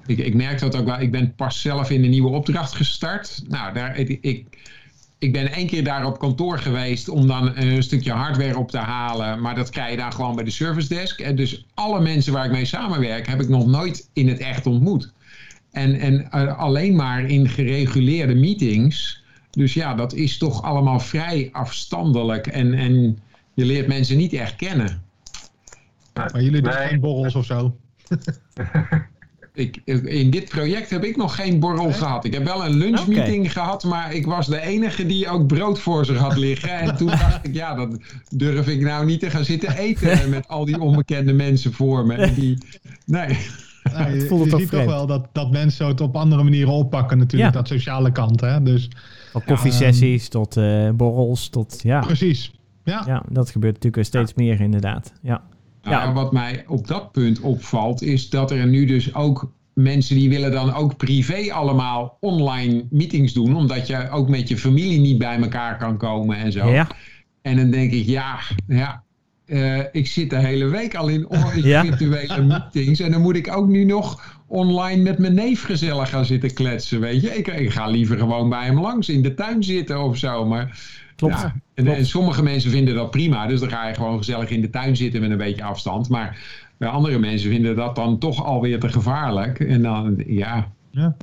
Ik, 0.06 0.18
ik 0.18 0.34
merk 0.34 0.60
dat 0.60 0.76
ook 0.76 0.86
wel. 0.86 1.00
Ik 1.00 1.12
ben 1.12 1.36
pas 1.36 1.62
zelf 1.62 1.90
in 1.90 2.04
een 2.04 2.10
nieuwe 2.10 2.30
opdracht 2.30 2.74
gestart. 2.74 3.44
Nou, 3.48 3.74
daar, 3.74 3.98
ik, 3.98 4.18
ik, 4.22 4.46
ik 5.18 5.32
ben 5.32 5.52
één 5.52 5.68
keer 5.68 5.84
daar 5.84 6.06
op 6.06 6.20
kantoor 6.20 6.60
geweest 6.60 7.10
om 7.10 7.28
dan 7.28 7.58
een 7.58 7.84
stukje 7.84 8.12
hardware 8.12 8.58
op 8.58 8.72
te 8.72 8.78
halen. 8.78 9.42
Maar 9.42 9.56
dat 9.56 9.70
krijg 9.70 9.92
je 9.92 9.98
dan 9.98 10.14
gewoon 10.14 10.36
bij 10.36 10.44
de 10.44 10.52
service 10.52 10.88
desk. 10.88 11.20
En 11.20 11.36
dus 11.36 11.66
alle 11.74 12.02
mensen 12.02 12.34
waar 12.34 12.46
ik 12.46 12.52
mee 12.52 12.66
samenwerk, 12.66 13.28
heb 13.28 13.42
ik 13.42 13.50
nog 13.50 13.66
nooit 13.66 14.10
in 14.14 14.28
het 14.28 14.40
echt 14.40 14.66
ontmoet. 14.66 15.14
En, 15.72 16.00
en 16.00 16.28
uh, 16.36 16.60
alleen 16.60 16.96
maar 16.96 17.26
in 17.26 17.50
gereguleerde 17.50 18.36
meetings. 18.36 19.23
Dus 19.58 19.74
ja, 19.74 19.94
dat 19.94 20.14
is 20.14 20.38
toch 20.38 20.62
allemaal 20.62 21.00
vrij 21.00 21.50
afstandelijk. 21.52 22.48
En, 22.48 22.74
en 22.74 23.20
je 23.54 23.66
leert 23.66 23.88
mensen 23.88 24.18
niet 24.18 24.34
echt 24.34 24.56
kennen. 24.56 25.04
Maar 26.14 26.42
jullie 26.44 26.62
doen 26.62 26.72
geen 26.72 27.00
borrels 27.00 27.36
of 27.36 27.46
zo? 27.46 27.76
ik, 29.54 29.82
in 30.04 30.30
dit 30.30 30.50
project 30.50 30.90
heb 30.90 31.04
ik 31.04 31.18
nog 31.18 31.36
geen 31.36 31.60
borrel 31.60 31.92
gehad. 31.92 32.26
Ik 32.26 32.34
heb 32.34 32.44
wel 32.44 32.66
een 32.66 32.74
lunchmeeting 32.74 33.52
gehad, 33.52 33.84
maar 33.84 34.14
ik 34.14 34.26
was 34.26 34.48
de 34.48 34.62
enige 34.62 35.06
die 35.06 35.30
ook 35.30 35.48
brood 35.48 35.80
voor 35.80 36.06
zich 36.06 36.18
had 36.18 36.38
liggen. 36.38 36.80
En 36.80 36.96
toen 36.96 37.08
dacht 37.28 37.46
ik, 37.46 37.54
ja, 37.54 37.76
dat 37.76 37.98
durf 38.30 38.68
ik 38.68 38.82
nou 38.82 39.06
niet 39.06 39.20
te 39.20 39.30
gaan 39.30 39.46
zitten 39.46 39.78
eten 39.78 40.30
met 40.30 40.48
al 40.48 40.66
die 40.66 40.80
onbekende 40.80 41.34
mensen 41.34 41.74
voor 41.74 42.06
me. 42.06 42.16
En 42.16 42.34
die, 42.34 42.58
nee. 43.06 43.38
Je, 43.84 44.28
je 44.30 44.56
ziet 44.58 44.70
toch 44.70 44.86
wel 44.86 45.06
dat, 45.06 45.28
dat 45.32 45.52
mensen 45.52 45.88
het 45.88 46.02
op 46.02 46.16
andere 46.16 46.44
manieren 46.44 46.74
oppakken 46.74 47.18
natuurlijk, 47.18 47.54
dat 47.54 47.68
sociale 47.68 48.12
kant. 48.12 48.42
Hè? 48.42 48.64
Dus, 48.64 48.90
Van 49.34 49.44
koffiesessies 49.44 50.28
tot 50.30 50.58
uh, 50.58 50.90
borrels 50.90 51.50
tot, 51.50 51.80
ja. 51.84 52.00
Precies, 52.00 52.54
ja. 52.84 53.04
ja. 53.08 53.24
dat 53.30 53.50
gebeurt 53.50 53.74
natuurlijk 53.74 54.06
steeds 54.06 54.34
meer 54.34 54.62
inderdaad, 54.62 55.14
ja. 55.22 55.44
Ja. 55.82 56.14
wat 56.14 56.32
mij 56.32 56.64
op 56.68 56.88
dat 56.88 57.12
punt 57.12 57.40
opvalt, 57.40 58.02
is 58.02 58.30
dat 58.30 58.52
er 58.52 58.68
nu 58.68 58.86
dus 58.86 59.16
ook 59.16 59.52
mensen 59.74 60.16
die 60.16 60.30
willen 60.30 60.52
dan 60.52 60.74
ook 60.74 60.98
privé 60.98 61.54
allemaal 61.54 62.18
online 62.20 62.86
meetings 62.90 63.34
doen, 63.34 63.56
omdat 63.56 63.88
je 63.88 64.10
ook 64.10 64.30
met 64.30 64.50
je 64.50 64.58
familie 64.58 65.00
niet 65.00 65.18
bij 65.18 65.42
elkaar 65.42 65.78
kan 65.78 65.98
komen 65.98 66.38
en 66.38 66.52
zo. 66.52 66.70
Ja. 66.70 66.88
En 67.42 67.56
dan 67.56 67.72
denk 67.72 67.92
ik, 67.92 68.06
ja, 68.06 68.40
ja 68.68 69.04
uh, 69.46 69.80
ik 69.92 70.08
zit 70.08 70.30
de 70.30 70.40
hele 70.40 70.66
week 70.66 70.96
al 70.96 71.08
in, 71.08 71.28
in 71.56 71.62
virtuele 71.64 72.42
meetings 72.42 73.00
en 73.00 73.12
dan 73.12 73.22
moet 73.22 73.36
ik 73.36 73.56
ook 73.56 73.68
nu 73.68 73.84
nog 73.84 74.42
online 74.54 75.02
met 75.02 75.18
mijn 75.18 75.34
neef 75.34 75.64
gezellig 75.64 76.10
gaan 76.10 76.26
zitten 76.26 76.54
kletsen, 76.54 77.00
weet 77.00 77.22
je. 77.22 77.38
Ik, 77.38 77.48
ik 77.48 77.72
ga 77.72 77.88
liever 77.88 78.18
gewoon 78.18 78.50
bij 78.50 78.66
hem 78.66 78.80
langs 78.80 79.10
in 79.10 79.22
de 79.22 79.34
tuin 79.34 79.64
zitten 79.64 80.04
of 80.04 80.18
zo, 80.18 80.46
maar 80.46 80.80
Klopt. 81.16 81.48
en, 81.74 82.06
sommige 82.06 82.44
mensen 82.44 82.72
vinden 82.72 82.96
dat 82.96 83.12
prima. 83.12 83.48
Dus 83.48 83.60
dan 83.60 83.70
ga 83.70 83.88
je 83.88 83.94
gewoon 83.94 84.18
gezellig 84.18 84.50
in 84.50 84.62
de 84.62 84.70
tuin 84.70 84.96
zitten 84.96 85.22
met 85.22 85.32
een 85.32 85.38
beetje 85.38 85.64
afstand. 85.64 86.10
Maar 86.10 86.38
andere 86.80 87.20
mensen 87.20 87.50
vinden 87.50 87.76
dat 87.76 87.96
dan 87.96 88.18
toch 88.18 88.46
alweer 88.46 88.80
te 88.80 88.90
gevaarlijk. 88.90 89.60
En 89.60 89.82
dan, 89.82 90.24
ja, 90.28 90.72
ja, 90.92 91.16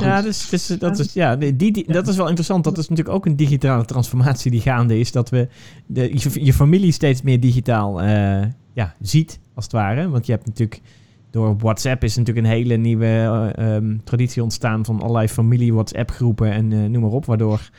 ja 0.00 0.22
dus, 0.22 0.48
dus, 0.48 0.66
dat, 0.66 0.98
is, 0.98 1.12
ja 1.12 1.36
die, 1.36 1.56
die, 1.56 1.92
dat 1.92 2.08
is 2.08 2.16
wel 2.16 2.26
interessant. 2.26 2.64
Dat 2.64 2.78
is 2.78 2.88
natuurlijk 2.88 3.16
ook 3.16 3.26
een 3.26 3.36
digitale 3.36 3.84
transformatie 3.84 4.50
die 4.50 4.60
gaande 4.60 4.98
is. 4.98 5.12
Dat 5.12 5.30
we 5.30 5.48
de, 5.86 6.10
je, 6.12 6.44
je 6.44 6.52
familie 6.52 6.92
steeds 6.92 7.22
meer 7.22 7.40
digitaal 7.40 8.02
uh, 8.02 8.42
ja, 8.72 8.94
ziet, 9.00 9.40
als 9.54 9.64
het 9.64 9.72
ware. 9.72 10.08
Want 10.08 10.26
je 10.26 10.32
hebt 10.32 10.46
natuurlijk 10.46 10.80
door 11.30 11.56
WhatsApp 11.56 12.04
is 12.04 12.16
natuurlijk 12.16 12.46
een 12.46 12.52
hele 12.52 12.76
nieuwe 12.76 13.52
ehm, 13.56 13.96
traditie 14.04 14.42
ontstaan 14.42 14.84
van 14.84 15.00
allerlei 15.00 15.28
familie 15.28 15.74
WhatsApp 15.74 16.10
groepen 16.10 16.52
en 16.52 16.90
noem 16.90 17.02
maar 17.02 17.10
op. 17.10 17.24
Waardoor 17.24 17.70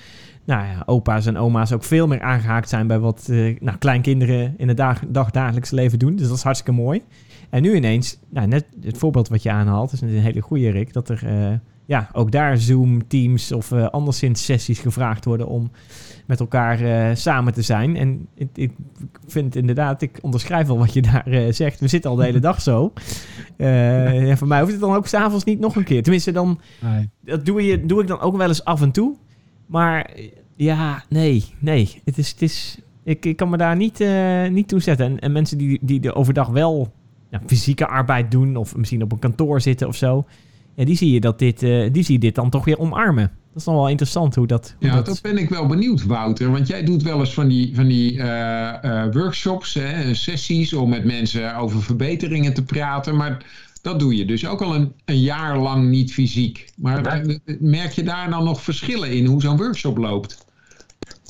nou 0.46 0.66
ja, 0.66 0.84
opa's 0.86 1.26
en 1.26 1.38
oma's 1.38 1.72
ook 1.72 1.84
veel 1.84 2.08
meer 2.08 2.22
aangehaakt 2.22 2.70
zijn 2.70 2.88
bij 2.88 3.00
wat 3.00 3.28
nou, 3.60 3.78
kleinkinderen 3.78 4.54
in 4.58 4.68
het 4.68 4.78
dag, 4.78 5.32
leven 5.72 6.00
doen. 6.00 6.16
Dus 6.16 6.28
dat 6.28 6.38
is 6.38 6.44
hartstikke 6.44 6.82
mooi. 6.82 7.02
En 7.50 7.62
nu 7.62 7.76
ineens, 7.76 8.20
nou, 8.30 8.48
net 8.48 8.66
het 8.82 8.98
voorbeeld 8.98 9.28
wat 9.28 9.44
je 9.44 9.52
aanhaalt, 9.52 9.92
is 9.92 10.02
een 10.02 10.10
hele 10.10 10.42
goede 10.42 10.70
Rick, 10.70 10.94
dat 10.94 11.10
er 11.10 11.24
ja, 11.92 12.10
ook 12.14 12.32
daar 12.32 12.58
Zoom, 12.58 13.08
Teams 13.08 13.52
of 13.52 13.72
uh, 13.72 13.88
anderszins 13.88 14.46
sessies 14.46 14.80
gevraagd 14.80 15.26
worden 15.26 15.48
om 15.48 15.72
met 16.26 16.40
elkaar 16.40 16.82
uh, 16.82 17.16
samen 17.16 17.54
te 17.54 17.62
zijn. 17.62 17.96
En 17.96 18.28
ik, 18.36 18.50
ik, 18.54 18.72
vind 19.28 19.56
inderdaad, 19.56 20.02
ik 20.02 20.20
onderschrijf 20.22 20.68
wel 20.68 20.78
wat 20.78 20.94
je 20.94 21.02
daar 21.02 21.28
uh, 21.28 21.52
zegt. 21.52 21.80
We 21.80 21.88
zitten 21.88 22.10
al 22.10 22.16
de 22.16 22.24
hele 22.24 22.40
dag 22.40 22.62
zo. 22.62 22.94
en 23.58 24.38
voor 24.38 24.48
mij 24.48 24.60
hoeft 24.60 24.72
het 24.72 24.82
dan 24.82 24.96
ook 24.96 25.08
s'avonds 25.08 25.44
niet 25.44 25.60
nog 25.60 25.76
een 25.76 25.84
keer. 25.84 26.04
Tenminste, 26.04 26.32
dan, 26.32 26.60
nee. 26.80 27.10
dat 27.22 27.46
doe, 27.46 27.66
je, 27.66 27.86
doe 27.86 28.02
ik 28.02 28.08
dan 28.08 28.20
ook 28.20 28.38
wel 28.38 28.48
eens 28.48 28.64
af 28.64 28.82
en 28.82 28.92
toe. 28.92 29.16
Maar 29.66 30.12
ja, 30.56 31.04
nee, 31.10 31.46
nee. 31.60 32.02
Het 32.06 32.18
is, 32.18 32.30
het 32.30 32.42
is, 32.42 32.78
ik, 33.04 33.26
ik 33.26 33.36
kan 33.36 33.50
me 33.50 33.58
daar 33.58 33.76
niet, 33.76 34.06
niet 34.50 34.68
toe 34.68 34.80
zetten. 34.80 35.06
En, 35.06 35.20
en 35.20 35.32
mensen 35.32 35.58
die, 35.58 35.80
die 35.82 36.00
de 36.00 36.14
overdag 36.14 36.48
wel 36.48 36.94
fysieke 37.46 37.88
arbeid 37.88 38.32
doen 38.32 38.56
of 38.56 38.76
misschien 38.76 39.04
op 39.04 39.12
een 39.12 39.20
kantoor 39.20 39.62
zitten 39.62 39.88
of 39.88 39.96
zo 39.96 40.26
ja, 40.76 40.86
die 40.86 40.98
zie 40.98 41.12
je 41.12 41.20
dat 41.20 41.40
dit, 41.40 41.64
uh, 41.64 41.94
die 41.94 42.04
zie 42.04 42.14
je 42.14 42.20
dit 42.20 42.36
dan 42.36 42.50
toch 42.50 42.66
weer 42.66 42.80
omarmen. 42.80 43.32
Dat 43.48 43.60
is 43.60 43.64
dan 43.64 43.76
wel 43.76 43.90
interessant 43.90 44.36
hoe 44.36 44.48
dat. 44.48 44.76
Hoe 44.80 44.90
ja, 44.90 45.02
dat... 45.02 45.22
ben 45.22 45.38
ik 45.38 45.50
wel 45.50 45.68
benieuwd, 45.68 46.06
Wouter. 46.06 46.52
Want 46.52 46.68
jij 46.68 46.84
doet 46.84 47.04
wel 47.04 47.20
eens 47.20 47.34
van 47.34 47.48
die, 47.48 47.76
van 47.76 47.88
die 47.88 48.14
uh, 48.14 48.24
uh, 48.84 49.04
workshops, 49.12 49.74
hè, 49.74 50.14
sessies 50.14 50.74
om 50.74 50.90
met 50.90 51.06
mensen 51.06 51.56
over 51.56 51.82
verbeteringen 51.82 52.54
te 52.54 52.64
praten. 52.64 53.16
Maar 53.16 53.46
dat 53.82 54.00
doe 54.00 54.16
je 54.16 54.26
dus 54.26 54.48
ook 54.48 54.62
al 54.62 54.76
een, 54.76 54.94
een 55.06 55.20
jaar 55.20 55.58
lang 55.58 55.90
niet 55.90 56.14
fysiek. 56.14 56.72
Maar 56.78 57.26
merk 57.60 57.92
je 57.92 58.04
daar 58.04 58.30
dan 58.30 58.44
nog 58.44 58.62
verschillen 58.62 59.12
in 59.12 59.26
hoe 59.26 59.42
zo'n 59.42 59.58
workshop 59.58 59.98
loopt? 59.98 60.46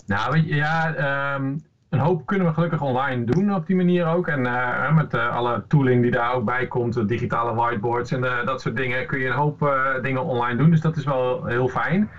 Nou, 0.05 0.55
ja, 0.55 1.35
um, 1.35 1.63
een 1.91 1.99
hoop 1.99 2.25
kunnen 2.25 2.47
we 2.47 2.53
gelukkig 2.53 2.81
online 2.81 3.23
doen 3.23 3.53
op 3.53 3.65
die 3.65 3.75
manier 3.75 4.05
ook. 4.05 4.27
En 4.27 4.45
uh, 4.45 4.95
met 4.95 5.13
uh, 5.13 5.35
alle 5.35 5.63
tooling 5.67 6.01
die 6.01 6.11
daar 6.11 6.33
ook 6.33 6.45
bij 6.45 6.67
komt, 6.67 7.07
digitale 7.07 7.53
whiteboards 7.53 8.11
en 8.11 8.23
uh, 8.23 8.45
dat 8.45 8.61
soort 8.61 8.75
dingen, 8.75 9.05
kun 9.05 9.19
je 9.19 9.27
een 9.27 9.33
hoop 9.33 9.69
dingen 10.01 10.23
online 10.23 10.57
doen. 10.57 10.69
Dus 10.69 10.81
dat 10.81 10.97
is 10.97 11.03
wel 11.03 11.45
heel 11.45 11.67
fijn. 11.67 12.09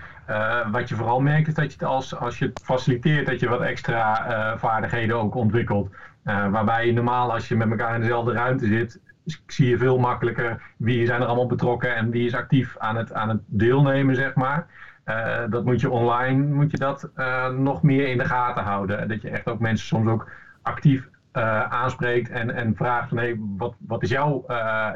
wat 0.71 0.89
je 0.89 0.95
vooral 0.95 1.19
merkt 1.19 1.47
is 1.47 1.53
dat 1.53 1.65
je 1.65 1.71
het 1.71 1.83
als, 1.83 2.15
als 2.15 2.39
je 2.39 2.45
het 2.45 2.61
faciliteert, 2.63 3.25
dat 3.25 3.39
je 3.39 3.49
wat 3.49 3.61
extra 3.61 4.57
vaardigheden 4.57 5.17
ook 5.17 5.35
ontwikkelt. 5.35 5.89
waarbij 6.23 6.85
je 6.85 6.93
normaal 6.93 7.33
als 7.33 7.47
je 7.47 7.55
met 7.55 7.69
elkaar 7.69 7.95
in 7.95 8.01
dezelfde 8.01 8.33
ruimte 8.33 8.67
zit, 8.67 8.99
zie 9.47 9.69
je 9.69 9.77
veel 9.77 9.97
makkelijker 9.97 10.61
wie 10.77 11.05
zijn 11.05 11.21
er 11.21 11.27
allemaal 11.27 11.47
betrokken 11.47 11.95
en 11.95 12.09
wie 12.09 12.25
is 12.25 12.35
actief 12.35 12.77
aan 12.77 12.95
het, 12.95 13.13
aan 13.13 13.29
het 13.29 13.41
deelnemen, 13.45 14.15
zeg 14.15 14.35
maar. 14.35 14.67
Uh, 15.05 15.43
dat 15.49 15.65
moet 15.65 15.81
je 15.81 15.89
online 15.89 16.43
moet 16.53 16.71
je 16.71 16.77
dat 16.77 17.09
uh, 17.15 17.49
nog 17.49 17.81
meer 17.81 18.07
in 18.07 18.17
de 18.17 18.25
gaten 18.25 18.63
houden. 18.63 19.07
Dat 19.07 19.21
je 19.21 19.29
echt 19.29 19.47
ook 19.47 19.59
mensen 19.59 19.87
soms 19.87 20.09
ook 20.09 20.31
actief 20.61 21.09
uh, 21.33 21.63
aanspreekt 21.63 22.29
en, 22.29 22.55
en 22.55 22.75
vraagt 22.75 23.09
van 23.09 23.17
hey, 23.17 23.35
wat, 23.57 23.75
wat 23.87 24.03
is 24.03 24.09
jouw 24.09 24.45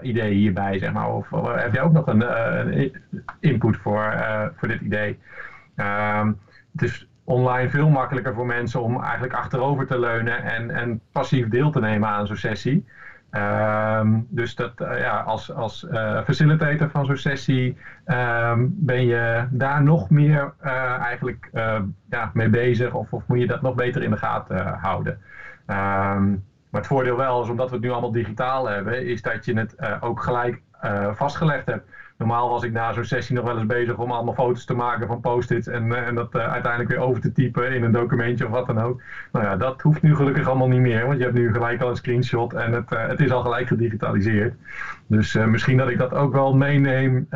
idee 0.02 0.34
hierbij, 0.34 0.78
zeg 0.78 0.92
maar. 0.92 1.14
Of 1.14 1.30
heb 1.46 1.74
jij 1.74 1.82
ook 1.82 1.92
nog 1.92 2.08
een, 2.08 2.22
een 2.70 2.92
input 3.40 3.78
voor, 3.78 4.14
voor 4.56 4.68
dit 4.68 4.82
idee? 4.82 5.20
Ehm, 5.76 6.32
het 6.72 6.82
is 6.82 7.08
online 7.24 7.70
veel 7.70 7.90
makkelijker 7.90 8.34
voor 8.34 8.46
mensen 8.46 8.82
om 8.82 9.02
eigenlijk 9.04 9.34
achterover 9.34 9.88
te 9.88 10.00
leunen 10.00 10.44
en, 10.44 10.72
en 10.72 11.02
passief 11.12 11.48
deel 11.48 11.72
te 11.72 11.80
nemen 11.80 12.10
aan 12.10 12.28
zo'n 12.28 12.36
sessie. 12.36 12.86
Um, 13.32 14.26
dus 14.30 14.56
dat, 14.56 14.72
uh, 14.82 15.00
ja, 15.00 15.20
als, 15.20 15.52
als 15.52 15.84
uh, 15.84 16.22
facilitator 16.24 16.90
van 16.90 17.06
zo'n 17.06 17.16
sessie 17.16 17.78
um, 18.06 18.74
ben 18.78 19.06
je 19.06 19.48
daar 19.50 19.82
nog 19.82 20.10
meer 20.10 20.54
uh, 20.64 20.72
eigenlijk 21.00 21.50
ja, 22.10 22.30
mee 22.34 22.50
bezig 22.50 22.94
of, 22.94 23.14
of 23.14 23.24
moet 23.28 23.40
je 23.40 23.48
dat 23.48 23.62
nog 23.62 23.76
beter 23.76 24.02
in 24.02 24.10
de 24.10 24.18
gaten 24.18 24.68
houden. 24.68 25.14
Um, 25.68 26.46
maar 26.70 26.82
het 26.82 26.88
voordeel 26.88 27.16
wel 27.16 27.42
is, 27.42 27.50
omdat 27.50 27.70
we 27.70 27.76
het 27.76 27.84
nu 27.84 27.92
allemaal 27.92 28.12
digitaal 28.12 28.66
hebben, 28.66 29.06
is 29.06 29.22
dat 29.22 29.46
je 29.46 29.54
het 29.54 30.02
ook 30.02 30.22
gelijk 30.22 30.62
vastgelegd 31.12 31.66
hebt 31.66 31.90
normaal 32.18 32.50
was 32.50 32.64
ik 32.64 32.72
na 32.72 32.94
zo'n 32.94 33.04
sessie 33.04 33.36
nog 33.36 33.46
wel 33.46 33.58
eens 33.58 33.66
bezig 33.66 33.98
om 33.98 34.12
allemaal 34.12 34.34
foto's 34.34 34.66
te 34.66 34.74
maken 34.74 35.08
van 35.08 35.20
post-its 35.20 35.68
en, 35.68 35.92
eh, 35.92 36.08
en 36.08 36.16
dat 36.16 36.36
uh, 36.36 36.52
uiteindelijk 36.52 36.92
weer 36.92 37.02
over 37.02 37.22
te 37.22 37.32
typen 37.32 37.74
in 37.74 37.84
een 37.84 37.92
documentje 37.92 38.46
of 38.46 38.52
wat 38.52 38.68
dan 38.68 38.80
ook. 38.80 39.02
Nou 39.32 39.46
ja, 39.46 39.56
dat 39.56 39.82
hoeft 39.82 40.02
nu 40.02 40.16
gelukkig 40.16 40.48
allemaal 40.48 40.68
niet 40.68 40.82
meer, 40.82 41.06
want 41.06 41.18
je 41.18 41.24
hebt 41.24 41.36
nu 41.36 41.54
gelijk 41.54 41.82
al 41.82 41.90
een 41.90 41.96
screenshot 41.96 42.54
en 42.54 42.72
het, 42.72 42.92
uh, 42.92 43.08
het 43.08 43.20
is 43.20 43.32
al 43.32 43.42
gelijk 43.42 43.68
gedigitaliseerd. 43.68 44.56
Dus 45.08 45.34
misschien 45.34 45.78
dat 45.78 45.90
ik 45.90 45.98
dat 45.98 46.14
ook 46.14 46.34
wel 46.34 46.56
meeneem 46.56 47.28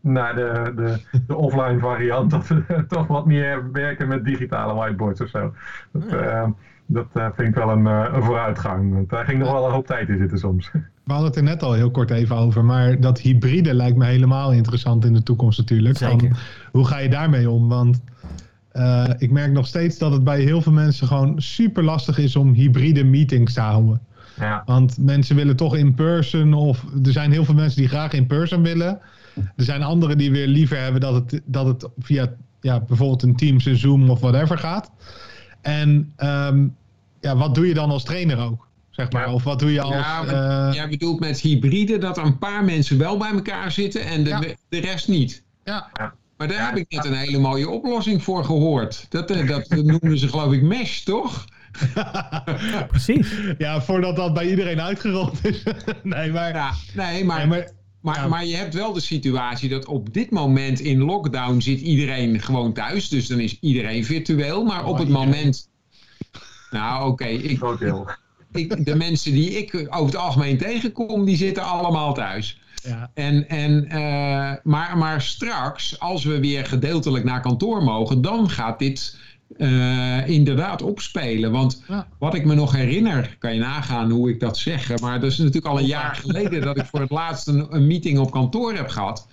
naar 0.00 0.34
de, 0.34 0.72
de, 0.76 1.20
de, 1.26 1.36
offline 1.36 1.78
variant, 1.78 2.30
dat 2.30 2.46
we 2.46 2.84
toch 2.88 3.06
wat 3.06 3.26
meer 3.26 3.72
werken 3.72 4.08
met 4.08 4.24
digitale 4.24 4.74
whiteboards 4.74 5.20
of 5.20 5.28
zo. 5.28 5.54
Dat, 5.92 6.04
dat 6.86 7.06
vind 7.12 7.48
ik 7.48 7.54
wel 7.54 7.70
een, 7.70 7.86
een 7.86 8.22
vooruitgang. 8.22 8.92
Want 8.92 9.10
daar 9.10 9.24
ging 9.24 9.38
nog 9.38 9.52
wel 9.52 9.66
een 9.66 9.72
hoop 9.72 9.86
tijd 9.86 10.08
in 10.08 10.18
zitten 10.18 10.38
soms. 10.38 10.70
We 11.04 11.12
hadden 11.12 11.28
het 11.28 11.36
er 11.36 11.42
net 11.42 11.62
al 11.62 11.72
heel 11.72 11.90
kort 11.90 12.10
even 12.10 12.36
over, 12.36 12.64
maar 12.64 13.00
dat 13.00 13.20
hybride 13.20 13.74
lijkt 13.74 13.96
me 13.96 14.04
helemaal 14.04 14.52
interessant 14.52 15.04
in 15.04 15.12
de 15.12 15.22
toekomst 15.22 15.58
natuurlijk. 15.58 15.98
Van, 15.98 16.36
hoe 16.72 16.86
ga 16.86 16.98
je 16.98 17.08
daarmee 17.08 17.50
om? 17.50 17.68
Want 17.68 18.00
uh, 18.72 19.04
ik 19.18 19.30
merk 19.30 19.52
nog 19.52 19.66
steeds 19.66 19.98
dat 19.98 20.12
het 20.12 20.24
bij 20.24 20.40
heel 20.40 20.62
veel 20.62 20.72
mensen 20.72 21.06
gewoon 21.06 21.42
super 21.42 21.82
lastig 21.82 22.18
is 22.18 22.36
om 22.36 22.52
hybride 22.52 23.04
meetings 23.04 23.54
te 23.54 23.60
houden. 23.60 24.00
Ja. 24.40 24.62
Want 24.66 24.98
mensen 24.98 25.36
willen 25.36 25.56
toch 25.56 25.76
in 25.76 25.94
person, 25.94 26.54
of 26.54 26.84
er 27.04 27.12
zijn 27.12 27.32
heel 27.32 27.44
veel 27.44 27.54
mensen 27.54 27.80
die 27.80 27.88
graag 27.88 28.12
in 28.12 28.26
person 28.26 28.62
willen. 28.62 28.98
Er 29.34 29.64
zijn 29.64 29.82
anderen 29.82 30.18
die 30.18 30.30
weer 30.30 30.46
liever 30.46 30.78
hebben 30.78 31.00
dat 31.00 31.14
het, 31.14 31.40
dat 31.44 31.66
het 31.66 31.88
via 31.98 32.32
ja, 32.60 32.80
bijvoorbeeld 32.80 33.22
een 33.22 33.36
Teams, 33.36 33.64
een 33.64 33.76
Zoom 33.76 34.10
of 34.10 34.20
whatever 34.20 34.58
gaat. 34.58 34.90
En 35.64 36.12
um, 36.18 36.76
ja, 37.20 37.36
wat 37.36 37.54
doe 37.54 37.68
je 37.68 37.74
dan 37.74 37.90
als 37.90 38.04
trainer 38.04 38.38
ook? 38.38 38.68
Zeg 38.90 39.12
maar. 39.12 39.32
Of 39.32 39.44
wat 39.44 39.58
doe 39.58 39.72
je 39.72 39.80
als... 39.80 39.94
Ja, 39.94 40.24
uh... 40.68 40.74
jij 40.74 40.88
bedoelt 40.88 41.20
met 41.20 41.40
hybride 41.40 41.98
dat 41.98 42.16
er 42.16 42.24
een 42.24 42.38
paar 42.38 42.64
mensen 42.64 42.98
wel 42.98 43.16
bij 43.16 43.30
elkaar 43.30 43.72
zitten 43.72 44.04
en 44.04 44.24
de, 44.24 44.56
de 44.68 44.80
rest 44.80 45.08
niet. 45.08 45.42
Ja. 45.64 45.90
Maar 46.36 46.48
daar 46.48 46.66
heb 46.66 46.76
ik 46.76 46.86
net 46.88 47.04
een 47.04 47.14
hele 47.14 47.38
mooie 47.38 47.68
oplossing 47.68 48.22
voor 48.22 48.44
gehoord. 48.44 49.06
Dat, 49.08 49.30
eh, 49.30 49.48
dat 49.48 49.68
noemen 49.84 50.18
ze 50.18 50.28
geloof 50.28 50.52
ik 50.52 50.62
mesh, 50.62 51.00
toch? 51.00 51.44
Precies. 52.88 53.34
Ja, 53.58 53.82
voordat 53.82 54.16
dat 54.16 54.34
bij 54.34 54.50
iedereen 54.50 54.80
uitgerold 54.80 55.44
is. 55.44 55.62
nee, 56.02 56.32
maar... 56.32 56.54
Ja, 56.54 56.72
nee, 56.94 57.24
maar... 57.24 57.48
maar, 57.48 57.70
maar, 58.04 58.28
maar, 58.28 58.46
je 58.46 58.56
hebt 58.56 58.74
wel 58.74 58.92
de 58.92 59.00
situatie 59.00 59.68
dat 59.68 59.86
op 59.86 60.12
dit 60.12 60.30
moment 60.30 60.80
in 60.80 60.98
lockdown 60.98 61.60
zit 61.60 61.80
iedereen 61.80 62.40
gewoon 62.40 62.72
thuis. 62.72 63.08
Dus 63.08 63.26
dan 63.26 63.40
is 63.40 63.58
iedereen 63.60 64.04
virtueel. 64.04 64.64
Maar 64.64 64.84
op 64.84 64.98
het 64.98 65.08
moment... 65.08 65.68
Nou, 66.70 67.00
oké. 67.02 67.10
Okay, 67.10 67.34
ik, 67.34 67.60
ik, 68.52 68.84
de 68.84 68.94
mensen 68.94 69.32
die 69.32 69.50
ik 69.50 69.74
over 69.74 70.06
het 70.06 70.16
algemeen 70.16 70.58
tegenkom, 70.58 71.24
die 71.24 71.36
zitten 71.36 71.62
allemaal 71.62 72.14
thuis. 72.14 72.60
Ja. 72.82 73.10
En, 73.14 73.48
en, 73.48 73.84
uh, 73.84 74.52
maar, 74.62 74.98
maar 74.98 75.22
straks, 75.22 76.00
als 76.00 76.24
we 76.24 76.40
weer 76.40 76.66
gedeeltelijk 76.66 77.24
naar 77.24 77.40
kantoor 77.40 77.82
mogen, 77.82 78.22
dan 78.22 78.50
gaat 78.50 78.78
dit 78.78 79.18
uh, 79.56 80.28
inderdaad 80.28 80.82
opspelen. 80.82 81.52
Want 81.52 81.82
wat 82.18 82.34
ik 82.34 82.44
me 82.44 82.54
nog 82.54 82.72
herinner, 82.72 83.36
kan 83.38 83.54
je 83.54 83.60
nagaan 83.60 84.10
hoe 84.10 84.30
ik 84.30 84.40
dat 84.40 84.58
zeg, 84.58 85.00
maar 85.00 85.20
dat 85.20 85.30
is 85.30 85.38
natuurlijk 85.38 85.66
al 85.66 85.78
een 85.78 85.86
jaar 85.86 86.14
geleden 86.14 86.62
dat 86.62 86.78
ik 86.78 86.84
voor 86.84 87.00
het 87.00 87.10
laatst 87.10 87.48
een, 87.48 87.66
een 87.70 87.86
meeting 87.86 88.18
op 88.18 88.30
kantoor 88.30 88.74
heb 88.74 88.88
gehad. 88.88 89.28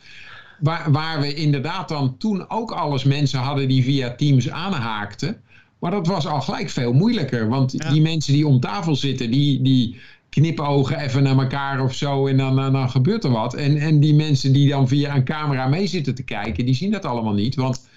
Waar, 0.60 0.92
waar 0.92 1.20
we 1.20 1.34
inderdaad 1.34 1.90
dan 1.90 2.18
toen 2.18 2.50
ook 2.50 2.72
alles 2.72 3.04
mensen 3.04 3.40
hadden 3.40 3.68
die 3.68 3.84
via 3.84 4.16
Teams 4.16 4.50
aanhaakten. 4.50 5.42
Maar 5.80 5.92
dat 5.92 6.08
was 6.08 6.28
al 6.28 6.42
gelijk 6.42 6.70
veel 6.70 6.94
moeilijker. 6.94 7.50
Want 7.50 7.92
die 7.92 8.02
mensen 8.02 8.34
die 8.34 8.48
om 8.48 8.60
tafel 8.60 8.96
zitten, 8.96 9.32
die, 9.32 9.62
die 9.62 10.00
knipogen 10.30 11.00
even 11.00 11.24
naar 11.24 11.38
elkaar 11.38 11.84
of 11.84 11.94
zo 11.94 12.28
en 12.28 12.38
dan, 12.38 12.56
dan, 12.56 12.74
dan, 12.74 12.90
gebeurt 12.90 13.24
er 13.24 13.32
wat. 13.32 13.54
En, 13.54 13.78
en 13.78 14.00
die 14.00 14.14
mensen 14.14 14.54
die 14.54 14.70
dan 14.70 14.88
via 14.88 15.16
een 15.16 15.24
camera 15.24 15.68
mee 15.68 15.88
zitten 15.88 16.16
te 16.16 16.24
kijken, 16.24 16.66
die 16.66 16.76
zien 16.76 16.92
dat 16.92 17.06
allemaal 17.06 17.34
niet. 17.34 17.56
Want 17.56 17.90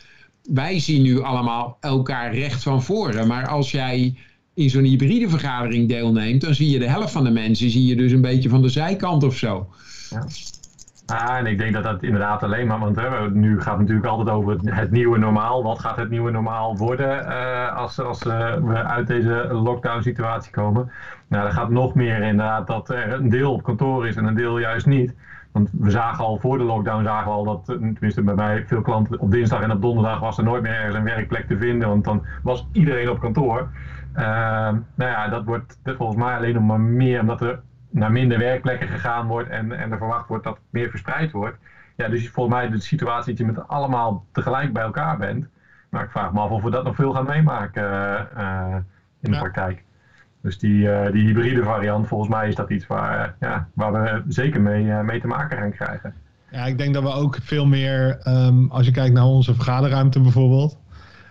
wij 0.53 0.79
zien 0.79 1.03
nu 1.03 1.21
allemaal 1.21 1.77
elkaar 1.81 2.35
recht 2.35 2.63
van 2.63 2.83
voren. 2.83 3.27
Maar 3.27 3.49
als 3.49 3.71
jij 3.71 4.17
in 4.55 4.71
zo'n 4.71 4.85
hybride 4.85 5.29
vergadering 5.29 5.89
deelneemt, 5.89 6.41
dan 6.41 6.55
zie 6.55 6.71
je 6.71 6.79
de 6.79 6.89
helft 6.89 7.13
van 7.13 7.25
de 7.25 7.31
mensen 7.31 7.71
zie 7.71 7.87
je 7.87 7.97
dus 7.97 8.13
een 8.13 8.21
beetje 8.21 8.49
van 8.49 8.63
de 8.63 8.69
zijkant 8.69 9.25
of 9.25 9.37
zo. 9.37 9.69
Ja. 10.11 10.25
Ah, 11.07 11.37
en 11.37 11.47
ik 11.47 11.59
denk 11.59 11.73
dat 11.73 11.83
dat 11.83 12.03
inderdaad 12.03 12.43
alleen 12.43 12.67
maar, 12.67 12.79
want 12.79 13.35
nu 13.35 13.61
gaat 13.61 13.71
het 13.71 13.81
natuurlijk 13.81 14.07
altijd 14.07 14.29
over 14.29 14.59
het, 14.65 14.91
nieuwe 14.91 15.19
normaal. 15.19 15.63
Wat 15.63 15.79
gaat 15.79 15.97
het 15.97 16.11
nieuwe 16.11 16.31
normaal 16.31 16.77
worden 16.77 17.27
uh, 17.27 17.77
als, 17.77 18.01
als 18.01 18.27
uh, 18.27 18.55
we 18.55 18.85
uit 18.85 19.07
deze 19.07 19.49
lockdown 19.51 20.03
situatie 20.03 20.53
komen? 20.53 20.91
Nou, 21.29 21.43
dan 21.43 21.53
gaat 21.53 21.71
nog 21.71 21.95
meer 21.95 22.23
inderdaad 22.23 22.67
dat 22.67 22.89
er 22.89 23.13
een 23.13 23.29
deel 23.29 23.53
op 23.53 23.63
kantoor 23.63 24.09
is 24.09 24.17
en 24.17 24.25
een 24.25 24.35
deel 24.35 24.59
juist 24.59 24.87
niet. 24.87 25.15
Want 25.55 25.71
we 25.73 25.91
zagen 25.91 26.25
al 26.25 26.39
voor 26.39 26.59
de 26.59 26.65
lockdown, 26.65 27.05
zagen 27.05 27.25
we 27.25 27.37
al 27.37 27.45
dat, 27.45 27.65
tenminste 27.65 28.23
bij 28.23 28.35
mij, 28.35 28.65
veel 28.67 28.81
klanten 28.81 29.19
op 29.21 29.31
dinsdag 29.31 29.61
en 29.61 29.71
op 29.71 29.83
donderdag 29.83 30.21
was 30.21 30.39
er 30.39 30.45
nooit 30.45 30.63
meer 30.63 30.73
ergens 30.73 30.95
een 30.95 31.05
werkplek 31.05 31.47
te 31.47 31.57
vinden, 31.57 31.89
want 31.89 32.05
dan 32.05 32.25
was 32.43 32.67
iedereen 32.73 33.09
op 33.09 33.21
kantoor. 33.21 33.69
Uh, 34.17 34.23
nou 34.95 35.11
ja, 35.11 35.29
dat 35.29 35.45
wordt 35.45 35.79
volgens 35.85 36.19
mij 36.19 36.37
alleen 36.37 36.55
nog 36.55 36.63
maar 36.63 36.81
meer 36.81 37.21
omdat 37.21 37.41
er 37.41 37.61
naar 37.91 38.13
minder 38.13 38.39
werkplekken 38.39 38.89
gegaan 38.89 39.27
wordt 39.27 39.49
en, 39.49 39.73
en 39.73 39.93
er 39.93 39.99
verwacht 39.99 40.29
wordt 40.29 40.45
dat 40.45 40.55
het 40.55 40.65
meer 40.71 40.91
verspreid 40.91 41.31
wordt. 41.31 41.59
Ja, 41.97 42.09
dus 42.09 42.31
volgens 42.31 42.57
mij 42.57 42.69
de 42.69 42.81
situatie 42.81 43.35
dat 43.35 43.47
je 43.47 43.53
met 43.53 43.69
allemaal 43.69 44.25
tegelijk 44.33 44.73
bij 44.73 44.83
elkaar 44.83 45.17
bent. 45.17 45.47
Maar 45.89 46.05
ik 46.05 46.11
vraag 46.11 46.33
me 46.33 46.41
af 46.41 46.51
of 46.51 46.63
we 46.63 46.71
dat 46.71 46.85
nog 46.85 46.95
veel 46.95 47.13
gaan 47.13 47.27
meemaken 47.27 47.85
uh, 48.37 48.77
in 49.21 49.31
de 49.31 49.39
praktijk. 49.39 49.84
Dus 50.45 50.59
die, 50.59 50.83
uh, 50.83 51.13
die 51.13 51.27
hybride 51.27 51.63
variant, 51.63 52.09
volgens 52.09 52.31
mij 52.31 52.49
is 52.49 52.55
dat 52.55 52.71
iets 52.71 52.87
waar, 52.87 53.35
ja, 53.41 53.69
waar 53.75 53.93
we 53.93 54.23
zeker 54.29 54.61
mee, 54.61 54.85
mee 54.85 55.21
te 55.21 55.27
maken 55.27 55.59
gaan 55.59 55.73
krijgen. 55.73 56.15
Ja, 56.51 56.67
ik 56.67 56.79
denk 56.79 56.95
dat 56.95 57.03
we 57.03 57.13
ook 57.13 57.39
veel 57.43 57.67
meer, 57.67 58.19
um, 58.29 58.71
als 58.71 58.87
je 58.87 58.93
kijkt 58.93 59.15
naar 59.15 59.25
onze 59.25 59.55
vergaderruimte 59.55 60.21
bijvoorbeeld, 60.21 60.79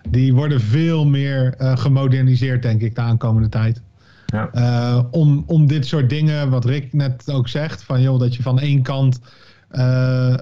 die 0.09 0.33
worden 0.33 0.61
veel 0.61 1.05
meer 1.05 1.55
uh, 1.59 1.77
gemoderniseerd, 1.77 2.61
denk 2.61 2.81
ik, 2.81 2.95
de 2.95 3.01
aankomende 3.01 3.49
tijd. 3.49 3.81
Ja. 4.25 4.49
Uh, 4.53 5.03
om, 5.11 5.43
om 5.47 5.67
dit 5.67 5.85
soort 5.85 6.09
dingen, 6.09 6.49
wat 6.49 6.65
Rick 6.65 6.93
net 6.93 7.31
ook 7.31 7.47
zegt, 7.47 7.83
van 7.83 8.01
joh, 8.01 8.19
dat 8.19 8.35
je 8.35 8.43
van 8.43 8.59
één 8.59 8.81
kant 8.81 9.19
uh, 9.71 10.33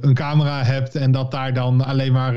een 0.00 0.14
camera 0.14 0.62
hebt 0.62 0.94
en 0.94 1.12
dat 1.12 1.30
daar 1.30 1.54
dan 1.54 1.84
alleen 1.84 2.12
maar 2.12 2.34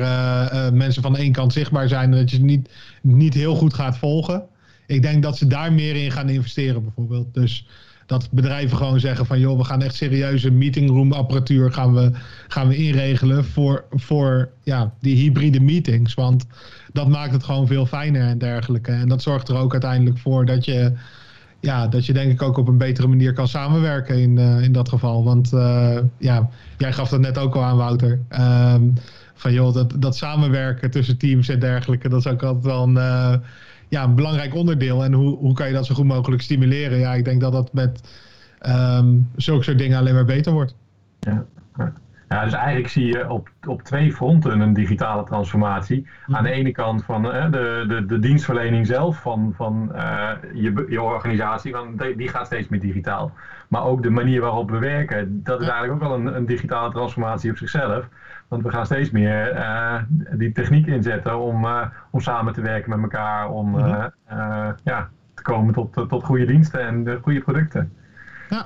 mensen 0.74 1.02
van 1.02 1.18
één 1.18 1.32
kant 1.32 1.54
zichtbaar 1.54 1.88
zijn 1.88 2.12
en 2.12 2.18
dat 2.18 2.30
je 2.30 2.36
ze 2.36 2.44
niet, 2.44 2.70
niet 3.02 3.34
heel 3.34 3.56
goed 3.56 3.74
gaat 3.74 3.98
volgen. 3.98 4.44
Ik 4.88 5.02
denk 5.02 5.24
dat 5.24 5.38
ze 5.38 5.48
daar 5.48 5.74
meer 5.74 5.96
in 5.96 6.12
gaan 6.12 6.30
investeren, 6.30 6.84
bijvoorbeeld. 6.84 7.34
Dus 7.34 7.68
dat 8.08 8.30
bedrijven 8.32 8.78
gewoon 8.78 9.00
zeggen 9.00 9.26
van 9.26 9.40
joh, 9.40 9.58
we 9.58 9.64
gaan 9.64 9.82
echt 9.82 9.96
serieuze 9.96 10.52
meetingroom 10.52 11.12
apparatuur 11.12 11.72
gaan 11.72 11.94
we, 11.94 12.12
gaan 12.48 12.68
we 12.68 12.76
inregelen 12.76 13.46
voor, 13.46 13.86
voor 13.90 14.50
ja, 14.64 14.94
die 15.00 15.16
hybride 15.16 15.60
meetings. 15.60 16.14
Want 16.14 16.46
dat 16.94 17.08
maakt 17.08 17.32
het 17.32 17.44
gewoon 17.44 17.68
veel 17.68 17.86
fijner 17.86 18.22
en 18.22 18.38
dergelijke. 18.38 18.92
En 18.92 19.08
dat 19.08 19.22
zorgt 19.22 19.50
er 19.50 19.56
ook 19.56 19.72
uiteindelijk 19.72 20.18
voor 20.18 20.46
dat 20.46 20.66
je, 20.66 20.92
ja, 21.60 21.88
dat 21.88 22.06
je 22.06 22.14
denk 22.14 22.32
ik 22.32 22.42
ook 22.42 22.58
op 22.58 22.68
een 22.68 22.78
betere 22.78 23.08
manier 23.08 23.34
kan 23.34 23.48
samenwerken 23.48 24.20
in, 24.20 24.38
uh, 24.38 24.62
in 24.64 24.72
dat 24.72 24.90
geval. 24.90 25.24
Want 25.24 25.54
uh, 25.54 25.98
ja, 26.18 26.50
jij 26.78 26.94
gaf 26.94 27.10
dat 27.10 27.20
net 27.20 27.38
ook 27.38 27.56
al 27.56 27.64
aan, 27.64 27.78
Wouter. 27.78 28.20
Um, 28.74 28.94
van 29.34 29.54
joh, 29.54 29.74
dat, 29.74 29.94
dat 30.00 30.18
samenwerken 30.18 30.92
tussen 30.92 31.18
teams 31.18 31.50
en 31.50 31.60
dergelijke, 31.60 32.10
dat 32.10 32.20
is 32.20 32.32
ook 32.32 32.44
altijd 32.44 32.66
wel 32.66 32.84
een, 32.84 32.96
uh, 32.96 33.34
ja, 33.88 34.04
een 34.04 34.16
belangrijk 34.16 34.56
onderdeel. 34.56 35.04
En 35.04 35.14
hoe, 35.14 35.38
hoe 35.38 35.54
kan 35.54 35.68
je 35.68 35.74
dat 35.74 35.86
zo 35.86 35.96
goed 35.96 36.06
mogelijk 36.06 36.42
stimuleren? 36.42 36.98
Ja, 36.98 37.14
ik 37.14 37.26
denk 37.26 37.42
dat 37.42 37.52
dat 37.52 37.74
met 37.74 38.20
um, 38.68 39.30
zulke 39.36 39.64
soort 39.64 39.78
dingen 39.78 39.98
alleen 39.98 40.14
maar 40.14 40.26
beter 40.26 40.52
wordt. 40.52 40.76
Ja. 41.20 41.46
Ja, 42.30 42.44
dus 42.44 42.54
eigenlijk 42.54 42.88
zie 42.88 43.06
je 43.06 43.30
op, 43.30 43.50
op 43.68 43.82
twee 43.82 44.14
fronten 44.14 44.60
een 44.60 44.74
digitale 44.74 45.24
transformatie. 45.24 46.08
Aan 46.28 46.44
de 46.44 46.52
ene 46.52 46.72
kant 46.72 47.04
van 47.04 47.26
uh, 47.26 47.52
de, 47.52 47.86
de, 47.88 48.06
de 48.06 48.20
dienstverlening 48.20 48.88
zelf 48.88 49.22
van, 49.22 49.54
van 49.56 49.92
uh, 49.96 50.30
je, 50.54 50.86
je 50.90 51.02
organisatie, 51.02 51.72
van 51.72 52.02
die 52.18 52.28
gaat 52.28 52.46
steeds 52.46 52.68
meer 52.68 52.80
digitaal. 52.80 53.32
Maar 53.68 53.84
ook 53.84 54.04
de 54.04 54.10
manier 54.10 54.42
waarop 54.42 54.70
we 54.70 54.78
werken, 54.78 55.44
dat 55.44 55.62
is 55.62 55.68
eigenlijk 55.68 56.04
ook 56.04 56.10
wel 56.10 56.20
een, 56.20 56.36
een 56.36 56.46
digitale 56.46 56.92
transformatie 56.92 57.52
op 57.52 57.58
zichzelf. 57.58 58.08
Want 58.48 58.64
we 58.64 58.70
gaan 58.70 58.86
steeds 58.86 59.12
meer 59.12 59.56
uh, 59.56 60.02
die 60.32 60.52
techniek 60.52 60.88
inzetten 60.88 61.40
om, 61.40 61.68
om 62.12 62.20
samen 62.20 62.54
te 62.54 62.62
werken 62.62 62.90
met 62.90 63.00
elkaar, 63.00 63.50
om 63.50 63.70
mm 63.70 64.12
ja, 64.84 65.10
te 65.34 65.42
komen 65.42 65.74
tot, 65.74 65.94
tot 65.94 66.24
goede 66.24 66.46
diensten 66.46 66.80
en 66.80 67.20
goede 67.22 67.42
producten. 67.42 67.94
Ja. 68.50 68.66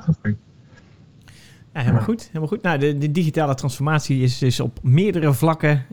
Ja, 1.73 1.79
helemaal 1.79 2.01
goed. 2.01 2.27
Helemaal 2.27 2.47
goed. 2.47 2.61
Nou, 2.61 2.77
de, 2.77 2.97
de 2.97 3.11
digitale 3.11 3.55
transformatie 3.55 4.21
is, 4.21 4.41
is 4.41 4.59
op 4.59 4.79
meerdere 4.81 5.33
vlakken 5.33 5.85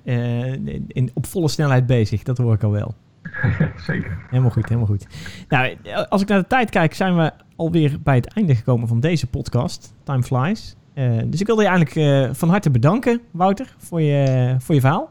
in, 0.86 1.10
op 1.14 1.26
volle 1.26 1.48
snelheid 1.48 1.86
bezig. 1.86 2.22
Dat 2.22 2.38
hoor 2.38 2.54
ik 2.54 2.62
al 2.62 2.70
wel. 2.70 2.94
Zeker. 3.86 4.18
Helemaal 4.28 4.50
goed, 4.50 4.64
helemaal 4.64 4.86
goed. 4.86 5.06
Nou, 5.48 5.76
als 6.08 6.22
ik 6.22 6.28
naar 6.28 6.40
de 6.40 6.46
tijd 6.46 6.70
kijk, 6.70 6.94
zijn 6.94 7.16
we 7.16 7.32
alweer 7.56 7.98
bij 8.02 8.14
het 8.14 8.34
einde 8.34 8.54
gekomen 8.54 8.88
van 8.88 9.00
deze 9.00 9.26
podcast. 9.26 9.94
Time 10.04 10.22
flies. 10.22 10.76
Uh, 10.98 11.22
dus 11.26 11.40
ik 11.40 11.46
wilde 11.46 11.62
je 11.62 11.68
eigenlijk 11.68 11.96
uh, 11.96 12.34
van 12.34 12.48
harte 12.48 12.70
bedanken, 12.70 13.20
Wouter, 13.30 13.74
voor 13.78 14.00
je, 14.00 14.54
voor 14.58 14.74
je 14.74 14.80
verhaal. 14.80 15.10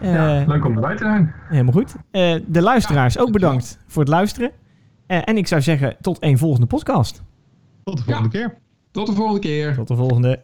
ja, 0.00 0.44
leuk 0.46 0.64
om 0.64 0.74
erbij 0.74 0.96
te 0.96 1.04
zijn. 1.04 1.34
Helemaal 1.48 1.72
goed. 1.72 1.94
de 2.46 2.62
luisteraars 2.62 3.18
ook 3.18 3.32
bedankt 3.32 3.78
voor 3.86 4.02
het 4.02 4.10
luisteren. 4.10 4.50
en 5.06 5.36
ik 5.36 5.46
zou 5.46 5.62
zeggen, 5.62 5.96
tot 6.00 6.22
een 6.22 6.38
volgende 6.38 6.66
podcast. 6.66 7.22
Tot 7.84 7.96
de 7.96 8.04
volgende 8.04 8.28
keer. 8.28 8.58
Tot 8.90 9.06
de 9.06 9.12
volgende 9.12 9.40
keer. 9.40 9.74
Tot 9.74 9.88
de 9.88 9.96
volgende. 9.96 10.42